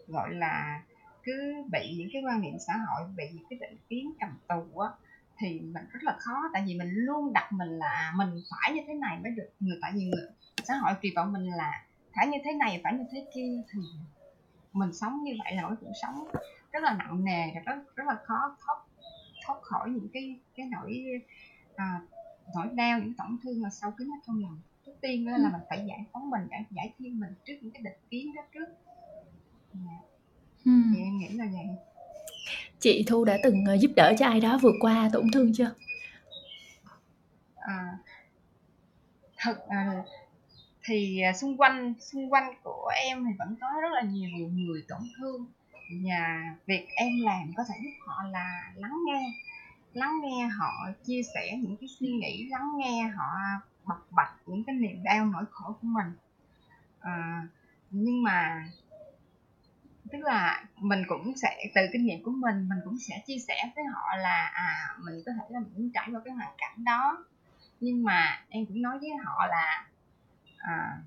gọi 0.06 0.34
là 0.34 0.82
cứ 1.22 1.64
bị 1.72 1.94
những 1.98 2.08
cái 2.12 2.22
quan 2.26 2.40
niệm 2.40 2.54
xã 2.66 2.74
hội 2.76 3.08
bị 3.16 3.24
những 3.32 3.44
cái 3.50 3.58
định 3.58 3.78
kiến 3.88 4.12
cầm 4.20 4.30
tù 4.48 4.78
á 4.78 4.90
thì 5.38 5.60
mình 5.60 5.84
rất 5.90 6.02
là 6.02 6.16
khó. 6.18 6.50
Tại 6.52 6.62
vì 6.66 6.78
mình 6.78 6.90
luôn 6.92 7.32
đặt 7.32 7.52
mình 7.52 7.68
là 7.68 8.12
mình 8.16 8.42
phải 8.50 8.74
như 8.74 8.82
thế 8.86 8.94
này 8.94 9.18
mới 9.22 9.32
được. 9.32 9.48
Người 9.60 9.78
tại 9.82 9.92
vì 9.94 10.04
người 10.04 10.28
xã 10.64 10.74
hội 10.74 10.92
kỳ 11.00 11.12
vọng 11.16 11.32
mình 11.32 11.46
là 11.46 11.84
phải 12.16 12.26
như 12.26 12.38
thế 12.44 12.52
này 12.52 12.80
phải 12.84 12.94
như 12.94 13.04
thế 13.12 13.26
kia 13.34 13.62
thì 13.72 13.80
mình 14.72 14.92
sống 14.92 15.22
như 15.22 15.32
vậy 15.44 15.54
là 15.54 15.68
một 15.68 15.74
cuộc 15.80 15.92
sống 16.02 16.28
rất 16.72 16.82
là 16.82 16.94
nặng 16.98 17.24
nề 17.24 17.50
và 17.54 17.60
rất 17.60 17.96
rất 17.96 18.04
là 18.06 18.16
khó 18.24 18.56
thoát 18.64 18.78
thoát 19.46 19.62
khỏi 19.62 19.90
những 19.90 20.08
cái 20.12 20.40
cái 20.56 20.66
nỗi 20.72 21.04
à, 21.76 22.00
nỗi 22.54 22.66
đau 22.74 22.98
những 22.98 23.14
tổn 23.14 23.38
thương 23.42 23.62
mà 23.62 23.70
sâu 23.70 23.90
kín 23.90 24.08
ở 24.08 24.18
trong 24.26 24.42
lòng 24.42 24.60
tiên 25.00 25.28
là 25.28 25.36
ừ. 25.36 25.42
mình 25.52 25.62
phải 25.68 25.84
giải 25.88 26.04
phóng 26.12 26.30
mình 26.30 26.42
giải 26.50 26.64
giải 26.70 26.92
thiên 26.98 27.20
mình 27.20 27.30
trước 27.44 27.54
những 27.60 27.72
cái 27.72 27.82
định 27.82 27.98
kiến 28.10 28.34
đó 28.34 28.42
trước 28.54 28.66
yeah. 29.74 30.02
ừ. 30.64 30.72
thì 30.94 31.02
em 31.02 31.18
nghĩ 31.18 31.28
là 31.28 31.44
vậy 31.52 31.66
chị 32.80 33.04
thu 33.06 33.24
đã 33.24 33.38
từng 33.42 33.64
ờ, 33.64 33.74
giúp 33.74 33.90
đỡ 33.96 34.14
cho 34.18 34.26
ai 34.26 34.40
đó 34.40 34.58
vượt 34.62 34.74
qua 34.80 35.10
tổn 35.12 35.30
thương 35.32 35.52
chưa 35.54 35.74
à, 37.56 37.98
thật 39.36 39.68
à, 39.68 40.04
thì 40.84 41.20
à, 41.20 41.32
xung 41.32 41.56
quanh 41.56 41.94
xung 42.00 42.32
quanh 42.32 42.54
của 42.62 42.90
em 42.94 43.24
thì 43.24 43.30
vẫn 43.38 43.56
có 43.60 43.66
rất 43.82 43.92
là 43.92 44.02
nhiều 44.02 44.48
người 44.48 44.84
tổn 44.88 45.00
thương 45.18 45.46
và 46.04 46.54
việc 46.66 46.86
em 46.94 47.08
làm 47.20 47.52
có 47.56 47.64
thể 47.68 47.74
giúp 47.82 48.06
họ 48.06 48.22
là 48.30 48.72
lắng 48.74 48.98
nghe 49.06 49.32
lắng 49.94 50.20
nghe 50.22 50.46
họ 50.46 50.72
chia 51.04 51.22
sẻ 51.34 51.56
những 51.56 51.76
cái 51.76 51.88
suy 52.00 52.08
nghĩ 52.08 52.48
lắng 52.50 52.70
nghe 52.78 53.02
họ 53.16 53.30
bộc 53.86 54.06
bạch 54.10 54.34
những 54.46 54.64
cái 54.64 54.74
niềm 54.74 55.02
đau 55.02 55.26
nỗi 55.26 55.44
khổ 55.50 55.72
của 55.72 55.88
mình. 55.88 56.12
À, 57.00 57.46
nhưng 57.90 58.22
mà 58.22 58.68
tức 60.12 60.18
là 60.18 60.64
mình 60.76 61.02
cũng 61.08 61.32
sẽ 61.36 61.70
từ 61.74 61.80
kinh 61.92 62.04
nghiệm 62.04 62.22
của 62.22 62.30
mình 62.30 62.68
mình 62.68 62.78
cũng 62.84 62.98
sẽ 62.98 63.22
chia 63.26 63.38
sẻ 63.38 63.72
với 63.76 63.84
họ 63.84 64.16
là 64.16 64.50
à 64.54 64.96
mình 65.04 65.22
có 65.26 65.32
thể 65.32 65.44
là 65.48 65.60
mình 65.60 65.72
cũng 65.76 65.90
trải 65.94 66.08
qua 66.12 66.20
cái 66.24 66.34
hoàn 66.34 66.54
cảnh 66.58 66.84
đó. 66.84 67.24
Nhưng 67.80 68.04
mà 68.04 68.44
em 68.48 68.66
cũng 68.66 68.82
nói 68.82 68.98
với 68.98 69.10
họ 69.24 69.46
là 69.46 69.86
à, 70.58 70.98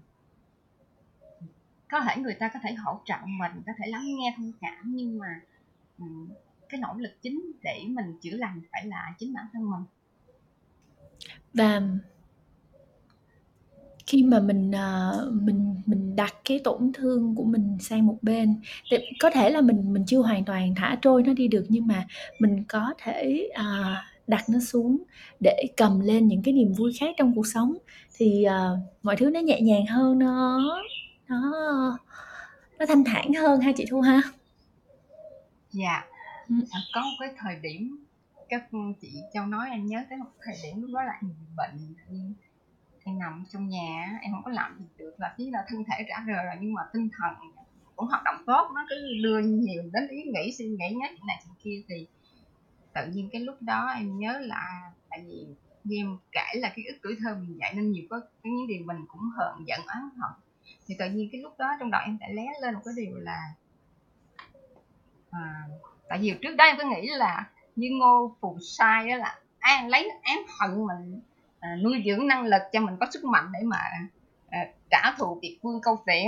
có 1.89 1.99
thể 1.99 2.17
người 2.17 2.33
ta 2.33 2.49
có 2.53 2.59
thể 2.63 2.73
hỗ 2.73 3.01
trợ 3.05 3.17
mình 3.25 3.51
có 3.65 3.73
thể 3.77 3.87
lắng 3.87 4.03
nghe 4.05 4.33
thông 4.37 4.51
cảm 4.61 4.81
nhưng 4.83 5.19
mà 5.19 5.41
um, 5.97 6.29
cái 6.69 6.79
nỗ 6.79 6.93
lực 6.97 7.21
chính 7.21 7.51
để 7.63 7.83
mình 7.87 8.17
chữa 8.21 8.37
lành 8.37 8.61
phải 8.71 8.85
là 8.85 9.13
chính 9.17 9.33
bản 9.33 9.45
thân 9.53 9.69
mình. 9.71 9.83
Và 11.53 11.81
khi 14.09 14.23
mà 14.23 14.39
mình 14.39 14.71
uh, 14.71 15.33
mình 15.33 15.75
mình 15.85 16.15
đặt 16.15 16.33
cái 16.45 16.59
tổn 16.63 16.91
thương 16.93 17.35
của 17.35 17.43
mình 17.43 17.77
sang 17.81 18.07
một 18.07 18.17
bên 18.21 18.61
thì 18.91 18.97
có 19.19 19.29
thể 19.29 19.49
là 19.49 19.61
mình 19.61 19.93
mình 19.93 20.03
chưa 20.07 20.19
hoàn 20.19 20.45
toàn 20.45 20.75
thả 20.75 20.97
trôi 21.01 21.23
nó 21.23 21.33
đi 21.33 21.47
được 21.47 21.65
nhưng 21.69 21.87
mà 21.87 22.07
mình 22.39 22.63
có 22.67 22.93
thể 23.03 23.49
uh, 23.59 23.97
đặt 24.27 24.43
nó 24.49 24.59
xuống 24.59 24.97
để 25.39 25.63
cầm 25.77 25.99
lên 25.99 26.27
những 26.27 26.41
cái 26.43 26.53
niềm 26.53 26.73
vui 26.73 26.93
khác 26.99 27.15
trong 27.17 27.35
cuộc 27.35 27.47
sống. 27.47 27.77
Thì 28.17 28.45
uh, 28.47 28.79
mọi 29.03 29.15
thứ 29.15 29.29
nó 29.29 29.39
nhẹ 29.39 29.61
nhàng 29.61 29.85
hơn 29.85 30.19
nó 30.19 30.59
nó 31.27 31.51
nó 32.79 32.85
thanh 32.85 33.03
thản 33.03 33.33
hơn 33.33 33.61
ha 33.61 33.71
chị 33.75 33.85
thu 33.89 34.01
ha? 34.01 34.21
Dạ. 35.71 36.05
Ừ. 36.49 36.55
có 36.93 37.01
một 37.01 37.17
cái 37.19 37.29
thời 37.37 37.55
điểm 37.61 38.05
các 38.49 38.69
chị 39.01 39.09
châu 39.33 39.45
nói 39.45 39.67
em 39.71 39.85
nhớ 39.85 40.03
tới 40.09 40.17
một 40.17 40.31
thời 40.41 40.55
điểm 40.63 40.81
lúc 40.81 40.91
đó 40.93 41.03
là 41.03 41.11
em 41.21 41.29
bị 41.29 41.45
bệnh 41.57 41.93
em 43.09 43.19
nằm 43.19 43.43
trong 43.49 43.69
nhà 43.69 44.19
em 44.21 44.31
không 44.31 44.43
có 44.43 44.51
làm 44.51 44.77
gì 44.79 44.85
được 44.97 45.19
là 45.19 45.33
chỉ 45.37 45.51
là 45.51 45.65
thân 45.67 45.83
thể 45.83 46.05
trả 46.09 46.23
rời 46.25 46.45
rồi 46.45 46.55
nhưng 46.59 46.73
mà 46.73 46.81
tinh 46.93 47.09
thần 47.17 47.51
cũng 47.95 48.07
hoạt 48.07 48.23
động 48.23 48.43
tốt 48.45 48.71
nó 48.75 48.85
cứ 48.89 48.95
lừa 49.21 49.39
nhiều 49.39 49.83
đến 49.93 50.07
ý 50.07 50.23
nghĩ 50.23 50.51
suy 50.57 50.67
nghĩ 50.67 50.95
nhất 50.95 51.11
này 51.27 51.43
chuyện 51.43 51.55
kia 51.63 51.83
thì 51.87 52.07
tự 52.93 53.01
nhiên 53.11 53.29
cái 53.31 53.41
lúc 53.41 53.61
đó 53.61 53.87
em 53.87 54.19
nhớ 54.19 54.39
là 54.41 54.91
tại 55.09 55.23
vì 55.25 55.47
như 55.83 55.97
em 55.97 56.17
kể 56.31 56.59
là 56.59 56.73
cái 56.75 56.85
ức 56.85 56.97
tuổi 57.03 57.17
thơ 57.19 57.35
mình 57.35 57.57
dạy 57.59 57.73
nên 57.75 57.91
nhiều 57.91 58.03
có 58.09 58.21
những 58.43 58.67
điều 58.67 58.83
mình 58.85 58.97
cũng 59.07 59.21
hờn 59.37 59.67
giận 59.67 59.79
oán 59.87 60.09
hận 60.17 60.31
thì 60.85 60.95
tự 60.99 61.09
nhiên 61.09 61.29
cái 61.31 61.41
lúc 61.41 61.53
đó 61.57 61.67
trong 61.79 61.91
đầu 61.91 62.01
em 62.05 62.17
đã 62.19 62.27
lé 62.33 62.45
lên 62.61 62.73
một 62.73 62.81
cái 62.85 62.93
điều 62.97 63.17
là 63.17 63.53
à, 65.31 65.63
tại 66.09 66.19
vì 66.21 66.33
trước 66.41 66.55
đó 66.55 66.65
em 66.65 66.75
cứ 66.79 66.83
nghĩ 66.89 67.07
là 67.07 67.49
như 67.75 67.87
ngô 67.91 68.35
phù 68.41 68.57
sai 68.61 69.09
đó 69.09 69.15
là 69.15 69.39
an 69.59 69.87
lấy 69.87 70.11
ám 70.23 70.37
hận 70.59 70.85
mình 70.87 71.21
à, 71.59 71.75
nuôi 71.83 72.03
dưỡng 72.05 72.27
năng 72.27 72.45
lực 72.45 72.61
cho 72.73 72.79
mình 72.79 72.95
có 72.99 73.07
sức 73.11 73.23
mạnh 73.23 73.45
để 73.53 73.59
mà 73.63 73.77
à, 74.49 74.59
trả 74.89 75.11
thù 75.17 75.39
việc 75.41 75.59
vương 75.61 75.81
câu 75.81 76.03
tiễn 76.05 76.27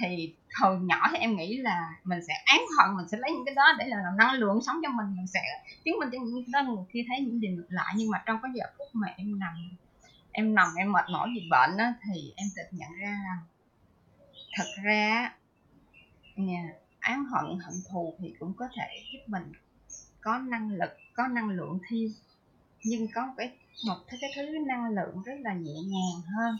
thì 0.00 0.34
hồi 0.60 0.78
nhỏ 0.80 1.08
thì 1.10 1.18
em 1.18 1.36
nghĩ 1.36 1.56
là 1.56 1.92
mình 2.04 2.18
sẽ 2.28 2.34
ám 2.44 2.60
hận 2.78 2.96
mình 2.96 3.08
sẽ 3.08 3.18
lấy 3.18 3.32
những 3.32 3.44
cái 3.44 3.54
đó 3.54 3.64
để 3.78 3.86
là 3.86 3.96
làm 3.96 4.16
năng 4.16 4.32
lượng 4.32 4.60
sống 4.66 4.76
cho 4.82 4.90
mình 4.90 5.16
mình 5.16 5.26
sẽ 5.26 5.40
chứng 5.84 5.98
minh 5.98 6.08
cho 6.12 6.18
những 6.24 6.44
cái 6.44 6.50
đó 6.52 6.62
người 6.62 6.84
kia 6.92 7.04
thấy 7.08 7.20
những 7.20 7.40
điều 7.40 7.52
ngược 7.52 7.66
lại. 7.68 7.94
Nhưng 7.96 8.10
mà 8.10 8.22
trong 8.26 8.38
cái 8.42 8.50
giờ 8.54 8.64
phút 8.78 8.88
mà 8.92 9.08
em 9.16 9.38
nằm 9.38 9.76
em 10.32 10.54
nằm 10.54 10.68
em 10.78 10.92
mệt 10.92 11.04
mỏi 11.12 11.28
vì 11.34 11.48
bệnh 11.50 11.76
đó, 11.76 11.84
thì 12.04 12.32
em 12.36 12.46
tự 12.56 12.62
nhận 12.70 12.92
ra 12.92 13.20
rằng 13.24 13.38
thật 14.56 14.66
ra 14.84 15.32
nha 16.36 16.68
ám 16.98 17.24
hận 17.24 17.44
hận 17.44 17.74
thù 17.90 18.14
thì 18.18 18.34
cũng 18.38 18.54
có 18.56 18.68
thể 18.76 19.02
giúp 19.12 19.18
mình 19.26 19.52
có 20.20 20.38
năng 20.38 20.70
lực 20.70 20.90
có 21.14 21.26
năng 21.26 21.48
lượng 21.48 21.78
thêm 21.88 22.08
nhưng 22.84 23.08
có 23.14 23.26
một 23.26 23.32
cái 23.36 23.52
một 23.86 23.96
cái 24.06 24.20
thứ 24.36 24.58
năng 24.66 24.90
lượng 24.90 25.22
rất 25.24 25.34
là 25.40 25.54
nhẹ 25.54 25.74
nhàng 25.74 26.22
hơn 26.36 26.56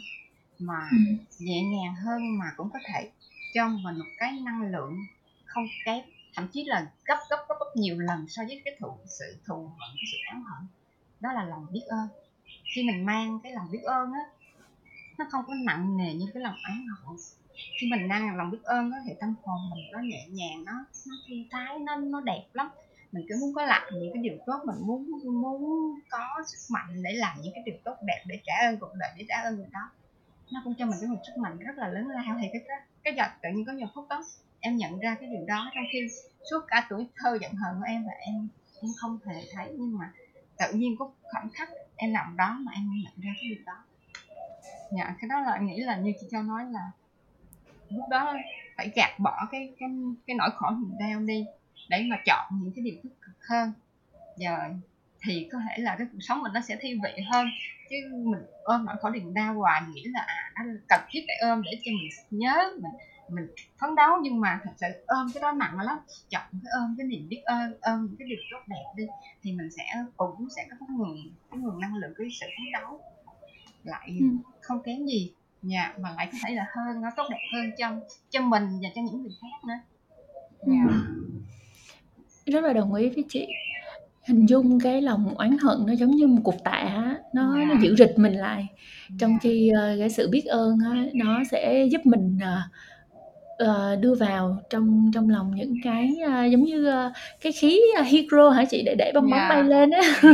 mà 0.59 0.89
ừ. 0.91 0.97
nhẹ 1.39 1.63
nhàng 1.63 1.95
hơn 1.95 2.39
mà 2.39 2.47
cũng 2.57 2.71
có 2.73 2.79
thể 2.85 3.11
cho 3.55 3.69
mình 3.69 3.99
một 3.99 4.11
cái 4.19 4.41
năng 4.41 4.63
lượng 4.63 4.97
không 5.45 5.65
kém 5.85 6.05
thậm 6.35 6.49
chí 6.49 6.65
là 6.65 6.87
gấp 7.05 7.19
gấp 7.31 7.37
gấp 7.49 7.55
gấp 7.61 7.67
nhiều 7.75 7.99
lần 7.99 8.29
so 8.29 8.43
với 8.47 8.63
cái 8.65 8.77
thụ 8.81 8.97
sự 9.07 9.37
thù 9.47 9.57
hận 9.57 9.97
cái 9.97 10.05
sự 10.13 10.19
ám 10.27 10.45
hận. 10.45 10.67
Đó 11.21 11.33
là 11.33 11.45
lòng 11.45 11.67
biết 11.73 11.83
ơn. 11.89 12.09
Khi 12.75 12.83
mình 12.83 13.07
mang 13.07 13.41
cái 13.43 13.53
lòng 13.53 13.71
biết 13.73 13.83
ơn 13.83 14.13
á 14.13 14.21
nó 15.19 15.25
không 15.31 15.45
có 15.47 15.55
nặng 15.55 15.97
nề 15.97 16.15
như 16.15 16.27
cái 16.35 16.43
lòng 16.43 16.57
oán 16.69 16.87
hận. 16.87 17.17
Khi 17.81 17.91
mình 17.91 18.09
đang 18.09 18.37
lòng 18.37 18.51
biết 18.51 18.63
ơn 18.63 18.93
á 18.93 18.99
thì 19.07 19.13
tâm 19.21 19.35
hồn 19.43 19.71
mình 19.71 19.85
nó 19.93 19.99
nhẹ 19.99 20.27
nhàng 20.29 20.65
nó 20.65 20.73
nó 21.07 21.15
thư 21.29 21.35
thái 21.51 21.79
nó 21.79 21.97
nó 21.97 22.21
đẹp 22.21 22.45
lắm 22.53 22.69
mình 23.15 23.27
cứ 23.29 23.35
muốn 23.41 23.55
có 23.55 23.63
làm 23.63 23.83
những 23.93 24.13
cái 24.15 24.23
điều 24.23 24.39
tốt 24.47 24.61
mình 24.67 24.77
muốn 24.81 25.11
muốn 25.43 25.61
có 26.11 26.27
sức 26.47 26.75
mạnh 26.75 27.03
để 27.03 27.13
làm 27.13 27.37
những 27.43 27.53
cái 27.55 27.63
điều 27.67 27.75
tốt 27.85 27.97
đẹp 28.03 28.25
để 28.27 28.41
trả 28.45 28.55
ơn 28.69 28.79
cuộc 28.81 28.93
đời 28.95 29.11
để 29.19 29.25
trả 29.29 29.37
ơn 29.37 29.57
người 29.57 29.67
đó. 29.73 29.91
Nó 30.53 30.61
cũng 30.65 30.75
cho 30.79 30.87
mình 30.87 30.99
cái 31.01 31.09
một 31.09 31.21
sức 31.27 31.37
mạnh 31.39 31.59
rất 31.59 31.77
là 31.77 31.89
lớn 31.89 32.09
lao. 32.09 32.39
Thì 32.43 32.49
cái 32.53 32.63
cái, 32.69 32.79
cái 33.05 33.15
giọt 33.17 33.31
tự 33.43 33.49
nhiên 33.55 33.65
có 33.67 33.73
nhiều 33.73 33.87
phút 33.95 34.07
đó 34.09 34.25
em 34.61 34.77
nhận 34.77 34.99
ra 34.99 35.17
cái 35.21 35.29
điều 35.29 35.45
đó. 35.47 35.71
Trong 35.75 35.85
khi 35.93 35.99
suốt 36.51 36.61
cả 36.69 36.87
tuổi 36.91 37.07
thơ 37.17 37.39
giận 37.41 37.53
hờn 37.55 37.77
của 37.79 37.87
em 37.87 38.05
và 38.07 38.13
em 38.13 38.49
em 38.83 38.91
không 38.97 39.19
hề 39.27 39.43
thấy 39.55 39.67
nhưng 39.79 39.99
mà 39.99 40.13
tự 40.59 40.73
nhiên 40.75 40.97
có 40.99 41.11
khoảnh 41.23 41.51
khắc 41.55 41.69
em 41.97 42.13
nằm 42.13 42.37
đó 42.37 42.57
mà 42.61 42.73
em 42.73 42.91
nhận 43.05 43.13
ra 43.21 43.31
cái 43.41 43.49
điều 43.51 43.65
đó. 43.67 43.85
Dạ 44.91 45.15
cái 45.21 45.29
đó 45.29 45.41
là 45.41 45.53
em 45.53 45.67
nghĩ 45.67 45.81
là 45.81 45.97
như 45.97 46.13
chị 46.21 46.27
cho 46.31 46.43
nói 46.43 46.65
là 46.71 46.91
lúc 47.89 48.09
đó 48.11 48.35
phải 48.77 48.91
gạt 48.97 49.19
bỏ 49.19 49.49
cái 49.53 49.75
cái 49.79 49.89
cái 50.27 50.37
nỗi 50.37 50.51
khổ 50.55 50.71
niềm 50.71 50.99
đau 50.99 51.21
đi 51.21 51.47
để 51.89 52.07
mà 52.11 52.17
chọn 52.27 52.61
những 52.63 52.73
cái 52.77 52.85
điều 52.85 52.95
tích 53.03 53.21
cực 53.21 53.47
hơn. 53.49 53.73
Giờ 54.37 54.59
thì 55.23 55.49
có 55.53 55.59
thể 55.69 55.83
là 55.83 55.97
cái 55.99 56.07
cuộc 56.13 56.19
sống 56.21 56.43
mình 56.43 56.53
nó 56.53 56.61
sẽ 56.61 56.77
thi 56.81 56.99
vị 57.05 57.23
hơn. 57.33 57.47
Chứ 57.91 57.97
mình 58.13 58.43
ôm 58.63 58.85
nỗi 58.85 58.97
khổ 59.01 59.11
niềm 59.11 59.35
đau 59.35 59.55
hoài 59.55 59.83
nghĩ 59.93 60.05
là 60.05 60.21
à 60.27 60.53
nó 60.57 60.73
cần 60.89 61.01
thiết 61.11 61.21
phải 61.27 61.37
ôm 61.51 61.63
để 61.63 61.71
cho 61.85 61.93
mình 61.93 62.41
nhớ 62.41 62.55
mình 62.83 62.93
mình 63.29 63.47
phấn 63.79 63.95
đấu. 63.95 64.11
Nhưng 64.23 64.41
mà 64.41 64.61
thật 64.65 64.71
sự 64.77 64.87
ôm 65.07 65.27
cái 65.35 65.43
đó 65.43 65.53
nặng 65.53 65.81
lắm. 65.81 65.99
Chọn 66.31 66.43
cái 66.53 66.73
ôm 66.81 66.95
cái 66.99 67.07
niềm 67.07 67.29
biết 67.29 67.43
ơn 67.45 67.75
ôm 67.81 68.07
những 68.07 68.17
cái 68.19 68.29
điều 68.29 68.39
tốt 68.51 68.65
đẹp 68.67 68.85
đi 68.97 69.05
thì 69.43 69.53
mình 69.53 69.71
sẽ 69.71 69.85
cũng 70.17 70.49
sẽ 70.57 70.67
có 70.71 70.77
cái 70.81 70.89
nguồn 70.97 71.17
cái 71.51 71.61
nguồn 71.61 71.81
năng 71.81 71.97
lượng 71.97 72.15
cái 72.19 72.27
sự 72.41 72.47
phấn 72.47 72.73
đấu. 72.73 73.01
Lại 73.85 74.17
ừ. 74.21 74.27
không 74.61 74.83
kém 74.83 75.07
gì. 75.07 75.33
Nhà 75.63 75.95
mà 75.99 76.11
lại 76.17 76.29
có 76.33 76.39
thể 76.43 76.55
là 76.55 76.67
hơn 76.77 77.01
nó 77.01 77.09
tốt 77.17 77.25
đẹp 77.31 77.39
hơn 77.55 77.71
cho 77.79 78.01
cho 78.31 78.41
mình 78.41 78.65
và 78.83 78.89
cho 78.95 79.03
những 79.03 79.23
người 79.23 79.33
khác 79.43 79.69
nữa. 79.69 79.75
Yeah. 80.73 80.87
ừ. 80.89 81.15
Rất 82.47 82.65
là 82.65 82.73
đồng 82.73 82.95
ý 82.95 83.09
với 83.09 83.25
chị 83.29 83.47
hình 84.27 84.47
dung 84.47 84.81
cái 84.81 85.03
lòng 85.03 85.35
oán 85.37 85.57
hận 85.63 85.87
nó 85.87 85.93
giống 85.93 86.11
như 86.11 86.27
một 86.27 86.41
cục 86.45 86.65
tạ 86.65 87.15
nó 87.35 87.57
yeah. 87.57 87.69
nó 87.69 87.75
giữ 87.81 87.97
rịch 87.97 88.19
mình 88.19 88.33
lại 88.33 88.67
trong 89.19 89.31
yeah. 89.31 89.43
khi 89.43 89.71
uh, 89.73 89.99
cái 89.99 90.11
sự 90.11 90.29
biết 90.31 90.45
ơn 90.45 90.79
á, 90.85 91.05
nó 91.15 91.43
sẽ 91.51 91.85
giúp 91.91 92.01
mình 92.07 92.39
uh, 92.43 93.69
uh, 93.69 94.01
đưa 94.01 94.15
vào 94.15 94.59
trong 94.71 95.11
trong 95.15 95.31
lòng 95.31 95.55
những 95.55 95.75
cái 95.85 96.11
giống 96.51 96.65
như 96.65 96.93
cái 97.41 97.53
khí 97.53 97.81
uh, 98.01 98.07
hydro 98.07 98.51
hả 98.51 98.65
chị 98.65 98.83
để 98.87 98.95
để 98.99 99.13
bong 99.15 99.31
bóng 99.31 99.39
yeah. 99.39 99.51
bay 99.51 99.65
lên 99.65 99.91
á 99.91 100.03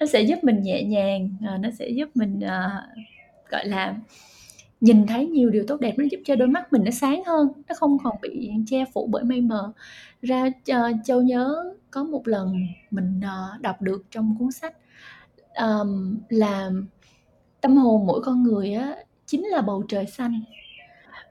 nó 0.00 0.06
sẽ 0.06 0.22
giúp 0.22 0.38
mình 0.42 0.62
nhẹ 0.62 0.82
nhàng 0.82 1.28
nó 1.60 1.68
sẽ 1.78 1.88
giúp 1.88 2.08
mình 2.14 2.40
gọi 3.50 3.66
là 3.66 3.94
nhìn 4.80 5.06
thấy 5.06 5.26
nhiều 5.26 5.50
điều 5.50 5.64
tốt 5.68 5.80
đẹp 5.80 5.94
nó 5.98 6.04
giúp 6.10 6.20
cho 6.24 6.36
đôi 6.36 6.48
mắt 6.48 6.72
mình 6.72 6.84
nó 6.84 6.90
sáng 6.90 7.24
hơn 7.24 7.48
nó 7.68 7.74
không 7.74 7.98
còn 8.04 8.16
bị 8.22 8.50
che 8.66 8.84
phủ 8.94 9.06
bởi 9.06 9.24
mây 9.24 9.40
mờ. 9.40 9.72
Ra 10.22 10.46
uh, 10.46 10.96
châu 11.04 11.22
nhớ 11.22 11.74
có 11.90 12.04
một 12.04 12.28
lần 12.28 12.54
mình 12.90 13.20
uh, 13.20 13.60
đọc 13.60 13.82
được 13.82 14.04
trong 14.10 14.36
cuốn 14.38 14.52
sách 14.52 14.76
um, 15.60 16.18
là 16.28 16.70
tâm 17.60 17.76
hồn 17.76 18.06
mỗi 18.06 18.20
con 18.24 18.42
người 18.42 18.72
á 18.72 18.96
chính 19.26 19.46
là 19.46 19.60
bầu 19.60 19.82
trời 19.88 20.06
xanh. 20.06 20.40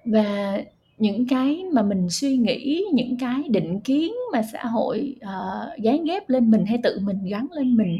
Và 0.06 0.58
những 0.98 1.28
cái 1.28 1.64
mà 1.74 1.82
mình 1.82 2.10
suy 2.10 2.38
nghĩ 2.38 2.86
những 2.94 3.18
cái 3.20 3.44
định 3.50 3.80
kiến 3.80 4.14
mà 4.34 4.42
xã 4.54 4.66
hội 4.66 5.16
ờ, 5.22 5.70
uh, 5.74 5.84
gán 5.84 6.04
ghép 6.04 6.30
lên 6.30 6.52
mình 6.52 6.66
hay 6.66 6.80
tự 6.84 7.00
mình 7.00 7.26
gắn 7.26 7.48
lên 7.52 7.78
mình 7.78 8.00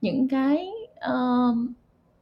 những 0.00 0.28
cái 0.28 0.68
uh, 1.10 1.56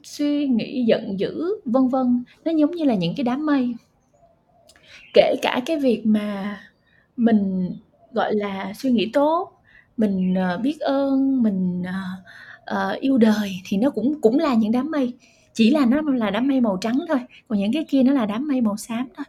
suy 0.05 0.47
nghĩ 0.47 0.85
giận 0.85 1.21
dữ 1.21 1.45
vân 1.65 1.89
vân. 1.89 2.25
Nó 2.45 2.53
giống 2.53 2.71
như 2.71 2.85
là 2.85 2.95
những 2.95 3.15
cái 3.17 3.25
đám 3.25 3.47
mây. 3.47 3.75
Kể 5.15 5.35
cả 5.43 5.61
cái 5.67 5.79
việc 5.79 6.07
mà 6.07 6.61
mình 7.17 7.71
gọi 8.13 8.35
là 8.35 8.73
suy 8.77 8.91
nghĩ 8.91 9.11
tốt 9.13 9.51
mình 9.97 10.35
ờ, 10.35 10.59
biết 10.59 10.81
ơn 10.81 11.43
mình 11.43 11.83
uh, 12.71 13.01
yêu 13.01 13.19
đời 13.19 13.51
thì 13.69 13.77
nó 13.77 13.91
cũng 13.91 14.21
cũng 14.21 14.39
là 14.39 14.55
những 14.55 14.73
đám 14.73 14.91
mây. 14.91 15.13
Chỉ 15.55 15.71
là 15.71 15.87
nó 15.87 16.01
là 16.01 16.31
đám 16.31 16.49
mây 16.49 16.61
màu 16.61 16.77
trắng 16.81 16.99
thôi 17.09 17.19
còn 17.49 17.59
những 17.59 17.73
cái 17.73 17.85
kia 17.89 18.03
nó 18.03 18.13
là 18.13 18.27
đám 18.27 18.49
mây 18.49 18.61
màu 18.61 18.77
xám 18.77 19.09
thôi. 19.17 19.25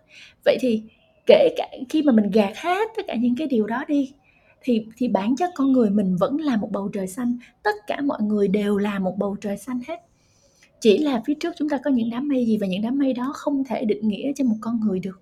Vậy 0.46 0.58
thì 0.62 0.84
kể 1.26 1.50
cả 1.58 1.68
khi 1.90 2.02
mà 2.02 2.12
mình 2.12 2.32
gạt 2.32 2.54
hết 2.56 2.90
tất 2.98 3.04
cả 3.08 3.16
những 3.16 3.36
cái 3.38 3.48
điều 3.48 3.68
đó 3.68 3.84
đi 3.88 4.14
thì 4.62 4.86
thì 4.98 5.08
bản 5.08 5.36
chất 5.36 5.52
con 5.56 5.72
người 5.72 5.90
mình 5.90 6.16
vẫn 6.16 6.38
là 6.38 6.58
một 6.58 6.70
bầu 6.72 6.90
trời 6.94 7.08
xanh. 7.08 7.38
Tất 7.64 7.76
cả 7.88 8.02
mọi 8.02 8.22
người 8.22 8.48
đều 8.48 8.78
là 8.78 9.00
một 9.00 9.18
bầu 9.18 9.36
trời 9.42 9.58
xanh 9.58 9.82
hết 9.88 10.05
chỉ 10.86 10.98
là 10.98 11.22
phía 11.26 11.34
trước 11.34 11.54
chúng 11.58 11.70
ta 11.70 11.78
có 11.84 11.92
những 11.92 12.10
đám 12.10 12.28
mây 12.28 12.46
gì 12.46 12.58
và 12.62 12.68
những 12.68 12.82
đám 12.82 12.98
mây 12.98 13.14
đó 13.14 13.32
không 13.36 13.64
thể 13.64 13.86
định 13.86 14.08
nghĩa 14.08 14.32
cho 14.36 14.44
một 14.44 14.56
con 14.62 14.80
người 14.80 15.00
được. 15.00 15.22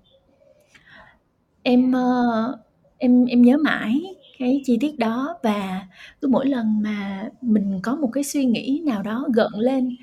Em 1.64 1.92
ờ, 1.92 2.58
em 2.98 3.26
em 3.26 3.42
nhớ 3.42 3.58
mãi 3.58 4.02
cái 4.40 4.62
chi 4.66 4.78
tiết 4.82 5.00
đó 5.00 5.38
và 5.44 5.88
cứ 6.22 6.28
mỗi 6.28 6.48
lần 6.48 6.82
mà 6.82 7.30
mình 7.42 7.80
có 7.84 7.96
một 7.96 8.10
cái 8.14 8.24
suy 8.24 8.46
nghĩ 8.46 8.82
nào 8.86 9.04
đó 9.04 9.28
gợn 9.34 9.52
lên 9.58 9.96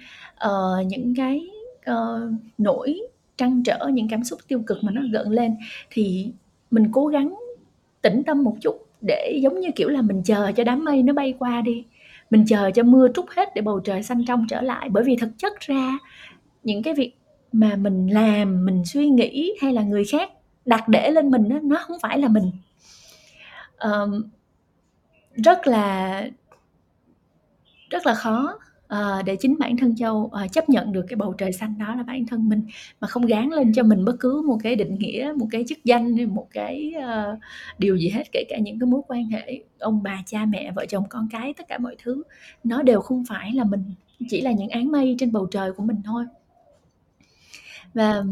uh, 0.46 0.86
những 0.86 1.14
cái 1.16 1.48
uh, 1.90 2.32
nỗi 2.58 3.00
trăn 3.36 3.62
trở 3.62 3.88
những 3.92 4.08
cảm 4.08 4.24
xúc 4.24 4.40
tiêu 4.48 4.62
cực 4.66 4.78
mà 4.82 4.92
nó 4.92 5.02
gợn 5.12 5.28
lên 5.28 5.56
thì 5.90 6.32
mình 6.70 6.88
cố 6.92 7.06
gắng 7.06 7.34
tĩnh 8.02 8.22
tâm 8.26 8.44
một 8.44 8.56
chút 8.60 8.86
để 9.00 9.38
giống 9.42 9.60
như 9.60 9.68
kiểu 9.76 9.88
là 9.88 10.02
mình 10.02 10.22
chờ 10.24 10.52
cho 10.56 10.64
đám 10.64 10.84
mây 10.84 11.02
nó 11.02 11.12
bay 11.12 11.34
qua 11.38 11.60
đi 11.60 11.84
mình 12.30 12.44
chờ 12.48 12.70
cho 12.74 12.82
mưa 12.82 13.08
trút 13.14 13.24
hết 13.36 13.48
để 13.54 13.62
bầu 13.62 13.80
trời 13.80 14.02
xanh 14.02 14.24
trong 14.24 14.46
trở 14.48 14.60
lại. 14.60 14.88
Bởi 14.88 15.04
vì 15.04 15.16
thực 15.16 15.30
chất 15.38 15.60
ra 15.60 15.98
những 16.62 16.82
cái 16.82 16.94
việc 16.94 17.12
mà 17.52 17.76
mình 17.76 18.06
làm 18.06 18.64
mình 18.64 18.84
suy 18.84 19.08
nghĩ 19.08 19.54
hay 19.62 19.72
là 19.72 19.82
người 19.82 20.04
khác 20.04 20.30
đặt 20.64 20.88
để 20.88 21.10
lên 21.10 21.30
mình 21.30 21.48
đó, 21.48 21.56
nó 21.62 21.76
không 21.80 21.98
phải 22.02 22.18
là 22.18 22.28
mình. 22.28 22.50
Um, 23.78 24.22
rất 25.34 25.66
là 25.66 26.22
rất 27.90 28.06
là 28.06 28.14
khó. 28.14 28.58
Ờ, 28.90 29.22
để 29.22 29.36
chính 29.36 29.58
bản 29.58 29.76
thân 29.76 29.96
châu 29.96 30.16
uh, 30.16 30.52
chấp 30.52 30.68
nhận 30.68 30.92
được 30.92 31.04
cái 31.08 31.16
bầu 31.16 31.34
trời 31.38 31.52
xanh 31.52 31.74
đó 31.78 31.94
là 31.94 32.02
bản 32.02 32.26
thân 32.26 32.48
mình 32.48 32.62
mà 33.00 33.08
không 33.08 33.26
gán 33.26 33.48
lên 33.48 33.72
cho 33.72 33.82
mình 33.82 34.04
bất 34.04 34.16
cứ 34.20 34.42
một 34.46 34.58
cái 34.62 34.76
định 34.76 34.94
nghĩa 34.94 35.32
một 35.36 35.46
cái 35.50 35.64
chức 35.68 35.84
danh 35.84 36.16
hay 36.16 36.26
một 36.26 36.46
cái 36.50 36.94
uh, 36.98 37.38
điều 37.78 37.96
gì 37.96 38.08
hết 38.08 38.22
kể 38.32 38.44
cả 38.48 38.58
những 38.58 38.78
cái 38.78 38.86
mối 38.86 39.00
quan 39.08 39.26
hệ 39.26 39.62
ông 39.78 40.02
bà 40.02 40.22
cha 40.26 40.44
mẹ 40.44 40.72
vợ 40.72 40.86
chồng 40.86 41.04
con 41.08 41.28
cái 41.30 41.54
tất 41.54 41.68
cả 41.68 41.78
mọi 41.78 41.96
thứ. 42.02 42.22
Nó 42.64 42.82
đều 42.82 43.00
không 43.00 43.24
phải 43.28 43.52
là 43.52 43.64
mình 43.64 43.84
chỉ 44.28 44.40
là 44.40 44.52
những 44.52 44.68
áng 44.68 44.92
mây 44.92 45.16
trên 45.18 45.32
bầu 45.32 45.46
trời 45.46 45.72
của 45.72 45.82
mình 45.82 46.02
thôi. 46.04 46.24
Và 47.94 48.22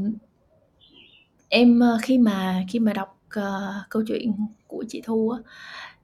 em 1.48 1.82
khi 2.02 2.18
mà 2.18 2.64
khi 2.68 2.78
mà 2.78 2.92
đọc 2.92 3.18
uh, 3.38 3.88
câu 3.88 4.02
chuyện 4.06 4.32
của 4.66 4.84
chị 4.88 5.02
thu 5.04 5.30
á 5.30 5.38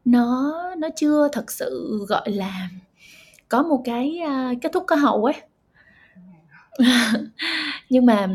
nó 0.05 0.55
nó 0.79 0.89
chưa 0.97 1.29
thật 1.33 1.51
sự 1.51 2.01
gọi 2.09 2.31
là 2.31 2.69
có 3.49 3.63
một 3.63 3.83
cái, 3.85 4.19
a, 4.19 4.53
kết 4.63 4.73
thúc 4.73 4.85
có 4.87 4.97
hậu 4.97 5.25
ấy. 5.25 5.35
Nhưng 7.91 8.07
mà 8.07 8.29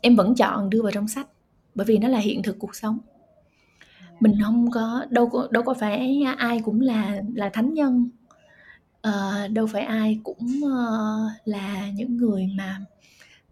em 0.00 0.16
vẫn 0.16 0.34
chọn 0.34 0.70
đưa 0.70 0.82
vào 0.82 0.92
trong 0.92 1.08
sách, 1.08 1.26
bởi 1.74 1.84
vì 1.86 1.98
nó 1.98 2.08
là 2.08 2.18
hiện 2.18 2.42
thực 2.42 2.58
cuộc 2.58 2.74
sống. 2.74 2.98
Mình 4.20 4.34
không 4.44 4.70
có 4.70 5.06
đâu 5.10 5.28
có 5.28 5.48
đâu 5.50 5.62
có 5.62 5.74
phải 5.74 6.22
ai 6.38 6.60
cũng 6.64 6.80
là 6.80 7.22
là 7.34 7.50
thánh 7.50 7.74
nhân, 7.74 8.10
ờ, 9.02 9.48
đâu 9.48 9.66
phải 9.66 9.82
ai 9.82 10.20
cũng, 10.24 10.60
ơ, 10.64 10.70
ờ, 10.70 11.30
là 11.44 11.90
những 11.94 12.16
người 12.16 12.48
mà 12.58 12.78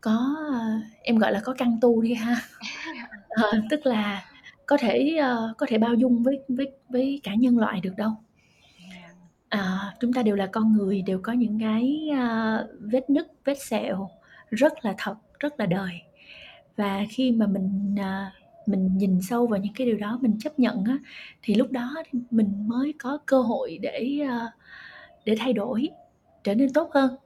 có, 0.00 0.36
ơ, 0.52 0.60
em 1.02 1.18
gọi 1.18 1.32
là 1.32 1.40
có 1.44 1.54
căn 1.58 1.78
tu 1.80 2.02
đi 2.02 2.14
ha. 2.14 2.36
Ờ, 3.28 3.52
tức 3.70 3.86
là 3.86 4.24
có 4.66 4.76
thể, 4.80 5.16
ơ, 5.20 5.36
ờ, 5.36 5.54
có 5.58 5.66
thể 5.70 5.78
bao 5.78 5.94
dung 5.94 6.22
với 6.22 6.40
với 6.48 6.68
với 6.90 7.20
cả 7.22 7.34
nhân 7.34 7.58
loại 7.58 7.80
được 7.80 7.94
đâu. 7.96 8.10
À, 9.48 9.94
chúng 10.00 10.12
ta 10.12 10.22
đều 10.22 10.36
là 10.36 10.46
con 10.46 10.72
người, 10.72 11.02
đều 11.02 11.20
có 11.22 11.32
những 11.32 11.60
cái, 11.60 12.08
a, 12.16 12.58
vết 12.80 13.10
nứt, 13.10 13.26
vết 13.44 13.58
sẹo 13.62 14.10
rất 14.50 14.84
là 14.84 14.94
thật, 14.98 15.14
rất 15.40 15.60
là 15.60 15.66
đời. 15.66 16.02
Và 16.76 17.04
khi 17.10 17.32
mà 17.32 17.46
mình, 17.46 17.96
à, 18.00 18.32
mình 18.66 18.98
nhìn 18.98 19.20
sâu 19.22 19.46
vào 19.46 19.60
những 19.60 19.72
cái 19.74 19.86
điều 19.86 19.96
đó, 19.96 20.18
mình 20.22 20.38
chấp 20.40 20.58
nhận 20.58 20.84
á, 20.84 20.98
thì 21.42 21.54
lúc 21.54 21.70
đó 21.70 21.94
mình 22.30 22.68
mới 22.68 22.94
có 22.98 23.18
cơ 23.26 23.40
hội 23.42 23.78
để, 23.82 24.18
a, 24.28 24.52
để 25.24 25.36
thay 25.38 25.52
đổi, 25.52 25.88
trở 26.44 26.54
nên 26.54 26.72
tốt 26.72 26.90
hơn. 26.94 27.16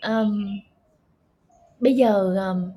Ờm. 0.00 0.58
Bây 1.80 1.94
giờ, 1.94 2.34
ờm 2.36 2.70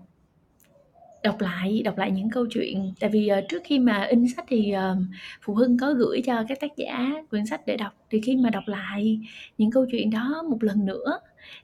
Đọc 1.26 1.41
lại 1.41 1.82
đọc 1.86 1.97
lại 1.97 2.11
những 2.11 2.30
câu 2.30 2.45
chuyện, 2.49 2.93
tại 2.99 3.09
vì, 3.09 3.28
ờ, 3.28 3.41
trước 3.49 3.61
khi 3.65 3.80
mà 3.80 4.03
in 4.03 4.28
sách 4.36 4.45
thì, 4.47 4.71
ờ, 4.71 4.97
phụ 5.41 5.53
huynh 5.53 5.78
có 5.78 5.93
gửi 5.93 6.21
cho 6.26 6.43
các 6.47 6.59
tác 6.59 6.76
giả 6.78 7.09
quyển 7.30 7.45
sách 7.45 7.61
để 7.65 7.78
đọc, 7.78 7.93
thì 8.09 8.21
khi 8.21 8.36
mà 8.36 8.49
đọc 8.49 8.63
lại 8.67 9.19
những 9.57 9.71
câu 9.71 9.86
chuyện 9.91 10.09
đó 10.09 10.43
một 10.49 10.57
lần 10.63 10.86
nữa, 10.86 11.19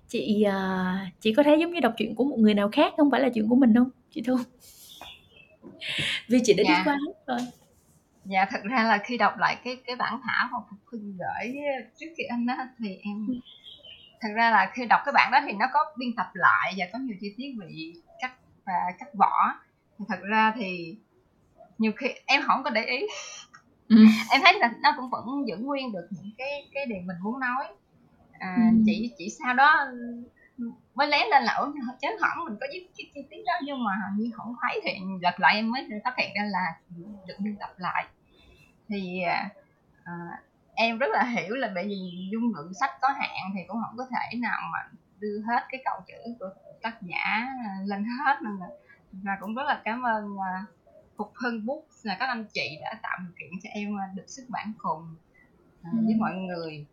chị, 0.07 0.43
ờ, 0.43 0.91
chị 1.19 1.33
có 1.33 1.43
thấy 1.43 1.59
giống 1.59 1.73
như 1.73 1.79
đọc 1.79 1.93
chuyện 1.97 2.15
của 2.15 2.23
một 2.23 2.37
người 2.39 2.53
nào 2.53 2.69
khác, 2.71 2.93
không 2.97 3.11
phải 3.11 3.21
là 3.21 3.29
chuyện 3.29 3.47
của 3.49 3.55
mình 3.55 3.75
hông, 3.75 3.89
chị 4.11 4.21
Thu? 4.21 4.37
Vì 6.29 6.39
chị 6.43 6.53
đã 6.53 6.63
đi 6.63 6.69
Dạ. 6.69 6.81
qua 6.85 6.93
hết 7.07 7.13
rồi. 7.27 7.39
Dạ, 8.25 8.45
thật 8.51 8.59
ra 8.63 8.83
là 8.83 8.97
khi 9.05 9.17
đọc 9.17 9.33
lại 9.39 9.57
cái 9.63 9.77
cái 9.85 9.95
bản 9.95 10.19
thảo 10.23 10.49
mà 10.51 10.57
Phục 10.69 10.79
Hưng 10.91 11.17
gửi 11.17 11.55
trước 11.99 12.07
khi 12.17 12.23
in 12.23 12.45
á, 12.47 12.67
thì 12.79 12.95
em 13.03 13.27
thật 14.21 14.29
ra 14.35 14.51
là 14.51 14.71
khi 14.73 14.85
đọc 14.85 14.99
cái 15.05 15.13
bản 15.13 15.31
đó 15.31 15.39
thì 15.45 15.51
nó 15.59 15.65
có 15.73 15.79
biên 15.97 16.09
tập 16.17 16.27
lại 16.33 16.73
và 16.77 16.85
có 16.93 16.99
nhiều 16.99 17.15
chi 17.21 17.33
tiết 17.37 17.55
bị 17.59 17.93
cắt 18.21 18.31
và 18.71 18.91
cắt 18.99 19.15
bỏ. 19.15 19.53
Thì 19.99 20.05
thật 20.09 20.19
ra 20.29 20.53
thì 20.55 20.97
nhiều 21.77 21.91
khi 21.97 22.07
em 22.25 22.41
hổng 22.41 22.63
có 22.63 22.69
để 22.69 22.85
ý. 22.85 23.07
Ừm. 23.89 24.05
Em 24.31 24.41
thấy 24.43 24.53
là 24.59 24.73
nó 24.83 24.93
cũng 24.97 25.09
vẫn 25.09 25.25
giữ 25.47 25.57
nguyên 25.57 25.91
được 25.93 26.07
những 26.11 26.31
cái 26.37 26.69
cái 26.73 26.85
điều 26.85 27.01
mình 27.05 27.17
muốn 27.23 27.39
nói. 27.39 27.65
À, 28.39 28.55
Ừm. 28.71 28.83
chỉ 28.85 29.13
chỉ 29.17 29.29
sau 29.43 29.53
đó, 29.53 29.79
mới 30.95 31.07
lén 31.07 31.27
lên 31.31 31.43
là 31.43 31.53
"Ủa, 31.53 31.71
chớ 32.01 32.07
hỏng 32.21 32.45
mình 32.45 32.57
có 32.61 32.67
viết 32.73 32.87
cái 32.97 33.11
chi 33.13 33.21
tiết 33.29 33.43
đó" 33.47 33.53
nhưng 33.65 33.83
mà 33.83 33.91
hình 34.03 34.23
như 34.23 34.31
hổng 34.37 34.55
thấy 34.61 34.81
thì 34.83 34.91
lật 35.21 35.39
lại 35.39 35.55
em 35.55 35.71
mới 35.71 35.87
phát 36.03 36.13
hiện 36.17 36.29
ra 36.35 36.43
là 36.49 36.65
được 37.27 37.33
biên 37.39 37.55
tập 37.59 37.69
lại. 37.77 38.05
Thì, 38.89 39.21
à, 39.23 39.49
à, 40.03 40.13
em 40.73 40.97
rất 40.97 41.07
là 41.11 41.23
hiểu 41.23 41.55
là 41.55 41.71
tại 41.75 41.83
vì 41.87 42.29
dung 42.31 42.53
lượng 42.55 42.73
sách 42.79 42.91
có 43.01 43.07
hạn 43.09 43.51
thì 43.55 43.59
cũng 43.67 43.77
hổng 43.77 43.97
có 43.97 44.05
thể 44.11 44.37
nào 44.37 44.61
mà 44.73 44.79
đưa 45.21 45.39
hết 45.47 45.61
cái 45.69 45.81
câu 45.85 45.99
chữ 46.07 46.33
của 46.39 46.49
tác 46.81 47.01
giả 47.01 47.47
lên 47.85 48.03
hết 48.03 48.41
nên 48.41 48.57
là 48.59 48.67
và 49.11 49.31
cũng 49.39 49.55
rất 49.55 49.63
là 49.67 49.81
cảm 49.85 50.01
ơn, 50.01 50.37
à, 50.39 50.65
Phục 51.17 51.31
Hưng 51.35 51.65
Books 51.65 52.05
và 52.05 52.17
các 52.19 52.25
anh 52.25 52.45
chị 52.53 52.77
đã 52.81 52.99
tạo 53.03 53.17
điều 53.19 53.31
kiện 53.39 53.59
cho 53.63 53.69
em, 53.73 53.97
được 54.15 54.23
xuất 54.27 54.43
bản 54.49 54.73
cùng, 54.77 55.15
à, 55.83 55.89
với 55.93 56.13
Ừm. 56.13 56.19
mọi 56.19 56.35
người. 56.35 56.85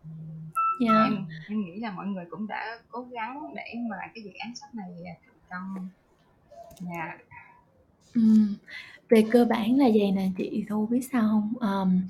Yeah. 0.81 1.05
Em 1.05 1.27
em 1.49 1.61
nghĩ 1.61 1.81
là 1.81 1.91
mọi 1.91 2.07
người 2.07 2.25
cũng 2.31 2.47
đã 2.47 2.79
cố 2.89 3.03
gắng 3.03 3.55
để 3.55 3.75
mà 3.91 3.97
cái 4.15 4.25
dự 4.25 4.31
án 4.39 4.55
sách 4.55 4.75
này 4.75 4.91
thành 5.27 5.39
công. 5.51 5.89
Dạ. 6.81 7.19
Ừm, 8.15 8.57
về 9.09 9.25
cơ 9.33 9.45
bản 9.45 9.77
là 9.77 9.87
vầy 9.95 10.13
nè 10.13 10.29
chị 10.37 10.65
Thu 10.69 10.87
biết 10.87 11.01
sao 11.13 11.23
hông? 11.23 11.53
Ờm, 11.61 12.03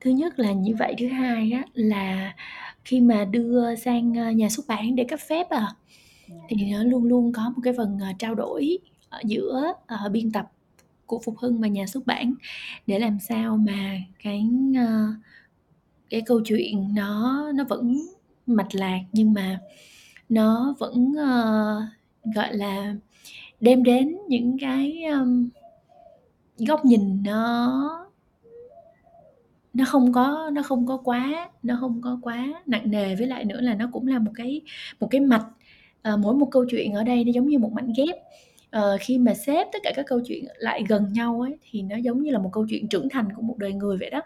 thứ 0.00 0.10
nhất 0.10 0.38
là 0.38 0.52
như 0.52 0.74
vậy, 0.78 0.94
thứ 0.98 1.08
hai 1.08 1.52
á 1.52 1.62
là 1.72 2.34
khi 2.88 3.00
mà 3.00 3.24
đưa 3.24 3.74
sang, 3.76 4.14
ơ, 4.18 4.30
nhà 4.30 4.48
xuất 4.48 4.66
bản 4.68 4.96
để 4.96 5.04
cấp 5.04 5.20
phép 5.28 5.48
à, 5.50 5.68
thì 6.48 6.56
nó 6.72 6.82
luôn 6.84 7.04
luôn 7.04 7.32
có 7.32 7.42
một 7.56 7.60
cái 7.64 7.74
phần, 7.76 7.98
ờ, 8.00 8.06
trao 8.18 8.34
đổi 8.34 8.78
giữa, 9.24 9.72
ờ, 9.86 10.08
biên 10.12 10.32
tập 10.32 10.52
của 11.06 11.20
Phục 11.24 11.38
Hưng 11.38 11.60
và 11.60 11.68
nhà 11.68 11.86
xuất 11.86 12.06
bản 12.06 12.34
để 12.86 12.98
làm 12.98 13.18
sao 13.28 13.56
mà 13.56 13.98
cái, 14.24 14.48
ơ, 14.78 15.08
cái 16.10 16.20
câu 16.26 16.40
chuyện 16.44 16.94
nó 16.94 17.42
nó 17.54 17.64
vẫn 17.64 17.98
mạch 18.46 18.74
lạc 18.74 19.00
nhưng 19.12 19.32
mà 19.32 19.60
nó 20.28 20.74
vẫn, 20.78 21.14
ờ, 21.18 21.82
gọi 22.34 22.56
là, 22.56 22.96
đem 23.60 23.82
đến 23.84 24.18
những 24.28 24.58
cái, 24.60 25.04
ưm, 25.04 25.48
góc 26.58 26.84
nhìn 26.84 27.22
nó 27.24 28.07
nó 29.78 29.84
không 29.84 30.12
có 30.12 30.50
nó 30.52 30.62
không 30.62 30.86
có 30.86 30.96
quá 30.96 31.50
nó 31.62 31.76
không 31.80 32.00
có 32.04 32.18
quá 32.22 32.62
nặng 32.66 32.90
nề, 32.90 33.14
với 33.14 33.26
lại 33.26 33.44
nữa 33.44 33.60
là 33.60 33.74
nó 33.74 33.88
cũng 33.92 34.06
là 34.06 34.18
một 34.18 34.32
cái 34.34 34.60
một 35.00 35.08
cái 35.10 35.20
mạch, 35.20 35.44
ờ, 36.02 36.16
mỗi 36.16 36.34
một 36.34 36.48
câu 36.50 36.64
chuyện 36.70 36.92
ở 36.92 37.04
đây 37.04 37.24
nó 37.24 37.32
giống 37.32 37.48
như 37.48 37.58
một 37.58 37.72
mảnh 37.72 37.92
ghép. 37.96 38.16
Ờ, 38.70 38.96
khi 39.00 39.18
mà 39.18 39.34
xếp 39.34 39.66
tất 39.72 39.78
cả 39.82 39.92
các 39.96 40.06
câu 40.06 40.20
chuyện 40.26 40.44
lại 40.56 40.84
gần 40.88 41.12
nhau 41.12 41.40
ấy, 41.40 41.58
thì 41.70 41.82
nó 41.82 41.96
giống 41.96 42.22
như 42.22 42.30
là 42.30 42.38
một 42.38 42.50
câu 42.52 42.66
chuyện 42.70 42.88
trưởng 42.88 43.08
thành 43.08 43.32
của 43.36 43.42
một 43.42 43.58
đời 43.58 43.72
người 43.72 43.96
vậy 44.00 44.10
đó. 44.10 44.20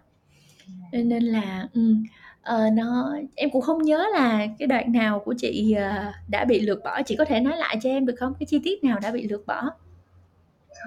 Cho 0.93 0.99
nên 1.05 1.23
là, 1.23 1.69
ừm, 1.75 2.05
ờ, 2.43 2.71
nó 2.73 3.17
em 3.35 3.51
cũng 3.51 3.63
không 3.63 3.83
nhớ 3.83 4.07
là 4.13 4.47
cái 4.59 4.67
đoạn 4.69 4.93
nào 4.93 5.19
của 5.25 5.35
chị, 5.39 5.73
ờ, 5.73 6.13
đã 6.29 6.45
bị 6.45 6.61
lược 6.61 6.85
bỏ, 6.85 7.03
chị 7.03 7.17
có 7.17 7.25
thể 7.25 7.41
nói 7.41 7.57
lại 7.57 7.77
cho 7.83 7.91
em 7.91 8.07
được 8.07 8.15
không? 8.19 8.35
Cái 8.41 8.47
chi 8.47 8.61
tiết 8.65 8.85
nào 8.85 8.99
đã 9.03 9.11
bị 9.13 9.29
lược 9.29 9.47
bỏ? 9.47 9.63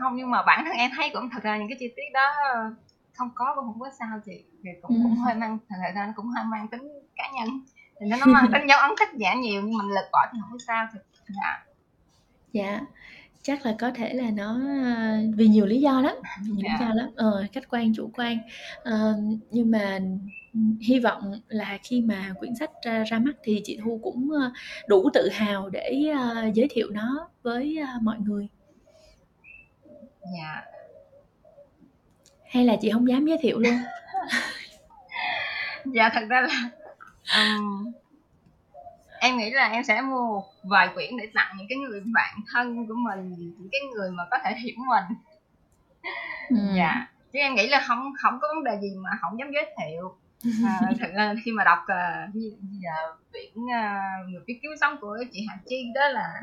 Hông, 0.02 0.16
nhưng 0.16 0.32
mà 0.32 0.44
bản 0.44 0.66
thân 0.66 0.74
em 0.78 0.92
thấy 0.98 1.10
cũng 1.14 1.30
thật 1.34 1.44
ra 1.44 1.58
những 1.58 1.70
cái 1.70 1.78
chi 1.80 1.88
tiết 1.96 2.12
đó 2.14 2.34
không 3.14 3.30
có 3.36 3.54
cũng 3.56 3.66
hổng 3.66 3.80
có 3.80 3.90
sao 4.00 4.20
chị, 4.26 4.44
thì 4.66 4.72
cũng 4.82 5.04
cũng 5.04 5.12
Ừm. 5.12 5.24
hơi 5.26 5.36
mang 5.36 5.58
thật 5.70 5.76
ra 5.96 6.06
nó 6.08 6.14
cũng 6.16 6.26
hơi 6.28 6.46
mang 6.52 6.68
tính 6.68 6.82
cá 7.16 7.24
nhân, 7.36 7.50
thì 8.00 8.06
nó 8.06 8.18
nó 8.18 8.26
mang 8.34 8.50
tính 8.54 8.68
dấu 8.70 8.80
ấn 8.80 8.92
tác 9.00 9.16
giả 9.18 9.34
nhiều 9.34 9.62
nhưng 9.62 9.78
mình 9.78 9.88
lược 9.88 10.06
bỏ 10.12 10.20
thì 10.34 10.40
có 10.52 10.58
sao 10.68 10.88
thì 10.94 11.00
dạ. 11.28 11.66
Dạ, 12.54 12.82
chắc 13.42 13.66
là 13.66 13.76
có 13.80 13.92
thể 13.96 14.14
là 14.14 14.30
nó, 14.32 14.60
vì 15.36 15.48
nhiều 15.48 15.66
lý 15.66 15.82
do 15.82 16.02
lắm, 16.02 16.16
vì 16.42 16.52
nhiều 16.52 16.64
lý 16.64 16.70
Dạ. 16.80 16.86
do 16.88 16.94
lắm, 16.94 17.10
ờ, 17.16 17.46
khách 17.54 17.70
quan, 17.70 17.94
chủ 17.96 18.12
quan. 18.18 18.38
Ờ, 18.84 19.16
nhưng 19.52 19.72
mà, 19.72 20.00
ừm, 20.54 20.78
hy 20.82 21.00
vọng 21.00 21.32
là 21.48 21.78
khi 21.84 22.02
mà 22.02 22.34
quyển 22.40 22.56
sách 22.56 22.70
ra 22.82 23.04
ra 23.04 23.20
mắt 23.20 23.36
thì 23.44 23.62
chị 23.64 23.80
Thu 23.84 24.00
cũng, 24.04 24.32
ơ, 24.32 24.52
đủ 24.88 25.10
tự 25.14 25.30
hào 25.34 25.70
để, 25.70 26.06
ơ, 26.18 26.52
giới 26.54 26.68
thiệu 26.72 26.90
nó 26.92 27.30
với, 27.44 27.78
ơ, 27.78 27.88
mọi 28.02 28.18
người. 28.20 28.48
Dạ. 30.38 30.64
Hay 32.50 32.66
là 32.66 32.76
chị 32.82 32.90
hông 32.90 33.08
dám 33.10 33.26
giới 33.26 33.38
thiệu 33.42 33.60
luôn? 33.60 33.74
Dạ, 35.94 36.10
thật 36.14 36.26
ra 36.30 36.42
là, 36.42 36.70
ừm, 37.36 37.92
em 39.20 39.38
nghĩ 39.38 39.52
là 39.52 39.68
em 39.68 39.84
sẽ 39.84 40.02
mua 40.02 40.28
một 40.28 40.44
vài 40.64 40.90
quyển 40.94 41.18
để 41.18 41.30
tặng 41.34 41.56
những 41.58 41.68
cái 41.70 41.78
người 41.78 42.02
bạn 42.14 42.36
thân 42.54 42.88
của 42.88 42.94
mình, 42.96 43.30
những 43.38 43.70
cái 43.72 43.82
người 43.96 44.12
mà 44.12 44.24
có 44.32 44.38
thể 44.44 44.56
hiểu 44.56 44.76
mình. 44.90 45.18
Ừm. 46.50 46.76
Dạ, 46.78 47.08
chứ 47.34 47.40
em 47.40 47.56
nghĩ 47.56 47.68
là 47.68 47.86
hông 47.88 48.00
hổng 48.24 48.40
có 48.42 48.48
vấn 48.56 48.64
đề 48.64 48.80
gì 48.82 48.88
mà 49.04 49.10
hổng 49.22 49.40
dám 49.40 49.52
giới 49.54 49.66
thiệu. 49.78 50.18
À, 50.66 50.82
thật 51.00 51.10
ra 51.16 51.34
khi 51.46 51.52
mà 51.52 51.64
đọc, 51.64 51.80
ờ, 51.88 52.28
như 52.34 52.52
giờ 52.62 53.16
quyển, 53.32 53.66
a, 53.74 54.02
Người 54.28 54.42
viết 54.48 54.60
cứu 54.64 54.72
sống 54.82 54.98
của 55.02 55.18
chị 55.32 55.46
Hà 55.50 55.58
Chi 55.70 55.92
đó 55.96 56.08
là 56.08 56.34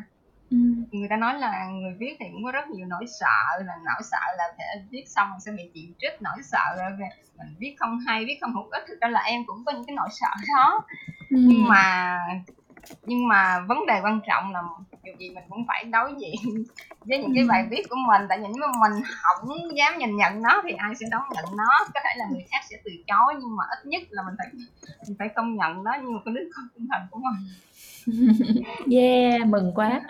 Ừm. 0.53 0.85
người 0.93 1.09
ta 1.11 1.17
nói 1.17 1.35
là 1.39 1.67
người 1.67 1.95
viết 1.99 2.17
thì 2.21 2.27
cũng 2.33 2.45
có 2.45 2.53
rất 2.53 2.69
nhiều 2.69 2.87
nỗi 2.87 3.05
sợ, 3.21 3.63
là 3.67 3.75
nỗi 3.85 4.03
sợ 4.11 4.37
là 4.39 4.45
sẽ 4.59 4.65
viết 4.91 5.05
xong 5.07 5.29
sẽ 5.41 5.53
bị 5.53 5.71
chỉ 5.75 5.95
trích, 5.99 6.23
nỗi 6.23 6.37
sợ 6.43 6.65
là 6.77 6.91
về 6.99 7.07
mình 7.39 7.55
viết 7.59 7.75
không 7.79 7.99
hay, 8.07 8.25
viết 8.25 8.39
không 8.41 8.55
hữu 8.55 8.69
ích, 8.71 8.85
thực 8.89 9.01
ra 9.01 9.09
là 9.09 9.21
em 9.21 9.43
cũng 9.47 9.65
có 9.67 9.73
những 9.73 9.85
cái 9.87 9.97
nỗi 9.97 10.09
sợ 10.11 10.31
đó. 10.57 10.85
Nhưng 11.31 11.59
Ừm. 11.61 11.69
mà 11.69 12.19
nhưng 13.07 13.29
mà 13.29 13.61
vấn 13.69 13.87
đề 13.87 14.01
quan 14.05 14.21
trọng 14.27 14.53
là 14.53 14.61
dù 15.05 15.13
gì 15.19 15.31
mình 15.31 15.45
cũng 15.49 15.65
phải 15.69 15.85
đối 15.85 16.15
diện 16.21 16.35
với 17.05 17.19
những 17.19 17.33
cái 17.35 17.45
bài 17.49 17.67
viết 17.71 17.83
của 17.91 17.97
mình, 18.09 18.23
tại 18.29 18.39
nếu 18.39 18.53
mà 18.61 18.67
mình 18.81 19.03
hổng 19.23 19.77
dám 19.77 19.99
nhìn 19.99 20.17
nhận 20.17 20.43
nó 20.43 20.63
thì 20.65 20.73
ai 20.73 20.95
sẽ 21.01 21.07
đón 21.11 21.23
nhận 21.35 21.45
nó? 21.57 21.87
Có 21.95 22.01
thể 22.05 22.11
là 22.17 22.25
người 22.31 22.45
khác 22.51 22.61
sẽ 22.71 22.77
từ 22.85 22.91
chối 23.07 23.35
nhưng 23.41 23.57
mà 23.57 23.65
ít 23.71 23.87
nhất 23.87 24.03
là 24.11 24.23
mình 24.23 24.35
phải 24.39 24.47
mình 25.09 25.17
phải 25.19 25.29
công 25.29 25.57
nhận 25.57 25.85
nó 25.85 25.95
như 25.95 26.11
một 26.11 26.21
cái 26.25 26.35
đứa 26.35 26.45
con 26.57 26.65
trung 26.75 26.87
thành 26.93 27.07
của 27.11 27.19
mình. 27.19 27.49
Yeah, 28.93 29.47
mừng 29.49 29.73
quá! 29.75 30.01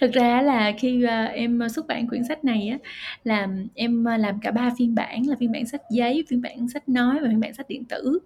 Thực 0.00 0.12
ra 0.12 0.34
á 0.36 0.42
là 0.42 0.72
khi, 0.78 1.02
ờ, 1.04 1.24
em 1.24 1.58
ờ, 1.58 1.68
xuất 1.68 1.86
bản 1.86 2.08
quyển 2.08 2.24
sách 2.28 2.44
này 2.44 2.68
á, 2.68 2.78
là 3.24 3.48
em 3.74 4.04
ờ, 4.04 4.16
làm 4.16 4.40
cả 4.40 4.50
3 4.50 4.70
phiên 4.78 4.94
bản 4.94 5.26
là 5.26 5.36
phiên 5.40 5.52
bản 5.52 5.66
sách 5.66 5.80
giấy, 5.90 6.24
phiên 6.28 6.40
bản 6.42 6.68
sách 6.68 6.88
nói 6.88 7.18
và 7.22 7.28
phiên 7.30 7.40
bản 7.40 7.54
sách 7.54 7.68
điện 7.68 7.84
tử. 7.84 8.18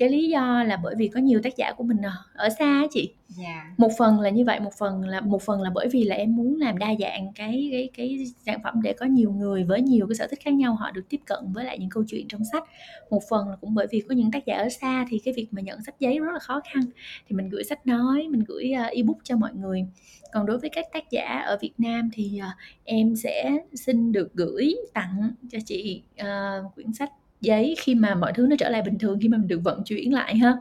Cái 0.00 0.08
lý 0.08 0.28
do 0.28 0.62
là 0.62 0.76
bởi 0.82 0.94
vì 0.98 1.08
có 1.08 1.20
nhiều 1.20 1.40
tác 1.42 1.56
giả 1.56 1.72
của 1.76 1.84
mình, 1.84 1.96
ờ, 2.02 2.10
ở 2.34 2.48
xa 2.58 2.64
á 2.64 2.86
chị. 2.90 3.14
Dạ. 3.28 3.74
Một 3.78 3.88
phần 3.98 4.20
là 4.20 4.30
như 4.30 4.44
vậy, 4.44 4.60
một 4.60 4.74
phần 4.78 5.02
là 5.02 5.20
một 5.20 5.42
phần 5.42 5.62
là 5.62 5.70
bởi 5.74 5.88
vì 5.88 6.04
là 6.04 6.16
em 6.16 6.36
muốn 6.36 6.56
làm 6.56 6.78
đa 6.78 6.94
dạng 7.00 7.32
cái 7.34 7.68
cái 7.72 7.90
cái 7.96 8.24
sản 8.46 8.60
phẩm 8.64 8.82
để 8.82 8.92
có 8.92 9.06
nhiều 9.06 9.32
người 9.32 9.64
với 9.64 9.82
nhiều 9.82 10.06
cái 10.06 10.14
sở 10.14 10.26
thích 10.26 10.38
khác 10.44 10.54
nhau 10.54 10.74
họ 10.74 10.90
được 10.90 11.08
tiếp 11.08 11.20
cận 11.26 11.38
với 11.52 11.64
lại 11.64 11.78
những 11.78 11.88
câu 11.90 12.04
chuyện 12.08 12.28
trong 12.28 12.42
sách. 12.52 12.64
Một 13.10 13.22
phần 13.30 13.48
là 13.48 13.56
cũng 13.60 13.74
bởi 13.74 13.86
vì 13.90 14.00
có 14.08 14.14
những 14.14 14.30
tác 14.30 14.46
giả 14.46 14.56
ở 14.56 14.68
xa 14.68 15.06
thì 15.10 15.18
cái 15.24 15.34
việc 15.34 15.46
mà 15.50 15.62
nhận 15.62 15.82
sách 15.82 16.00
giấy 16.00 16.18
rất 16.18 16.32
là 16.32 16.38
khó 16.38 16.60
khăn, 16.74 16.82
thì 17.28 17.36
mình 17.36 17.48
gửi 17.48 17.64
sách 17.64 17.86
nói, 17.86 18.28
mình 18.30 18.44
gửi, 18.48 18.72
ơ, 18.72 18.84
ebook 18.84 19.18
cho 19.24 19.36
mọi 19.36 19.50
người. 19.54 19.84
Còn 20.32 20.46
đối 20.46 20.58
với 20.58 20.70
các 20.70 20.86
tác 20.92 21.10
giả 21.10 21.42
ở 21.46 21.58
Việt 21.60 21.72
Nam 21.78 22.10
thì, 22.12 22.38
ờ, 22.42 22.48
em 22.84 23.16
sẽ 23.16 23.50
xin 23.74 24.12
được 24.12 24.34
gửi 24.34 24.74
tặng 24.94 25.30
cho 25.50 25.58
chị, 25.66 26.02
ờ, 26.18 26.64
quyển 26.74 26.92
sách 26.92 27.10
giấy 27.40 27.74
khi 27.80 27.94
mà 27.94 28.14
mọi 28.14 28.32
thứ 28.34 28.46
nó 28.50 28.56
trở 28.58 28.68
lại 28.68 28.82
bình 28.82 28.98
thường, 28.98 29.18
khi 29.22 29.28
mà 29.28 29.38
mình 29.38 29.48
được 29.48 29.60
vận 29.64 29.84
chuyển 29.84 30.12
lại 30.14 30.36
ha. 30.36 30.56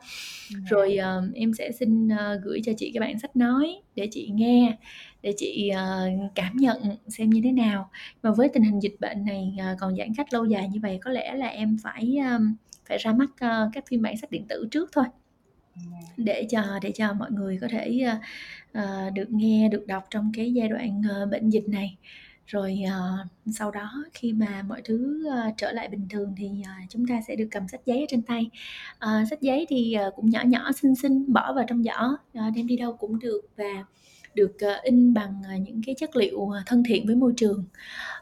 Rồi, 0.70 0.96
ờ, 0.98 1.24
em 1.36 1.54
sẽ 1.54 1.72
xin, 1.72 2.08
ơ, 2.10 2.40
gửi 2.44 2.62
cho 2.66 2.72
chị 2.78 2.92
cái 2.94 3.02
bản 3.02 3.20
sách 3.20 3.36
nói 3.36 3.82
để 3.96 4.08
chị 4.12 4.30
nghe, 4.34 4.78
để 5.22 5.34
chị, 5.38 5.70
ờ, 5.70 6.10
cảm 6.36 6.58
nhận 6.58 6.78
xem 7.08 7.30
như 7.30 7.42
thế 7.44 7.52
nào. 7.52 7.90
Và 8.22 8.32
với 8.32 8.50
tình 8.50 8.64
hình 8.64 8.80
dịch 8.80 8.96
bệnh 9.00 9.26
này, 9.26 9.56
ờ, 9.60 9.76
còn 9.80 9.96
giãn 9.96 10.08
cách 10.18 10.34
lâu 10.34 10.46
dài 10.46 10.70
như 10.70 10.80
vầy 10.84 11.00
có 11.02 11.12
lẽ 11.12 11.34
là 11.36 11.48
em 11.48 11.78
phải, 11.84 12.18
ờm, 12.26 12.56
phải 12.86 12.98
ra 12.98 13.14
mắt, 13.14 13.30
ơ, 13.40 13.70
các 13.74 13.84
phiên 13.88 14.02
bản 14.02 14.18
sách 14.18 14.32
điện 14.32 14.46
tử 14.50 14.68
trước 14.72 14.90
thôi. 14.94 15.06
Dạ. 15.76 16.08
Để 16.18 16.48
cho 16.50 16.62
để 16.82 16.92
cho 16.92 17.14
mọi 17.14 17.32
người 17.32 17.58
có 17.62 17.68
thể, 17.72 18.06
ờ, 18.74 19.10
được 19.14 19.30
nghe, 19.32 19.70
được 19.72 19.88
đọc 19.88 20.04
trong 20.10 20.32
cái 20.36 20.54
giai 20.54 20.70
đoạn, 20.70 21.02
ờ, 21.10 21.26
bệnh 21.26 21.50
dịch 21.50 21.68
này. 21.68 21.98
Rồi, 22.50 22.80
ờ, 22.92 23.18
sau 23.52 23.72
đó 23.72 23.92
khi 24.14 24.34
mà 24.34 24.64
mọi 24.68 24.82
thứ, 24.86 25.28
ơ, 25.30 25.52
trở 25.58 25.72
lại 25.72 25.88
bình 25.88 26.08
thường 26.10 26.34
thì, 26.38 26.50
ờ, 26.66 26.72
chúng 26.90 27.08
ta 27.08 27.22
sẽ 27.28 27.36
được 27.36 27.48
cầm 27.52 27.68
sách 27.68 27.82
giấy 27.86 28.00
ở 28.00 28.06
trên 28.10 28.22
tay. 28.22 28.50
Ờ, 29.00 29.10
sách 29.30 29.42
giấy 29.42 29.66
thì, 29.70 29.94
ờ, 29.94 30.12
cũng 30.16 30.30
nhỏ 30.30 30.42
nhỏ, 30.46 30.72
xinh 30.72 30.96
xinh, 30.96 31.34
bỏ 31.34 31.54
vào 31.54 31.66
trong 31.68 31.84
giỏ, 31.84 32.18
ờ, 32.34 32.42
đem 32.56 32.68
đi 32.68 32.78
đâu 32.78 32.94
cũng 32.94 33.20
được 33.20 33.42
và 33.58 33.86
được, 34.36 34.52
ờ, 34.62 34.80
in 34.84 35.14
bằng, 35.14 35.42
ờ, 35.50 35.56
những 35.66 35.82
cái 35.86 35.96
chất 35.96 36.16
liệu, 36.16 36.50
ờ, 36.50 36.60
thân 36.66 36.84
thiện 36.88 37.06
với 37.08 37.16
môi 37.16 37.34
trường. 37.38 37.64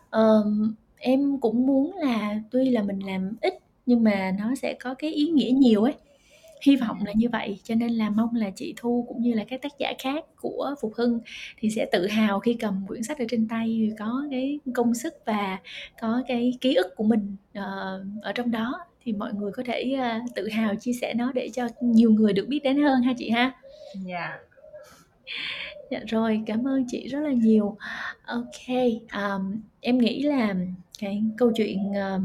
Ờm, 0.09 0.75
em 0.97 1.39
cũng 1.39 1.67
muốn 1.67 1.95
là 1.97 2.41
tuy 2.51 2.69
là 2.69 2.83
mình 2.83 2.99
làm 3.07 3.37
ít 3.41 3.53
nhưng 3.85 4.03
mà 4.03 4.31
nó 4.39 4.55
sẽ 4.55 4.75
có 4.81 4.93
cái 4.93 5.11
ý 5.11 5.27
nghĩa 5.29 5.51
nhiều 5.51 5.83
ấy. 5.83 5.93
Hy 6.61 6.75
vọng 6.75 6.97
là 7.05 7.13
như 7.15 7.29
vậy, 7.29 7.59
cho 7.63 7.75
nên 7.75 7.91
là 7.91 8.09
mong 8.09 8.35
là 8.35 8.49
chị 8.49 8.73
Thu 8.77 9.05
cũng 9.07 9.21
như 9.21 9.33
là 9.33 9.43
các 9.49 9.61
tác 9.61 9.71
giả 9.79 9.93
khác 9.99 10.25
của 10.35 10.75
Phục 10.81 10.93
Hưng 10.95 11.19
thì 11.57 11.69
sẽ 11.69 11.85
tự 11.91 12.07
hào 12.07 12.39
khi 12.39 12.53
cầm 12.53 12.85
quyển 12.87 13.03
sách 13.03 13.19
ở 13.19 13.25
trên 13.29 13.47
tay 13.47 13.91
có 13.99 14.23
cái 14.31 14.59
công 14.73 14.95
sức 14.95 15.13
và 15.25 15.59
có 16.01 16.23
cái 16.27 16.53
ký 16.61 16.73
ức 16.75 16.87
của 16.95 17.03
mình, 17.03 17.35
ờ, 17.53 18.03
ở 18.21 18.31
trong 18.31 18.51
đó 18.51 18.79
thì 19.03 19.13
mọi 19.13 19.33
người 19.33 19.51
có 19.51 19.63
thể, 19.65 19.95
a, 19.99 20.21
tự 20.35 20.49
hào 20.49 20.75
chia 20.75 20.93
sẻ 21.01 21.13
nó 21.13 21.31
để 21.31 21.49
cho 21.53 21.67
nhiều 21.81 22.11
người 22.11 22.33
được 22.33 22.47
biết 22.47 22.59
đến 22.63 22.83
hơn 22.83 23.01
ha 23.01 23.13
chị 23.17 23.29
ha. 23.29 23.51
Dạ. 24.05 24.37
Dạ 25.91 25.99
rồi, 26.07 26.41
cảm 26.45 26.67
ơn 26.67 26.85
chị 26.87 27.07
rất 27.07 27.19
là 27.19 27.31
nhiều. 27.31 27.77
OK, 28.25 28.77
ờm, 29.11 29.61
em 29.81 29.97
nghĩ 29.97 30.21
là 30.23 30.55
cái 30.99 31.23
câu 31.37 31.51
chuyện, 31.55 31.93
ờ, 31.95 32.19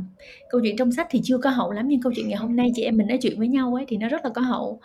câu 0.50 0.60
chuyện 0.64 0.76
trong 0.76 0.92
sách 0.92 1.06
thì 1.10 1.20
chưa 1.24 1.38
có 1.38 1.50
hậu 1.50 1.72
lắm, 1.72 1.88
nhưng 1.88 2.00
câu 2.02 2.12
chuyện 2.16 2.28
ngày 2.28 2.38
hôm 2.38 2.56
nay 2.56 2.72
chị 2.74 2.82
em 2.82 2.96
mình 2.96 3.06
nói 3.08 3.18
chuyện 3.22 3.38
với 3.38 3.48
nhau 3.48 3.74
ấy 3.74 3.84
thì 3.88 3.96
nó 3.96 4.08
rất 4.08 4.24
là 4.24 4.30
có 4.34 4.40
hậu, 4.42 4.80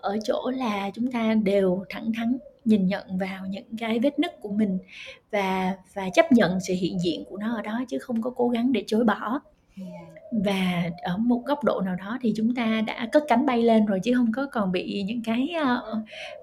ở 0.00 0.18
chỗ 0.24 0.50
là 0.56 0.90
chúng 0.94 1.12
ta 1.12 1.34
đều 1.44 1.84
thẳng 1.90 2.12
thắn 2.16 2.38
nhìn 2.64 2.86
nhận 2.86 3.18
vào 3.18 3.46
những 3.50 3.76
cái 3.78 3.98
vết 3.98 4.18
nứt 4.18 4.40
của 4.40 4.52
mình 4.52 4.78
và 5.32 5.74
và 5.94 6.08
chấp 6.14 6.32
nhận 6.32 6.58
sự 6.68 6.74
hiện 6.80 6.98
diện 7.04 7.24
của 7.30 7.36
nó 7.36 7.56
ở 7.56 7.62
đó 7.62 7.84
chứ 7.88 7.98
không 7.98 8.22
có 8.22 8.30
cố 8.36 8.48
gắng 8.48 8.72
để 8.72 8.84
chối 8.86 9.04
bỏ. 9.04 9.40
Yeah. 9.78 9.90
Và 10.44 10.84
ở 11.02 11.16
một 11.18 11.42
góc 11.46 11.64
độ 11.64 11.80
nào 11.80 11.96
đó 11.96 12.18
thì 12.22 12.32
chúng 12.36 12.54
ta 12.54 12.82
đã 12.86 13.08
cất 13.12 13.24
cánh 13.28 13.46
bay 13.46 13.62
lên 13.62 13.86
rồi 13.86 14.00
chứ 14.04 14.12
không 14.16 14.32
có 14.32 14.46
còn 14.52 14.72
bị 14.72 15.02
những 15.06 15.22
cái, 15.24 15.48
ơ, 15.64 15.82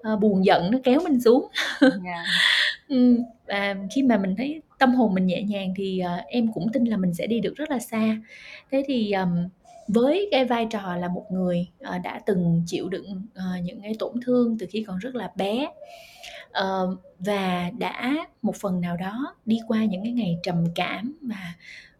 ờ, 0.02 0.16
buồn 0.16 0.44
giận 0.44 0.70
nó 0.70 0.78
kéo 0.84 1.00
mình 1.04 1.20
xuống. 1.20 1.48
Yeah. 1.80 1.92
Ừm, 2.88 3.18
và 3.48 3.76
khi 3.94 4.02
mà 4.02 4.18
mình 4.18 4.34
thấy 4.38 4.62
tâm 4.80 4.94
hồn 4.94 5.14
mình 5.14 5.26
nhẹ 5.26 5.42
nhàng 5.42 5.74
thì, 5.76 6.02
uh, 6.04 6.26
em 6.26 6.52
cũng 6.52 6.72
tin 6.72 6.84
là 6.84 6.96
mình 6.96 7.14
sẽ 7.14 7.26
đi 7.26 7.40
được 7.40 7.54
rất 7.56 7.70
là 7.70 7.78
xa. 7.78 8.16
Thế 8.70 8.82
thì, 8.86 9.12
um, 9.12 9.48
với 9.88 10.28
cái 10.30 10.44
vai 10.44 10.66
trò 10.70 10.96
là 10.96 11.08
một 11.08 11.26
người, 11.30 11.66
uh, 11.82 12.02
đã 12.04 12.20
từng 12.26 12.62
chịu 12.66 12.88
đựng, 12.88 13.22
uh, 13.32 13.64
những 13.64 13.80
cái 13.82 13.94
tổn 13.98 14.12
thương 14.24 14.58
từ 14.58 14.66
khi 14.70 14.84
còn 14.86 14.98
rất 14.98 15.14
là 15.14 15.32
bé, 15.36 15.68
uh, 16.48 16.98
và 17.18 17.70
đã 17.78 18.26
một 18.42 18.56
phần 18.56 18.80
nào 18.80 18.96
đó 18.96 19.36
đi 19.46 19.58
qua 19.68 19.84
những 19.84 20.02
cái 20.02 20.12
ngày 20.12 20.38
trầm 20.42 20.64
cảm 20.74 21.18
và 21.22 21.54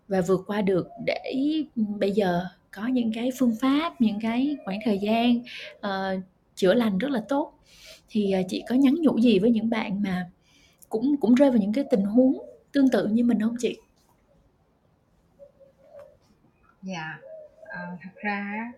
và 0.08 0.20
vượt 0.20 0.40
qua 0.46 0.62
được 0.62 0.88
để, 1.06 1.34
bây 1.76 2.12
giờ 2.12 2.44
có 2.70 2.86
những 2.86 3.12
cái 3.12 3.30
phương 3.38 3.56
pháp, 3.60 4.00
những 4.00 4.20
cái 4.20 4.56
khoảng 4.64 4.78
thời 4.84 4.98
gian, 4.98 5.38
uh, 5.76 6.22
chữa 6.56 6.74
lành 6.74 6.98
rất 6.98 7.10
là 7.10 7.22
tốt. 7.28 7.52
Thì, 8.08 8.34
uh, 8.40 8.46
chị 8.48 8.62
có 8.68 8.74
nhắn 8.74 8.94
nhủ 8.94 9.18
gì 9.18 9.38
với 9.38 9.50
những 9.50 9.70
bạn 9.70 10.02
mà 10.02 10.26
cũng 10.88 11.16
cũng 11.20 11.34
rơi 11.34 11.50
vào 11.50 11.58
những 11.58 11.72
cái 11.72 11.84
tình 11.90 12.02
huống 12.02 12.38
tương 12.72 12.90
tự 12.92 13.06
như 13.06 13.24
mình 13.24 13.40
hông 13.40 13.56
chị? 13.58 13.80
Dạ, 16.82 17.18
à, 17.64 17.96
thật 18.02 18.10
ra 18.14 18.72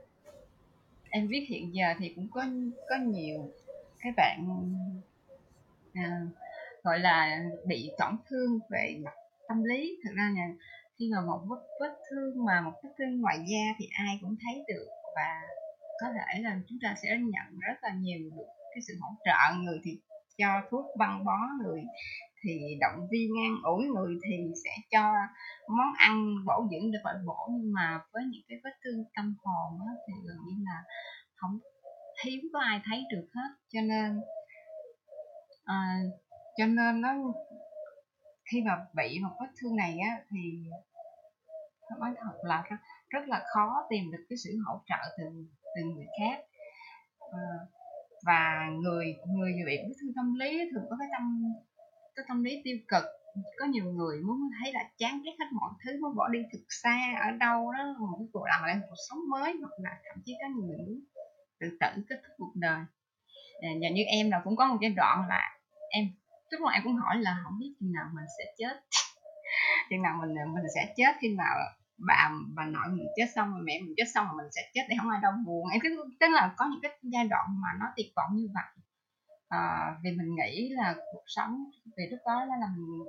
em 1.11 1.29
biết 1.29 1.47
hiện 1.49 1.75
giờ 1.75 1.95
thì 1.99 2.13
cũng 2.17 2.29
có 2.31 2.45
có 2.89 2.97
nhiều 2.97 3.51
cái 3.99 4.13
bạn, 4.17 4.47
à, 5.95 6.21
gọi 6.83 6.99
là, 6.99 7.45
bị 7.67 7.91
tổn 7.99 8.17
thương 8.29 8.59
về 8.71 9.01
mặt 9.05 9.15
tâm 9.49 9.65
lý. 9.65 9.99
Thực 10.05 10.15
ra 10.17 10.33
là 10.37 10.49
khi 10.99 11.11
mà 11.15 11.21
một 11.21 11.41
vết 11.49 11.63
vết 11.81 11.95
thương 12.11 12.45
mà 12.45 12.61
một 12.61 12.73
vết 12.85 12.91
thương 12.99 13.21
ngoài 13.21 13.39
da 13.39 13.75
thì 13.79 13.89
ai 13.93 14.19
cũng 14.21 14.37
thấy 14.45 14.65
được 14.69 14.87
và 15.17 15.41
có 16.01 16.07
thể 16.13 16.41
là 16.43 16.61
chúng 16.69 16.79
ta 16.83 16.95
sẽ 17.03 17.09
nhận 17.09 17.61
rất 17.61 17.75
là 17.83 17.95
nhiều 17.95 18.31
được 18.37 18.47
cái 18.75 18.83
sự 18.89 18.95
hỗ 19.01 19.09
trợ, 19.25 19.57
người 19.57 19.81
thì 19.85 19.99
cho 20.39 20.63
thuốc 20.71 20.87
băng 20.99 21.25
bó, 21.25 21.39
người 21.63 21.83
thì 22.45 22.79
động 22.81 23.09
viên 23.11 23.31
an 23.47 23.55
ủi, 23.63 23.85
người 23.85 24.15
thì 24.29 24.37
sẽ 24.65 24.71
cho 24.91 25.13
món 25.69 25.93
ăn 25.99 26.35
bổ 26.47 26.69
dưỡng 26.71 26.93
để 26.93 26.99
phải 27.05 27.15
bổ. 27.27 27.49
Nhưng 27.51 27.73
mà 27.73 28.01
với 28.13 28.23
những 28.31 28.43
cái 28.49 28.59
vết 28.65 28.77
thương 28.85 29.05
tâm 29.17 29.35
hồn 29.45 29.79
đó, 29.81 29.93
thì 30.07 30.13
gần 30.27 30.37
như 30.47 30.65
là 30.65 30.83
không 31.35 31.59
hiếm 32.25 32.41
có 32.53 32.61
ai 32.61 32.81
thấy 32.85 33.05
được 33.11 33.29
hết, 33.35 33.51
cho 33.69 33.81
nên 33.81 34.21
à, 35.65 35.99
cho 36.57 36.67
nên 36.67 37.01
nó 37.01 37.15
khi 38.53 38.63
mà 38.67 38.87
bị 38.95 39.19
một 39.23 39.37
vết 39.41 39.53
thương 39.61 39.77
này 39.77 39.99
á 40.11 40.17
thì 40.31 40.71
nói 42.01 42.15
thật 42.19 42.37
là 42.43 42.65
rất 42.71 42.77
rất 43.11 43.29
là 43.29 43.45
khó 43.55 43.87
tìm 43.91 44.11
được 44.13 44.25
cái 44.29 44.37
sự 44.45 44.51
hỗ 44.67 44.83
trợ 44.87 45.15
từ 45.19 45.25
từ 45.77 45.83
người 45.95 46.07
khác. 46.21 46.45
à, 47.33 47.43
và 48.27 48.69
người 48.83 49.17
người 49.29 49.53
bị 49.67 49.77
vết 49.77 49.95
thương 50.01 50.13
tâm 50.17 50.35
lý 50.35 50.59
thường 50.73 50.85
có 50.91 50.97
cái 50.99 51.09
tâm 51.13 51.53
cái 52.17 52.25
tâm 52.29 52.45
lý 52.45 52.61
tiêu 52.65 52.77
cực, 52.89 53.05
có 53.59 53.67
nhiều 53.67 53.85
người 53.85 54.21
muốn 54.21 54.39
thấy 54.61 54.73
là 54.73 54.81
chán 54.99 55.23
ghét 55.25 55.33
hết 55.41 55.47
mọi 55.53 55.71
thứ, 55.85 56.01
muốn 56.01 56.17
bỏ 56.17 56.29
đi 56.29 56.39
thực 56.53 56.65
xa 56.69 56.99
ở 57.25 57.31
đâu 57.31 57.73
đó, 57.73 57.95
một 57.99 58.17
cái 58.19 58.29
cuộc 58.33 58.45
làm 58.47 58.63
lại 58.63 58.75
một 58.75 58.87
cuộc 58.89 59.03
sống 59.09 59.19
mới, 59.31 59.57
hoặc 59.61 59.73
là 59.79 59.91
thậm 60.05 60.23
chí 60.25 60.33
có 60.43 60.49
nhiều 60.49 60.65
người 60.67 60.79
muốn 60.87 61.01
tự 61.61 61.77
tử, 61.81 62.03
kết 62.09 62.17
thúc 62.23 62.35
cuộc 62.39 62.53
đời. 62.55 62.81
À, 63.61 63.71
và 63.83 63.89
như 63.93 64.03
em 64.03 64.31
là 64.31 64.41
cũng 64.45 64.57
có 64.57 64.67
một 64.67 64.79
giai 64.81 64.93
đoạn 64.97 65.29
là 65.29 65.59
em 65.91 66.05
lúc 66.51 66.61
nào 66.61 66.71
em 66.71 66.83
cũng 66.85 66.97
hỏi 66.97 67.17
là 67.19 67.41
không 67.45 67.59
biết 67.61 67.73
khi 67.81 67.87
nào 67.95 68.05
mình 68.15 68.25
sẽ 68.39 68.45
chết, 68.59 68.81
khi 69.91 69.97
nào 69.97 70.19
mình, 70.21 70.35
mình 70.55 70.65
sẽ 70.75 70.95
chết, 70.97 71.13
khi 71.21 71.29
nào 71.35 71.57
bà 72.07 72.31
bà 72.55 72.67
nội 72.67 72.89
mình 72.89 73.07
chết 73.17 73.27
xong 73.35 73.53
rồi 73.53 73.61
mẹ 73.65 73.81
mình 73.81 73.95
chết 73.97 74.05
xong 74.15 74.27
rồi 74.27 74.35
mình 74.37 74.53
sẽ 74.53 74.63
chết 74.75 74.83
để 74.89 74.97
không 75.01 75.11
ai 75.11 75.21
đau 75.23 75.33
buồn. 75.47 75.69
Em 75.73 75.81
cứ 75.83 75.89
tức 76.21 76.27
là 76.31 76.55
có 76.57 76.69
những 76.71 76.81
cái 76.83 76.99
giai 77.03 77.29
đoạn 77.29 77.47
mà 77.63 77.69
nó 77.81 77.87
tuyệt 77.97 78.07
vọng 78.17 78.31
như 78.33 78.49
vậy 78.55 78.82
à, 79.53 79.97
vì 80.03 80.11
mình 80.11 80.35
nghĩ 80.35 80.69
là 80.69 80.95
cuộc 81.13 81.25
sống 81.27 81.65
vì 81.97 82.05
lúc 82.11 82.21
đó 82.27 82.45
là 82.45 82.67
mình 82.77 83.07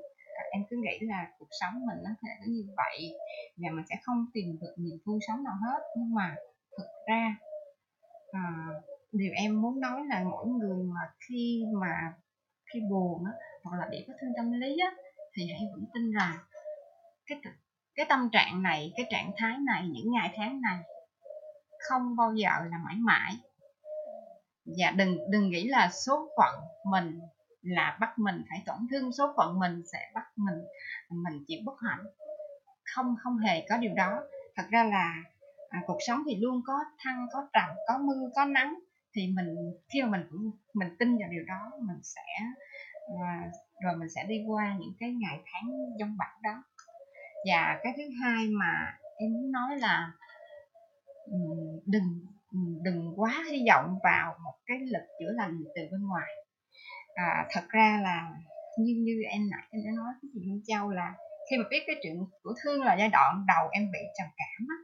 em 0.52 0.64
cứ 0.70 0.76
nghĩ 0.78 1.08
là 1.08 1.28
cuộc 1.40 1.48
sống 1.62 1.74
mình 1.74 2.04
nó 2.04 2.10
sẽ 2.22 2.30
như 2.48 2.66
vậy 2.78 3.12
và 3.58 3.70
mình 3.72 3.86
sẽ 3.90 3.96
không 4.04 4.26
tìm 4.34 4.58
được 4.62 4.74
niềm 4.78 4.98
vui 5.06 5.20
sống 5.28 5.44
nào 5.44 5.54
hết. 5.66 5.80
Nhưng 5.98 6.14
mà 6.16 6.36
thực 6.78 6.88
ra, 7.08 7.36
à, 8.32 8.42
điều 9.12 9.32
em 9.36 9.62
muốn 9.62 9.80
nói 9.80 10.02
là 10.10 10.24
mỗi 10.24 10.48
người 10.48 10.84
mà 10.84 11.02
khi 11.28 11.64
mà 11.82 12.14
khi 12.74 12.80
buồn 12.90 13.26
á, 13.26 13.32
hoặc 13.64 13.78
là 13.78 13.88
bị 13.92 14.06
vết 14.08 14.14
thương 14.22 14.34
tâm 14.38 14.52
lý 14.52 14.78
á, 14.78 14.96
thì 15.34 15.48
hãy 15.48 15.62
vững 15.76 15.86
tin 15.94 16.12
rằng 16.12 16.38
cái 17.26 17.40
cái 17.96 18.06
tâm 18.10 18.30
trạng 18.32 18.64
này, 18.64 18.94
cái 18.96 19.06
trạng 19.10 19.32
thái 19.38 19.58
này, 19.66 19.88
những 19.88 20.12
ngày 20.12 20.34
tháng 20.36 20.62
này 20.62 20.80
không 21.90 22.16
bao 22.16 22.34
giờ 22.36 22.50
là 22.72 22.78
mãi 22.86 22.96
mãi. 23.00 23.34
Và 24.66 24.92
đừng 24.92 25.18
đừng 25.32 25.50
nghĩ 25.50 25.68
là 25.68 25.90
số 25.90 26.30
phận 26.38 26.56
mình 26.92 27.20
là 27.62 27.98
bắt 28.00 28.20
mình 28.20 28.44
phải 28.50 28.64
tổn 28.66 28.78
thương, 28.92 29.12
số 29.12 29.34
phận 29.38 29.60
mình 29.60 29.84
sẽ 29.92 30.00
bắt 30.14 30.26
mình 30.36 30.56
mình 31.10 31.44
chịu 31.48 31.60
bất 31.66 31.76
hạnh. 31.90 32.06
Không 32.96 33.16
không 33.24 33.38
hề 33.38 33.66
có 33.70 33.78
điều 33.78 33.94
đó. 33.96 34.22
Thật 34.56 34.64
ra 34.70 34.84
là, 34.84 35.14
à, 35.70 35.82
cuộc 35.88 35.98
sống 36.08 36.20
thì 36.26 36.36
luôn 36.36 36.62
có 36.68 36.74
thăng 37.00 37.28
có 37.34 37.48
trầm, 37.54 37.70
có 37.88 37.98
mưa 37.98 38.30
có 38.36 38.46
nắng, 38.46 38.80
thì 39.16 39.28
mình 39.28 39.56
khi 39.94 40.02
mà 40.02 40.08
mình 40.08 40.28
cũng 40.32 40.52
mình 40.74 40.96
tin 41.00 41.18
vào 41.18 41.30
điều 41.32 41.44
đó, 41.48 41.72
mình 41.82 42.00
sẽ, 42.04 42.22
à, 43.22 43.52
rồi 43.84 43.96
mình 43.98 44.10
sẽ 44.16 44.24
đi 44.28 44.44
qua 44.48 44.78
những 44.80 44.94
cái 45.00 45.12
ngày 45.12 45.40
tháng 45.54 45.72
dông 46.00 46.18
bão 46.18 46.40
đó. 46.44 46.64
Và 47.50 47.80
cái 47.84 47.94
thứ 47.98 48.04
hai 48.24 48.48
mà 48.48 48.98
em 49.18 49.34
muốn 49.34 49.52
nói 49.52 49.78
là, 49.80 50.12
đừng, 51.86 52.26
đừng 52.84 53.14
quá 53.16 53.44
hy 53.52 53.66
vọng 53.70 53.98
vào 54.04 54.36
một 54.44 54.54
cái 54.66 54.78
lực 54.80 55.06
chữa 55.20 55.32
lành 55.36 55.60
từ 55.76 55.82
bên 55.92 56.08
ngoài. 56.08 56.30
À, 57.14 57.46
thật 57.52 57.64
ra 57.70 58.00
là 58.04 58.32
như 58.78 58.94
như 59.06 59.22
em 59.30 59.50
nãy 59.52 59.68
em 59.72 59.82
đã 59.86 59.92
nói 59.96 60.14
với 60.22 60.30
chị 60.34 60.40
Minh 60.40 60.62
Châu 60.68 60.90
là 60.90 61.14
khi 61.50 61.58
mà 61.58 61.64
biết 61.70 61.84
cái 61.88 61.96
chuyện 62.04 62.14
của 62.44 62.54
Thương 62.64 62.84
là 62.84 62.96
giai 63.00 63.10
đoạn 63.10 63.46
đầu 63.48 63.70
em 63.72 63.92
bị 63.94 64.00
trầm 64.18 64.28
cảm 64.38 64.68
á, 64.70 64.76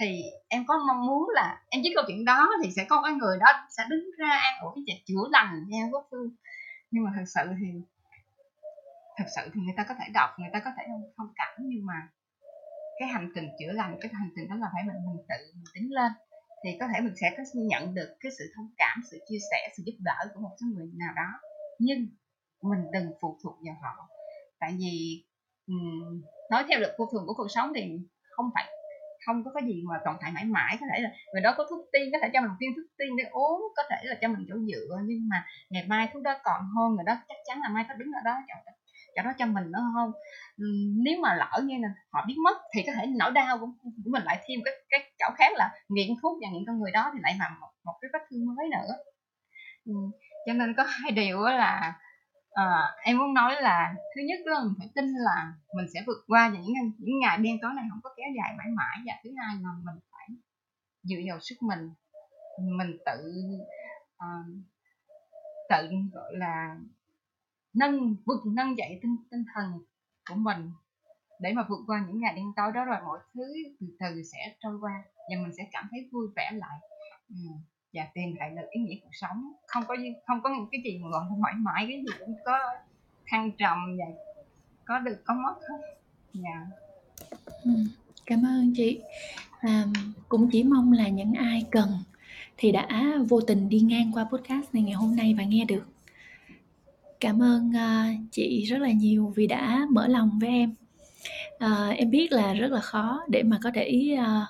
thì 0.00 0.22
em 0.48 0.64
có 0.66 0.78
mong 0.88 1.06
muốn 1.06 1.28
là 1.34 1.62
em 1.68 1.82
viết 1.84 1.92
câu 1.94 2.04
chuyện 2.08 2.24
đó 2.24 2.50
thì 2.64 2.70
sẽ 2.76 2.84
có 2.88 3.02
cái 3.02 3.12
người 3.12 3.38
đó 3.40 3.46
sẽ 3.76 3.84
đứng 3.88 4.10
ra 4.18 4.30
an 4.30 4.54
ủi 4.62 4.84
và 4.86 4.94
chữa 5.06 5.28
lành 5.30 5.64
nha 5.68 5.88
Quốc 5.92 6.08
Phương. 6.10 6.28
thương. 6.28 6.36
Nhưng 6.90 7.04
mà 7.04 7.10
thật 7.16 7.24
sự 7.34 7.40
thì 7.60 7.66
thật 9.16 9.24
sự 9.36 9.50
thì 9.54 9.60
người 9.60 9.74
ta 9.76 9.84
có 9.88 9.94
thể 9.98 10.04
đọc, 10.14 10.30
người 10.38 10.50
ta 10.52 10.60
có 10.64 10.70
thể 10.76 10.82
thông 10.88 11.02
thông 11.16 11.32
cảm, 11.34 11.54
nhưng 11.58 11.86
mà 11.86 12.08
cái 12.98 13.08
hành 13.08 13.28
trình 13.34 13.48
chữa 13.58 13.72
lành, 13.72 13.98
cái 14.00 14.10
hành 14.14 14.30
trình 14.36 14.48
đó 14.48 14.56
là 14.56 14.68
phải 14.74 14.82
mình 14.86 14.96
mình 15.06 15.24
tự 15.28 15.52
mình 15.54 15.64
tính 15.74 15.88
lên, 15.94 16.12
thì 16.64 16.70
có 16.80 16.86
thể 16.94 17.00
mình 17.00 17.14
sẽ 17.20 17.34
có 17.36 17.42
nhận 17.54 17.94
được 17.94 18.16
cái 18.20 18.32
sự 18.38 18.44
thông 18.56 18.70
cảm, 18.76 19.00
sự 19.10 19.18
chia 19.28 19.38
sẻ, 19.50 19.72
sự 19.76 19.82
giúp 19.86 19.96
đỡ 19.98 20.18
của 20.34 20.40
một 20.40 20.56
số 20.60 20.66
người 20.74 20.86
nào 20.94 21.12
đó. 21.16 21.40
Nhưng 21.78 21.98
mình 22.62 22.80
đừng 22.92 23.06
phụ 23.20 23.38
thuộc 23.42 23.58
vào 23.66 23.76
họ, 23.82 24.08
tại 24.60 24.76
vì, 24.78 25.24
um, 25.66 26.22
nói 26.50 26.64
theo 26.68 26.78
luật 26.80 26.94
vô 26.98 27.06
thường 27.12 27.24
của 27.26 27.34
cuộc 27.34 27.48
sống 27.48 27.72
thì 27.74 27.82
không 28.30 28.50
phải 28.54 28.64
không 29.26 29.44
có 29.44 29.50
cái 29.54 29.62
gì 29.66 29.82
mà 29.88 29.96
tồn 30.04 30.16
tại 30.20 30.30
mãi 30.32 30.44
mãi. 30.44 30.76
Có 30.80 30.86
thể 30.92 31.00
là 31.00 31.10
người 31.32 31.42
đó 31.42 31.54
có 31.56 31.66
thuốc 31.70 31.80
tiên, 31.92 32.08
có 32.12 32.18
thể 32.22 32.28
cho 32.32 32.40
mình 32.40 32.50
viên 32.60 32.70
thuốc 32.76 32.86
tiên 32.98 33.08
để 33.18 33.24
uống, 33.30 33.60
có 33.76 33.82
thể 33.90 33.96
là 34.02 34.14
cho 34.20 34.28
mình 34.28 34.46
chỗ 34.48 34.54
dựa, 34.68 34.96
nhưng 35.04 35.28
mà 35.28 35.46
ngày 35.70 35.84
mai 35.86 36.08
thuốc 36.12 36.22
đó 36.22 36.32
còn 36.44 36.60
hơn 36.76 36.88
người 36.94 37.04
đó 37.06 37.14
chắc 37.28 37.38
chắn 37.46 37.60
là 37.62 37.68
mai 37.68 37.84
có 37.88 37.94
đứng 37.94 38.08
ở 38.08 38.22
đó 38.24 38.34
chọn 38.48 38.58
cho 39.16 39.22
đó 39.22 39.30
cho 39.38 39.46
mình 39.46 39.64
nữa 39.72 39.84
không 39.94 40.12
nếu 41.04 41.20
mà 41.22 41.34
lỡ 41.34 41.60
như 41.64 41.74
là 41.82 41.88
họ 42.12 42.24
biết 42.28 42.36
mất 42.44 42.56
thì 42.74 42.82
có 42.86 42.92
thể 42.96 43.06
nỗi 43.18 43.30
đau 43.30 43.58
của 43.58 43.66
của 43.82 44.10
mình 44.12 44.22
lại 44.22 44.44
thêm 44.48 44.60
cái 44.64 44.74
cái 44.90 45.00
chỗ 45.18 45.34
khác 45.36 45.52
là 45.54 45.70
nghiện 45.88 46.08
thuốc 46.22 46.38
và 46.42 46.48
nghiện 46.52 46.62
con 46.66 46.80
người 46.80 46.90
đó 46.92 47.10
thì 47.14 47.18
lại 47.22 47.36
là 47.38 47.48
một 47.60 47.68
một 47.84 47.98
cái 48.00 48.08
vết 48.12 48.26
thương 48.30 48.46
mới 48.46 48.66
nữa. 48.72 48.94
Cho 50.46 50.52
nên 50.52 50.74
có 50.76 50.82
hai 50.82 51.10
điều 51.12 51.40
là, 51.40 52.00
à, 52.52 52.94
em 53.02 53.18
muốn 53.18 53.34
nói 53.34 53.62
là 53.62 53.94
thứ 54.16 54.22
nhất 54.28 54.38
là 54.44 54.60
mình 54.64 54.74
phải 54.78 54.88
tin 54.94 55.06
là 55.24 55.52
mình 55.76 55.86
sẽ 55.94 56.00
vượt 56.06 56.24
qua 56.26 56.48
những 56.48 56.62
những 56.98 57.18
ngày 57.20 57.38
đen 57.38 57.56
tối 57.62 57.70
này 57.76 57.84
không 57.90 58.00
có 58.02 58.10
kéo 58.16 58.26
dài 58.36 58.54
mãi 58.58 58.66
mãi, 58.76 58.98
và 59.06 59.12
thứ 59.24 59.30
hai 59.38 59.54
là 59.62 59.70
mình 59.84 60.00
phải 60.10 60.28
dựa 61.02 61.20
vào 61.28 61.38
sức 61.40 61.56
mình 61.62 61.90
mình 62.78 62.96
tự 63.06 63.32
uh, 64.16 64.46
tự 65.70 65.88
gọi 66.12 66.32
là 66.36 66.76
nâng 67.78 68.16
vực 68.24 68.40
nâng 68.46 68.78
dậy 68.78 68.98
tinh 69.02 69.16
tinh 69.30 69.44
thần 69.54 69.72
của 70.28 70.34
mình 70.34 70.70
để 71.40 71.52
mà 71.52 71.66
vượt 71.68 71.80
qua 71.86 72.04
những 72.08 72.20
ngày 72.20 72.34
đen 72.36 72.52
tối 72.56 72.72
đó 72.74 72.84
rồi 72.84 72.96
mọi 73.06 73.18
thứ 73.34 73.42
từ 73.80 73.86
từ 74.00 74.22
sẽ 74.22 74.56
trôi 74.60 74.78
qua 74.80 75.02
và 75.16 75.42
mình 75.42 75.52
sẽ 75.56 75.68
cảm 75.72 75.88
thấy 75.90 76.08
vui 76.12 76.28
vẻ 76.36 76.50
lại 76.54 76.78
ừ. 77.28 77.36
và 77.92 78.02
tìm 78.14 78.34
lại 78.38 78.50
được 78.50 78.68
ý 78.70 78.80
nghĩa 78.80 78.96
cuộc 79.02 79.10
sống 79.12 79.52
không 79.66 79.84
có 79.88 79.96
không 80.26 80.40
có 80.42 80.50
những 80.50 80.68
cái 80.72 80.80
gì 80.84 80.98
mà 80.98 81.08
gọi 81.10 81.24
là 81.30 81.36
mãi 81.38 81.54
mãi 81.56 81.86
cái 81.88 81.98
gì 81.98 82.18
cũng 82.18 82.34
có 82.44 82.58
thăng 83.26 83.50
trầm 83.58 83.96
và 83.98 84.04
có 84.84 84.98
được 84.98 85.22
có 85.24 85.34
mất 85.34 85.54
hết 85.70 85.98
dạ 86.32 86.66
ừ. 87.64 87.70
cảm 88.26 88.42
ơn 88.46 88.72
chị 88.76 89.00
à, 89.60 89.84
cũng 90.28 90.50
chỉ 90.52 90.64
mong 90.64 90.92
là 90.92 91.08
những 91.08 91.32
ai 91.32 91.66
cần 91.70 91.88
thì 92.56 92.72
đã 92.72 92.88
vô 93.28 93.40
tình 93.40 93.68
đi 93.68 93.80
ngang 93.80 94.10
qua 94.14 94.24
podcast 94.24 94.74
này 94.74 94.82
ngày 94.82 94.92
hôm 94.92 95.16
nay 95.16 95.34
và 95.38 95.44
nghe 95.44 95.64
được 95.64 95.86
cảm 97.20 97.42
ơn 97.42 97.70
uh, 97.70 98.20
chị 98.32 98.64
rất 98.64 98.78
là 98.78 98.92
nhiều 98.92 99.32
vì 99.36 99.46
đã 99.46 99.86
mở 99.90 100.06
lòng 100.06 100.38
với 100.40 100.48
em. 100.48 100.74
Uh, 101.64 101.96
em 101.96 102.10
biết 102.10 102.32
là 102.32 102.54
rất 102.54 102.72
là 102.72 102.80
khó 102.80 103.20
để 103.28 103.42
mà 103.42 103.58
có 103.62 103.70
thể 103.74 104.16
uh, 104.20 104.48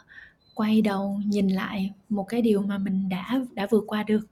quay 0.54 0.82
đầu 0.82 1.20
nhìn 1.26 1.48
lại 1.48 1.92
một 2.08 2.24
cái 2.28 2.42
điều 2.42 2.62
mà 2.62 2.78
mình 2.78 3.08
đã 3.08 3.40
đã 3.52 3.66
vượt 3.70 3.84
qua 3.86 4.02
được. 4.02 4.26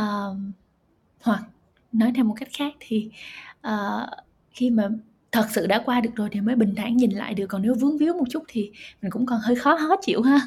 Uh, 0.00 0.36
hoặc 1.22 1.42
nói 1.92 2.12
theo 2.14 2.24
một 2.24 2.34
cách 2.36 2.48
khác 2.58 2.74
thì 2.80 3.10
uh, 3.66 4.08
khi 4.50 4.70
mà 4.70 4.88
thật 5.32 5.46
sự 5.50 5.66
đã 5.66 5.82
qua 5.84 6.00
được 6.00 6.10
rồi 6.16 6.28
thì 6.32 6.40
mới 6.40 6.56
bình 6.56 6.74
thản 6.76 6.96
nhìn 6.96 7.10
lại 7.10 7.34
được. 7.34 7.46
Còn 7.46 7.62
nếu 7.62 7.74
vướng 7.74 7.98
víu 7.98 8.14
một 8.14 8.24
chút 8.30 8.42
thì 8.48 8.70
mình 9.02 9.10
cũng 9.10 9.26
còn 9.26 9.40
hơi 9.42 9.56
khó 9.56 9.76
khó 9.88 9.96
chịu 10.02 10.22
ha. 10.22 10.40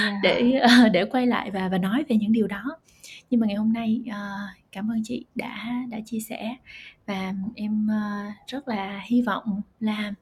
Yeah. 0.00 0.14
để 0.22 0.60
uh, 0.64 0.92
để 0.92 1.04
quay 1.04 1.26
lại 1.26 1.50
và 1.50 1.68
và 1.68 1.78
nói 1.78 2.04
về 2.08 2.16
những 2.16 2.32
điều 2.32 2.46
đó. 2.46 2.78
Nhưng 3.30 3.40
mà 3.40 3.46
ngày 3.46 3.56
hôm 3.56 3.72
nay 3.72 4.02
uh, 4.08 4.67
cảm 4.72 4.90
ơn 4.90 5.02
chị 5.04 5.24
đã 5.34 5.74
đã 5.88 6.00
chia 6.06 6.20
sẻ 6.20 6.56
và 7.06 7.34
em 7.54 7.88
uh, 7.88 8.34
rất 8.46 8.68
là 8.68 9.02
hy 9.06 9.22
vọng 9.22 9.62
là 9.80 10.14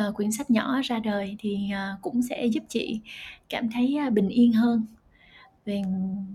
uh, 0.00 0.14
quyển 0.14 0.32
sách 0.32 0.50
nhỏ 0.50 0.80
ra 0.84 0.98
đời 0.98 1.36
thì 1.38 1.70
uh, 1.72 2.02
cũng 2.02 2.22
sẽ 2.22 2.46
giúp 2.46 2.64
chị 2.68 3.00
cảm 3.48 3.70
thấy 3.70 3.96
uh, 4.06 4.12
bình 4.12 4.28
yên 4.28 4.52
hơn. 4.52 4.86
Và, 5.66 5.72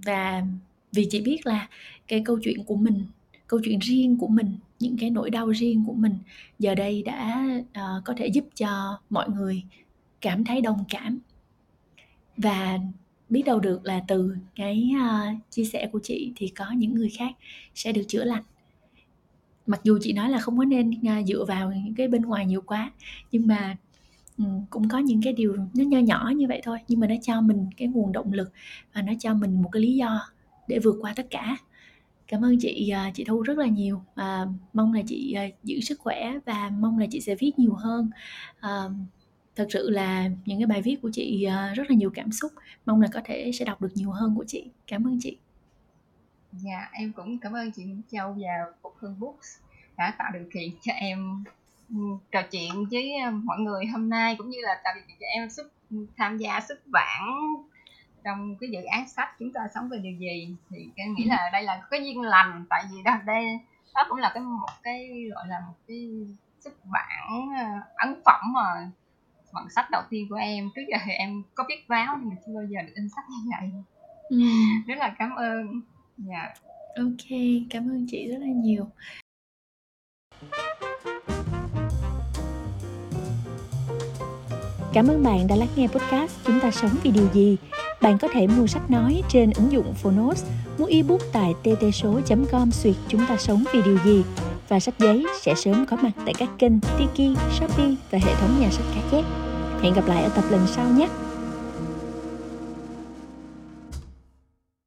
và 0.06 0.44
vì 0.92 1.08
chị 1.10 1.22
biết 1.22 1.46
là 1.46 1.70
cái 2.08 2.22
câu 2.26 2.40
chuyện 2.44 2.64
của 2.64 2.76
mình 2.76 3.06
câu 3.48 3.60
chuyện 3.64 3.80
riêng 3.80 4.18
của 4.18 4.28
mình 4.28 4.58
những 4.80 4.98
cái 5.00 5.10
nỗi 5.10 5.30
đau 5.30 5.50
riêng 5.50 5.84
của 5.88 5.94
mình 5.94 6.18
giờ 6.60 6.76
đây 6.76 7.04
đã 7.04 7.48
uh, 7.62 8.04
có 8.06 8.14
thể 8.18 8.28
giúp 8.28 8.46
cho 8.56 9.00
mọi 9.10 9.30
người 9.30 9.64
cảm 10.22 10.44
thấy 10.44 10.62
đồng 10.62 10.84
cảm. 10.90 11.20
Và 12.38 12.80
biết 13.30 13.44
đâu 13.46 13.60
được 13.60 13.86
là 13.86 14.04
từ 14.08 14.36
cái 14.56 14.92
uh, 14.96 15.38
chia 15.50 15.66
sẻ 15.66 15.90
của 15.92 16.00
chị 16.04 16.34
thì 16.36 16.48
có 16.48 16.72
những 16.72 16.94
người 16.94 17.10
khác 17.10 17.32
sẽ 17.76 17.92
được 17.92 18.04
chữa 18.08 18.24
lành. 18.24 18.44
Mặc 19.66 19.82
dù 19.84 20.00
chị 20.02 20.14
nói 20.14 20.30
là 20.30 20.40
không 20.40 20.58
có 20.58 20.66
nên 20.66 20.90
uh, 20.90 21.28
dựa 21.28 21.46
vào 21.46 21.72
những 21.72 21.96
cái 21.96 22.08
bên 22.08 22.22
ngoài 22.22 22.46
nhiều 22.46 22.62
quá 22.62 22.92
nhưng 23.32 23.48
mà 23.48 23.78
um, 24.38 24.66
cũng 24.70 24.90
có 24.90 24.98
những 24.98 25.22
cái 25.22 25.34
điều 25.34 25.56
nó 25.56 25.84
nho 25.84 26.00
nhỏ 26.00 26.32
như 26.36 26.48
vậy 26.48 26.62
thôi. 26.64 26.78
Nhưng 26.88 27.00
mà 27.00 27.08
nó 27.08 27.16
cho 27.22 27.42
mình 27.42 27.68
cái 27.78 27.88
nguồn 27.88 28.12
động 28.12 28.34
lực 28.34 28.52
và 28.94 29.02
nó 29.02 29.14
cho 29.20 29.34
mình 29.34 29.62
một 29.62 29.70
cái 29.72 29.82
lý 29.82 29.96
do 29.96 30.22
để 30.68 30.80
vượt 30.80 30.96
qua 31.02 31.14
tất 31.16 31.28
cả. 31.30 31.58
Cảm 32.28 32.46
ơn 32.46 32.60
chị 32.60 32.92
uh, 33.08 33.14
chị 33.16 33.24
thu 33.24 33.42
rất 33.42 33.58
là 33.58 33.66
nhiều. 33.66 33.96
Uh, 33.96 34.50
mong 34.74 34.94
là 34.94 35.02
chị 35.08 35.36
uh, 35.48 35.64
giữ 35.64 35.80
sức 35.80 36.00
khỏe 36.00 36.34
và 36.46 36.72
mong 36.80 36.98
là 36.98 37.06
chị 37.12 37.22
sẽ 37.22 37.36
viết 37.36 37.60
nhiều 37.60 37.74
hơn. 37.74 38.10
Uh, 38.60 38.92
thật 39.56 39.68
sự 39.70 39.90
là 39.90 40.30
những 40.46 40.60
cái 40.60 40.66
bài 40.66 40.82
viết 40.82 40.98
của 41.02 41.10
chị 41.14 41.44
ờ, 41.44 41.74
rất 41.74 41.84
là 41.90 41.96
nhiều 41.96 42.12
cảm 42.14 42.32
xúc. 42.32 42.52
Mong 42.86 43.02
là 43.02 43.08
có 43.14 43.22
thể 43.26 43.52
sẽ 43.54 43.66
đọc 43.66 43.82
được 43.82 43.92
nhiều 43.96 44.12
hơn 44.12 44.36
của 44.36 44.46
chị. 44.48 44.70
Cảm 44.88 45.08
ơn 45.08 45.18
chị. 45.22 45.38
Dạ 46.52 46.90
em 46.92 47.12
cũng 47.14 47.40
cảm 47.40 47.54
ơn 47.54 47.72
chị 47.72 47.84
Nguyễn 47.84 48.02
Châu 48.12 48.32
và 48.32 48.74
Phục 48.82 48.96
Hương 49.00 49.20
Books 49.20 49.48
đã 49.98 50.14
tạo 50.18 50.32
điều 50.34 50.50
kiện 50.54 50.70
cho 50.82 50.94
em 50.94 51.44
ừ, 51.90 51.96
trò 52.32 52.42
chuyện 52.52 52.72
với 52.92 53.16
ờ, 53.26 53.32
mọi 53.32 53.60
người 53.60 53.86
hôm 53.86 54.10
nay, 54.10 54.36
cũng 54.38 54.50
như 54.50 54.58
là 54.62 54.82
tạo 54.84 54.94
điều 54.96 55.04
kiện 55.08 55.18
cho 55.20 55.26
em 55.26 55.50
xuất 55.50 55.68
ừ, 55.90 56.06
tham 56.18 56.38
gia 56.38 56.60
xuất 56.68 56.88
bản 56.88 57.24
trong 58.24 58.56
cái 58.56 58.70
dự 58.70 58.84
án 58.84 59.10
sách 59.10 59.30
chúng 59.40 59.54
ta 59.54 59.62
sống 59.76 59.90
về 59.90 59.98
điều 59.98 60.18
gì. 60.18 60.56
Thì 60.70 60.90
em 60.96 61.14
nghĩ 61.14 61.26
là 61.26 61.50
đây 61.54 61.64
là 61.64 61.82
cái 61.92 62.06
duyên 62.06 62.22
lành, 62.22 62.66
tại 62.70 62.84
vì 62.92 62.98
đó, 63.04 63.20
đây, 63.26 63.60
đó 63.96 64.06
cũng 64.10 64.18
là 64.18 64.32
cái 64.34 64.44
một 64.44 64.70
cái, 64.84 65.10
gọi 65.36 65.48
là 65.48 65.60
một 65.68 65.76
cái 65.88 66.10
xuất 66.60 66.86
bản 66.86 67.50
ờ, 67.58 67.66
ấn 67.96 68.22
phẩm 68.26 68.54
mà 68.54 68.92
bản 69.54 69.70
sách 69.76 69.92
đầu 69.92 70.02
tiên 70.10 70.28
của 70.30 70.36
em 70.36 70.70
trước 70.76 70.82
giờ 70.92 70.98
thì 71.06 71.12
em 71.12 71.44
có 71.56 71.64
viết 71.70 71.90
báo 71.90 72.18
nhưng 72.20 72.30
mà 72.30 72.36
chưa 72.46 72.52
bao 72.56 72.66
giờ 72.70 72.82
được 72.82 72.94
in 72.96 73.10
sách 73.10 73.26
như 73.30 73.52
vậy 73.52 73.72
ừ. 74.30 74.38
rất 74.88 74.98
là 74.98 75.16
cảm 75.20 75.36
ơn 75.36 75.82
dạ 76.18 76.40
yeah. 76.40 76.58
ok 76.96 77.40
cảm 77.70 77.90
ơn 77.90 78.06
chị 78.10 78.28
rất 78.32 78.38
là 78.40 78.48
nhiều 78.48 78.86
Cảm 84.94 85.08
ơn 85.08 85.24
bạn 85.24 85.48
đã 85.48 85.56
lắng 85.56 85.70
nghe 85.76 85.88
podcast 85.88 86.32
Chúng 86.46 86.60
ta 86.60 86.72
sống 86.72 86.92
vì 87.04 87.12
điều 87.12 87.28
gì. 87.34 87.58
Bạn 88.02 88.18
có 88.18 88.28
thể 88.34 88.48
mua 88.48 88.68
sách 88.68 88.92
nói 88.92 89.24
trên 89.30 89.52
ứng 89.56 89.72
dụng 89.72 89.94
Phonos, 89.94 90.46
mua 90.78 90.86
ebook 90.86 91.22
tại 91.34 91.54
ttso.com 91.64 92.72
xuyệt 92.72 92.96
chúng 93.08 93.22
ta 93.30 93.38
sống 93.38 93.64
vì 93.74 93.82
điều 93.82 93.98
gì 94.06 94.24
và 94.70 94.80
sách 94.80 95.00
giấy 95.00 95.26
sẽ 95.42 95.56
sớm 95.56 95.86
có 95.86 95.98
mặt 96.02 96.12
tại 96.26 96.34
các 96.38 96.50
kênh 96.60 96.80
Tiki, 96.80 97.38
Shopee 97.60 97.96
và 98.12 98.20
hệ 98.24 98.36
thống 98.36 98.60
nhà 98.60 98.70
sách 98.72 98.86
cá 98.96 99.02
chép. 99.12 99.24
Hẹn 99.82 99.94
gặp 99.94 100.08
lại 100.08 100.24
ở 100.24 100.30
tập 100.30 100.44
lần 100.50 100.68
sau 100.68 100.86
nhé! 100.86 101.08